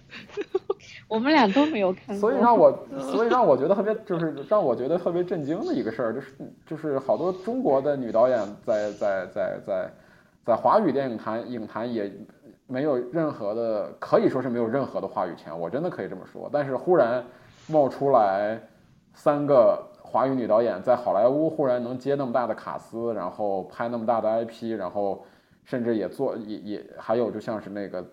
[1.08, 2.16] 我们俩都没有看过。
[2.16, 6.32] 所以让我， 所以让我觉得特别，就是让我觉得特别震惊的一个事儿，就是
[6.66, 9.90] 就是好多中国的女导演在在在在
[10.44, 12.12] 在华语电影坛影坛也
[12.66, 16.48] 没有任何的，可以说是没有任何的话语权，我真的可以这么说。
[16.52, 17.24] 但是忽然
[17.68, 18.60] 冒出来
[19.14, 25.24] 三个华语女导演，在好莱坞忽然能接那么大的卡司，然后拍那么大的 IP，然后。
[25.64, 28.06] 甚至也做也也还有就像是那个，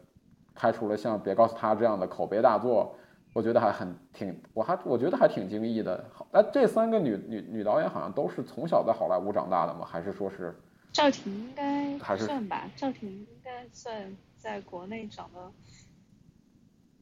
[0.56, 2.96] 拍出了像《别告诉他》这样的口碑大作，
[3.34, 6.04] 我觉得还很挺，我还我觉得还挺惊异的。
[6.14, 9.86] 好哎，这三个女女女导演好像都是从小在好莱坞长大的吗？
[9.86, 10.56] 还是说是？
[10.94, 15.52] 赵婷应该算吧，赵婷应该算在国内长的，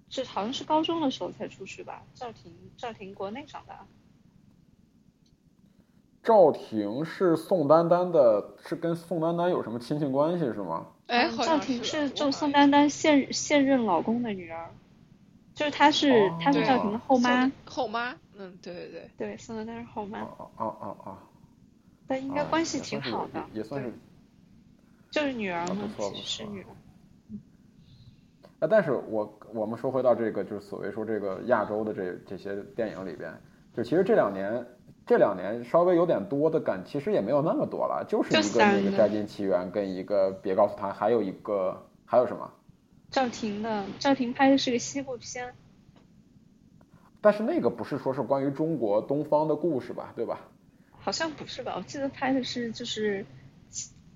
[0.09, 2.03] 这好像是高中的时候才出去吧？
[2.13, 3.85] 赵婷赵婷国内长大。
[6.21, 10.85] 赵婷是宋丹丹的，是跟宋丹丹有什么亲戚关系是吗？
[11.07, 14.69] 哎，赵婷是就宋丹丹现现任老公的女儿，
[15.55, 17.51] 就是她是她是赵婷的后妈。
[17.65, 19.09] 后妈，嗯，对对对。
[19.17, 20.19] 对，宋丹丹是后妈。
[20.21, 21.17] 哦哦哦哦。
[22.05, 23.43] 但应该关系挺好的。
[23.53, 23.91] 也算是。
[25.09, 26.67] 就是女儿嘛，是女儿。
[28.59, 33.33] 啊，但是我我们说回到这个，就是所谓说这个亚洲的这这些电影里边，
[33.75, 34.65] 就其实这两年。
[35.09, 42.53] 这两年稍微有点多的感，其实也没有那么多了，就是一个那个《摘金奇缘》跟一个《别告诉他》，还有一个还有什么？
[43.09, 45.55] 赵婷的，赵婷拍的是个西部片。
[47.21, 50.13] 但是那个不是说是关于中国东方的故事吧？
[50.15, 50.41] 对吧？
[50.91, 51.73] 好像不是吧？
[51.75, 53.25] 我记得拍的是就是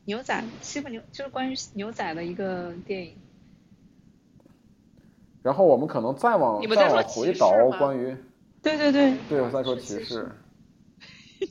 [0.05, 3.15] 牛仔西部牛，就是关于牛仔的一个电影。
[5.41, 7.49] 然后我们可能再往再往回倒，
[7.79, 8.15] 关于
[8.61, 10.29] 对对对，对我在说骑士。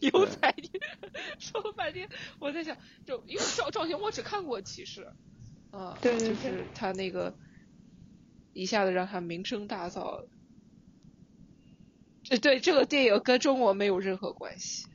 [0.01, 0.55] 牛仔，
[1.39, 2.09] 说了半天，
[2.39, 5.07] 我在想，就因为赵赵婷，我只看过《骑士》，
[5.77, 7.35] 啊，对，就是他那个
[8.53, 10.25] 一下子让他名声大噪。
[12.23, 14.87] 这对这个电影跟中国没有任何关系。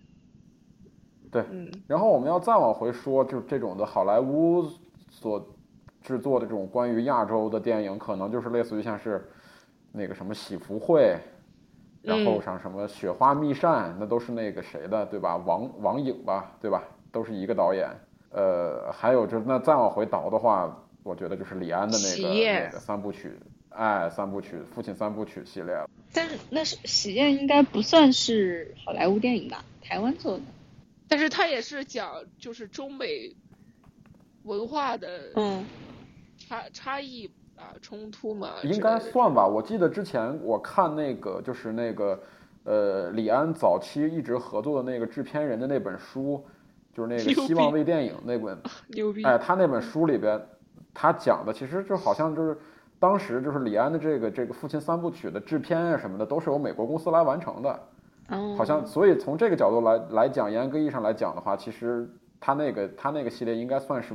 [1.29, 1.69] 对，嗯。
[1.85, 4.65] 然后我们要再往回说，就这种的好莱坞
[5.11, 5.55] 所
[6.01, 9.29] 制作的这种关于亚洲的电影，可能就是类似于像是
[9.91, 11.01] 那个什么《喜福会》。
[12.07, 15.35] 然后像什么《雪花秘扇》，那都是那个谁的，对吧？
[15.35, 16.83] 王王颖吧，对吧？
[17.11, 17.89] 都是一个导演。
[18.31, 23.37] 呃，还有就那再往回倒的话，我觉得就是李安的那个那个三部曲，
[23.69, 25.89] 哎，三部曲，父亲三部曲系列了。
[26.13, 29.65] 但是那是喜宴应该不算是好莱坞电影吧？
[29.81, 30.43] 台湾做的。
[31.09, 33.35] 但是他也是讲就是中美
[34.43, 35.65] 文化的嗯
[36.37, 37.29] 差差异。
[37.57, 39.47] 啊，冲突嘛，应该算吧。
[39.47, 42.19] 我记得之前我看那个，就是那个，
[42.63, 46.45] 呃，李安早期一直合作的那个制片人的那本书，
[46.93, 48.55] 就是那个 《希望微电影》那本。
[48.93, 49.23] 牛逼！
[49.23, 50.39] 哎，他那本书里边，
[50.93, 52.55] 他讲的其实就好像就是
[52.99, 57.79] 当时就是李安的这个这个《父亲三部曲》的制片啊什么的，都是由美国公司来完成的。
[58.55, 62.07] 好像所以从这个角度来来讲，严格意义上来讲的话，其实
[62.39, 64.13] 他那个他那个系列应该算是。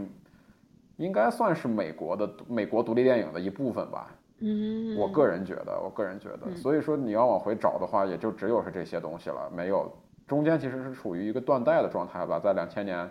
[1.03, 4.09] 应该算是美国的美国独立电影的一部分吧。
[4.39, 9.93] 嗯，我个人觉得，我个人觉得，所以说你要往回找的话，也就只有是这些东西了，没有
[10.29, 12.39] 中间其实是处于一个断代的状态吧。
[12.39, 13.09] 在两千年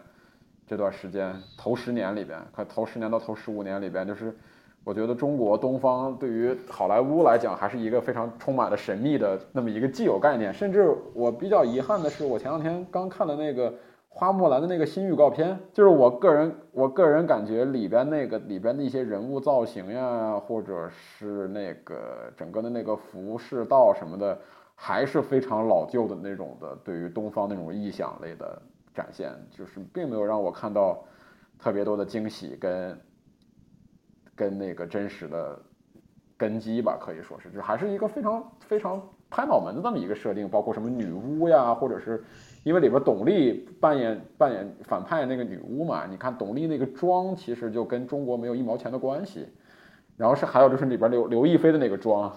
[0.65, 4.33] 这段时间头十年里边，可头十年到头十五年里边，就是
[4.83, 10.53] 我觉得中国东方对于好莱坞来讲，还是一个非常充满了神秘的那么一个既有概念。
[10.53, 13.73] 甚至我比较遗憾的是，我前两天刚看的那个。
[14.13, 24.37] 花木兰的那个新预告片，就是我个人，我个人感觉里边那个里边的一些人物造型呀，或者是那个整个的那个服饰道什么的，
[24.75, 28.61] 还是非常老旧的那种的，对于东方那种意象类的
[28.93, 31.01] 展现，就是并没有让我看到
[31.57, 33.01] 特别多的惊喜跟
[34.35, 35.57] 跟那个真实的
[36.37, 42.21] 根基吧，可以说是，就还是一个非常非常拍脑门的这么一个设定，包括什么女巫呀，或者是。
[42.63, 49.47] 因为里边董丽扮演扮演反派那个女巫嘛，你看董丽那个妆其实就跟中国没有一毛钱的关系。
[50.17, 52.31] 然后是还有就是里边刘刘亦菲的那个妆，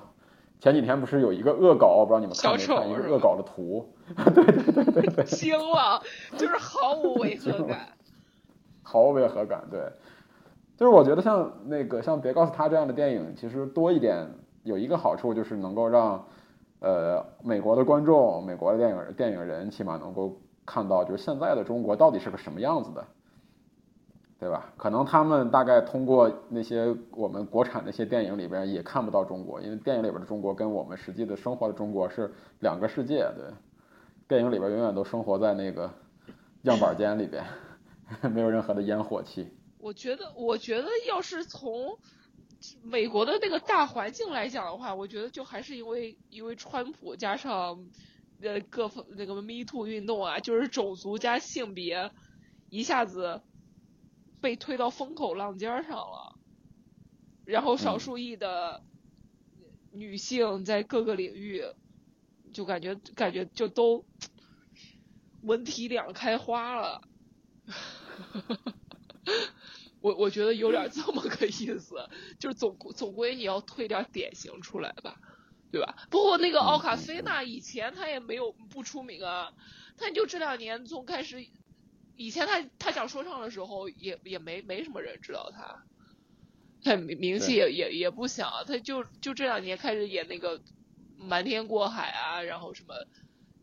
[0.58, 3.86] 前几天不是有一个恶搞，我不知道你们看没看一个恶搞的图？
[4.34, 6.00] 对对对对对， 惊了，
[6.38, 7.88] 就是毫无违和感，
[8.82, 9.64] 毫无违和感。
[9.70, 9.80] 对，
[10.78, 14.26] 就是我觉得像那个像别告诉他这样的电影，其实多一点
[14.62, 16.24] 有一个好处就是能够让。
[16.84, 20.36] 呃，美国的观众，美国的电影电影人，起码能够
[20.66, 23.04] 看到，就是现在的中国到底是个什么样子的。
[24.36, 24.74] 对吧？
[24.76, 33.26] 可能他们大概通过那些我们国产那些电影里边也看不到中国，因为电影里边的中国跟我们实际的生活的中国是两个世界。
[33.34, 33.46] 对，
[34.28, 35.90] 电影里边永远都生活在那个
[36.62, 37.42] 样板间里边，
[38.34, 39.48] 没有任何的烟火气。
[39.78, 41.96] 我觉得，我觉得要是从
[42.82, 47.86] 美国的那个大环境来讲的话，我觉得就还是因为因为川普加上
[48.40, 52.10] 呃各方那个 Me Too 运动啊，就是种族加性别
[52.70, 53.42] 一下子
[54.40, 56.38] 被推到风口浪尖上了，
[57.44, 58.82] 然后少数裔的
[59.92, 61.64] 女性在各个领域
[62.52, 64.04] 就感觉感觉就都
[65.42, 67.02] 文体两开花了。
[70.04, 71.94] 我我觉得有点这么个意思，
[72.38, 75.18] 就是总总归你要推点典型出来吧，
[75.72, 75.96] 对吧？
[76.10, 79.54] 不过那个奥卡菲娜以前他也没有不出名啊，
[79.96, 81.46] 他就这两年从开始，
[82.16, 85.86] 以前他他讲说唱的时候也也没没什么人知道他，
[86.82, 90.60] 他名气也也也不小，他就就这两年开始演那个
[91.16, 93.06] 瞒天过海啊，然后什么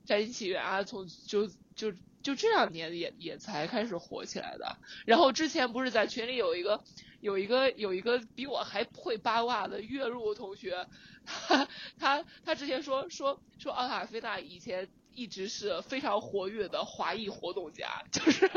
[0.05, 1.93] 战星起源啊，从就就。
[2.23, 6.83] 就这两年也也才开始火起来的，然后之前不是在群里有一个
[7.19, 10.87] 有一个有一个比我还会八卦的月入同学，
[11.25, 11.67] 他
[11.97, 18.49] 他他之前说说说奥卡菲娜以前一直是非常活跃的华裔活动家，就是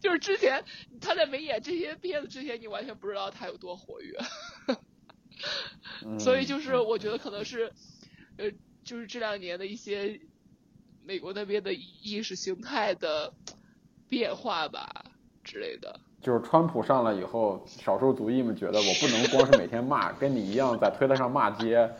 [0.00, 0.64] 就是之前
[1.00, 4.18] 他在没演这些片子之前，你完全不知道他有多活跃，
[6.18, 7.72] 所以就是我觉得可能是
[8.36, 8.50] 呃
[8.82, 10.20] 就是这两年的一些。
[11.06, 13.32] 美国那边的意识形态的
[14.08, 15.04] 变化吧
[15.42, 21.90] 之类的，就是川普上来以后，少数族裔们觉得我不能光是每天骂， 跟你一样在推特上骂街，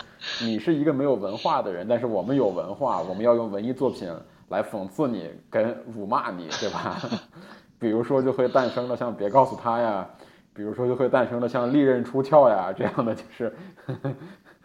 [0.40, 4.10] 你是一个没有文化的人，但是我们有文化，我们要用文艺作品
[4.48, 6.98] 来讽刺你，跟辱骂你，对吧？
[7.78, 10.08] 比如说就会诞生了像别告诉他呀，
[10.54, 13.54] 比如说就会诞生了像利刃出鞘呀这样的，就是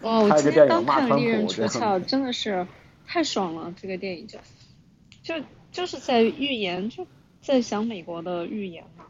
[0.01, 2.65] 拍个电影骂川普这样，真的是。
[3.11, 4.37] 太爽了，这个电影就，
[5.23, 7.07] 就就是在预言，就
[7.41, 9.05] 在想美国的预言嘛，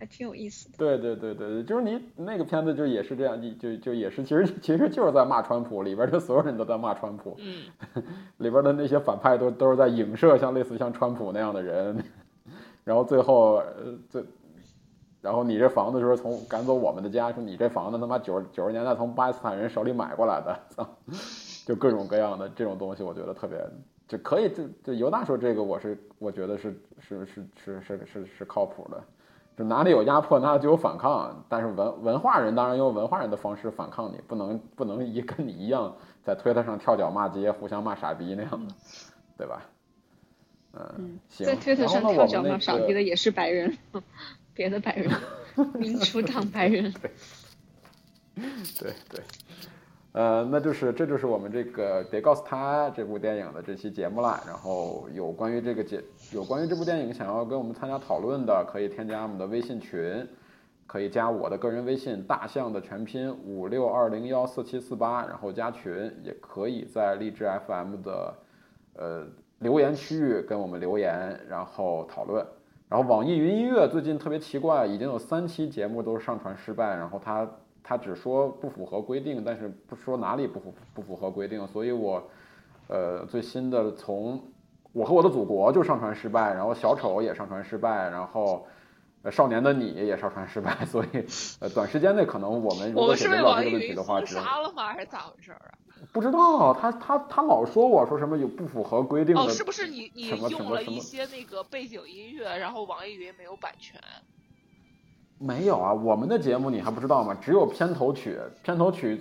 [0.00, 0.78] 还挺有意思的。
[0.78, 7.66] 对对对对对，就是你那个片子就也是这样，就就也是，其实其实就是在骂川普，里边的所有人都在骂川普，嗯，
[8.38, 12.02] 里边的那些反派都都是在影射像类似像川普那样的人，
[12.82, 14.24] 然后最后呃最，
[15.22, 20.98] 然后你这房子就是从赶走我们的家，说你这房子他妈九九十年代从巴基斯坦人手里买过来的，操。
[21.66, 23.58] 就各种各样的这种东西，我觉得特别
[24.08, 24.48] 就可以。
[24.54, 29.02] 就就尤大说这个，我是我觉得是是是是是是是靠谱的。
[29.56, 31.44] 就哪里有压迫，哪里就有反抗。
[31.48, 38.74] 但是文文化人当然用文化人的方式反抗你，不能不能一 跟你一样在推特上跳脚骂街，互相骂傻逼那样的，
[39.36, 39.62] 对吧？
[40.72, 41.46] 嗯，行。
[41.46, 43.76] 在推特上跳脚骂傻逼的也是白人，
[44.54, 45.10] 别的白人，
[45.74, 46.94] 民主党白人。
[48.34, 49.22] 对对。
[50.12, 54.40] 呃，那就是这就是我们这个别告诉他这部电影的这期节目了。
[54.44, 60.26] 然后有关于这个节，有关于这部电影想要跟我们参加讨论的，可以添加我们的微信群，
[60.88, 68.34] 可以加我的个人微信大象的全拼五六二零幺四七四八，然后加群，也可以在荔枝 FM 的
[68.94, 69.26] 呃
[69.60, 72.44] 留言区域跟我们留言，然后讨论。
[72.88, 77.48] 然后网易云音乐最近特别奇怪，已经有三期节目都上传失败，然后它。
[77.82, 82.22] 他只说不符合规定，但是不说哪里不符不符合规定，所以我，
[82.88, 84.42] 呃，最新的从
[84.92, 88.66] 我和我的祖国就上传失败，然后小丑也上传失败，然后
[89.22, 91.08] 呃少年的你也上传失败， 所以
[91.60, 94.88] 呃，短时间内可能我们如果解决不了这个问题的话，杀了吗？
[94.88, 95.60] 还是咋回事啊？
[96.12, 104.00] 不知道，他他他老说我说什么有不符合规定的，哦，是不是你你用了一些那个背景音乐，然后网易云没有版权？
[105.42, 107.34] 没有啊，我们的节目你还不知道吗？
[107.40, 109.18] 只有片头曲，片头曲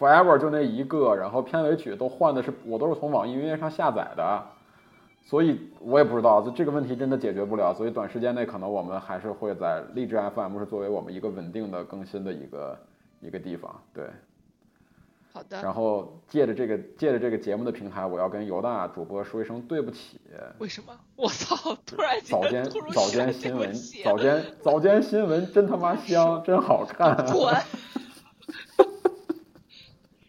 [0.00, 4.42] forever 就那一个，然后片尾曲都换的是我都是从网易云音乐上下载的，
[5.22, 12.78] 所以我也不知道这这个问题真的解决不了，所以短时间内可能我们还是会在荔枝 FM 是作为我们一个稳定的更新的一个
[13.20, 14.06] 一个地方，对。
[15.32, 15.62] 好的。
[15.62, 20.20] 然后借着这个借着这个节目的平台，我要跟犹大主播说一声对不起。
[20.58, 20.92] 为什么？
[21.16, 21.76] 我操！
[21.86, 27.16] 突然早间早间新闻，早间早间新闻真他妈香，真好看。
[27.32, 27.54] 滚！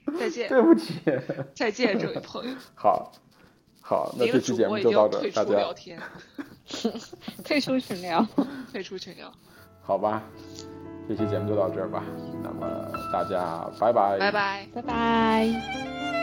[0.17, 0.47] 再见。
[0.47, 1.01] 对不起。
[1.53, 2.55] 再见，这位朋友。
[2.75, 3.11] 好，
[3.81, 5.73] 好，那这期节目就到这，大家。
[7.43, 8.25] 退出群聊。
[8.71, 9.31] 退出群聊。
[9.81, 10.23] 好吧。
[11.07, 12.03] 这期节目就到这儿吧，
[12.41, 12.67] 那么
[13.11, 16.22] 大家拜拜，拜拜，拜拜。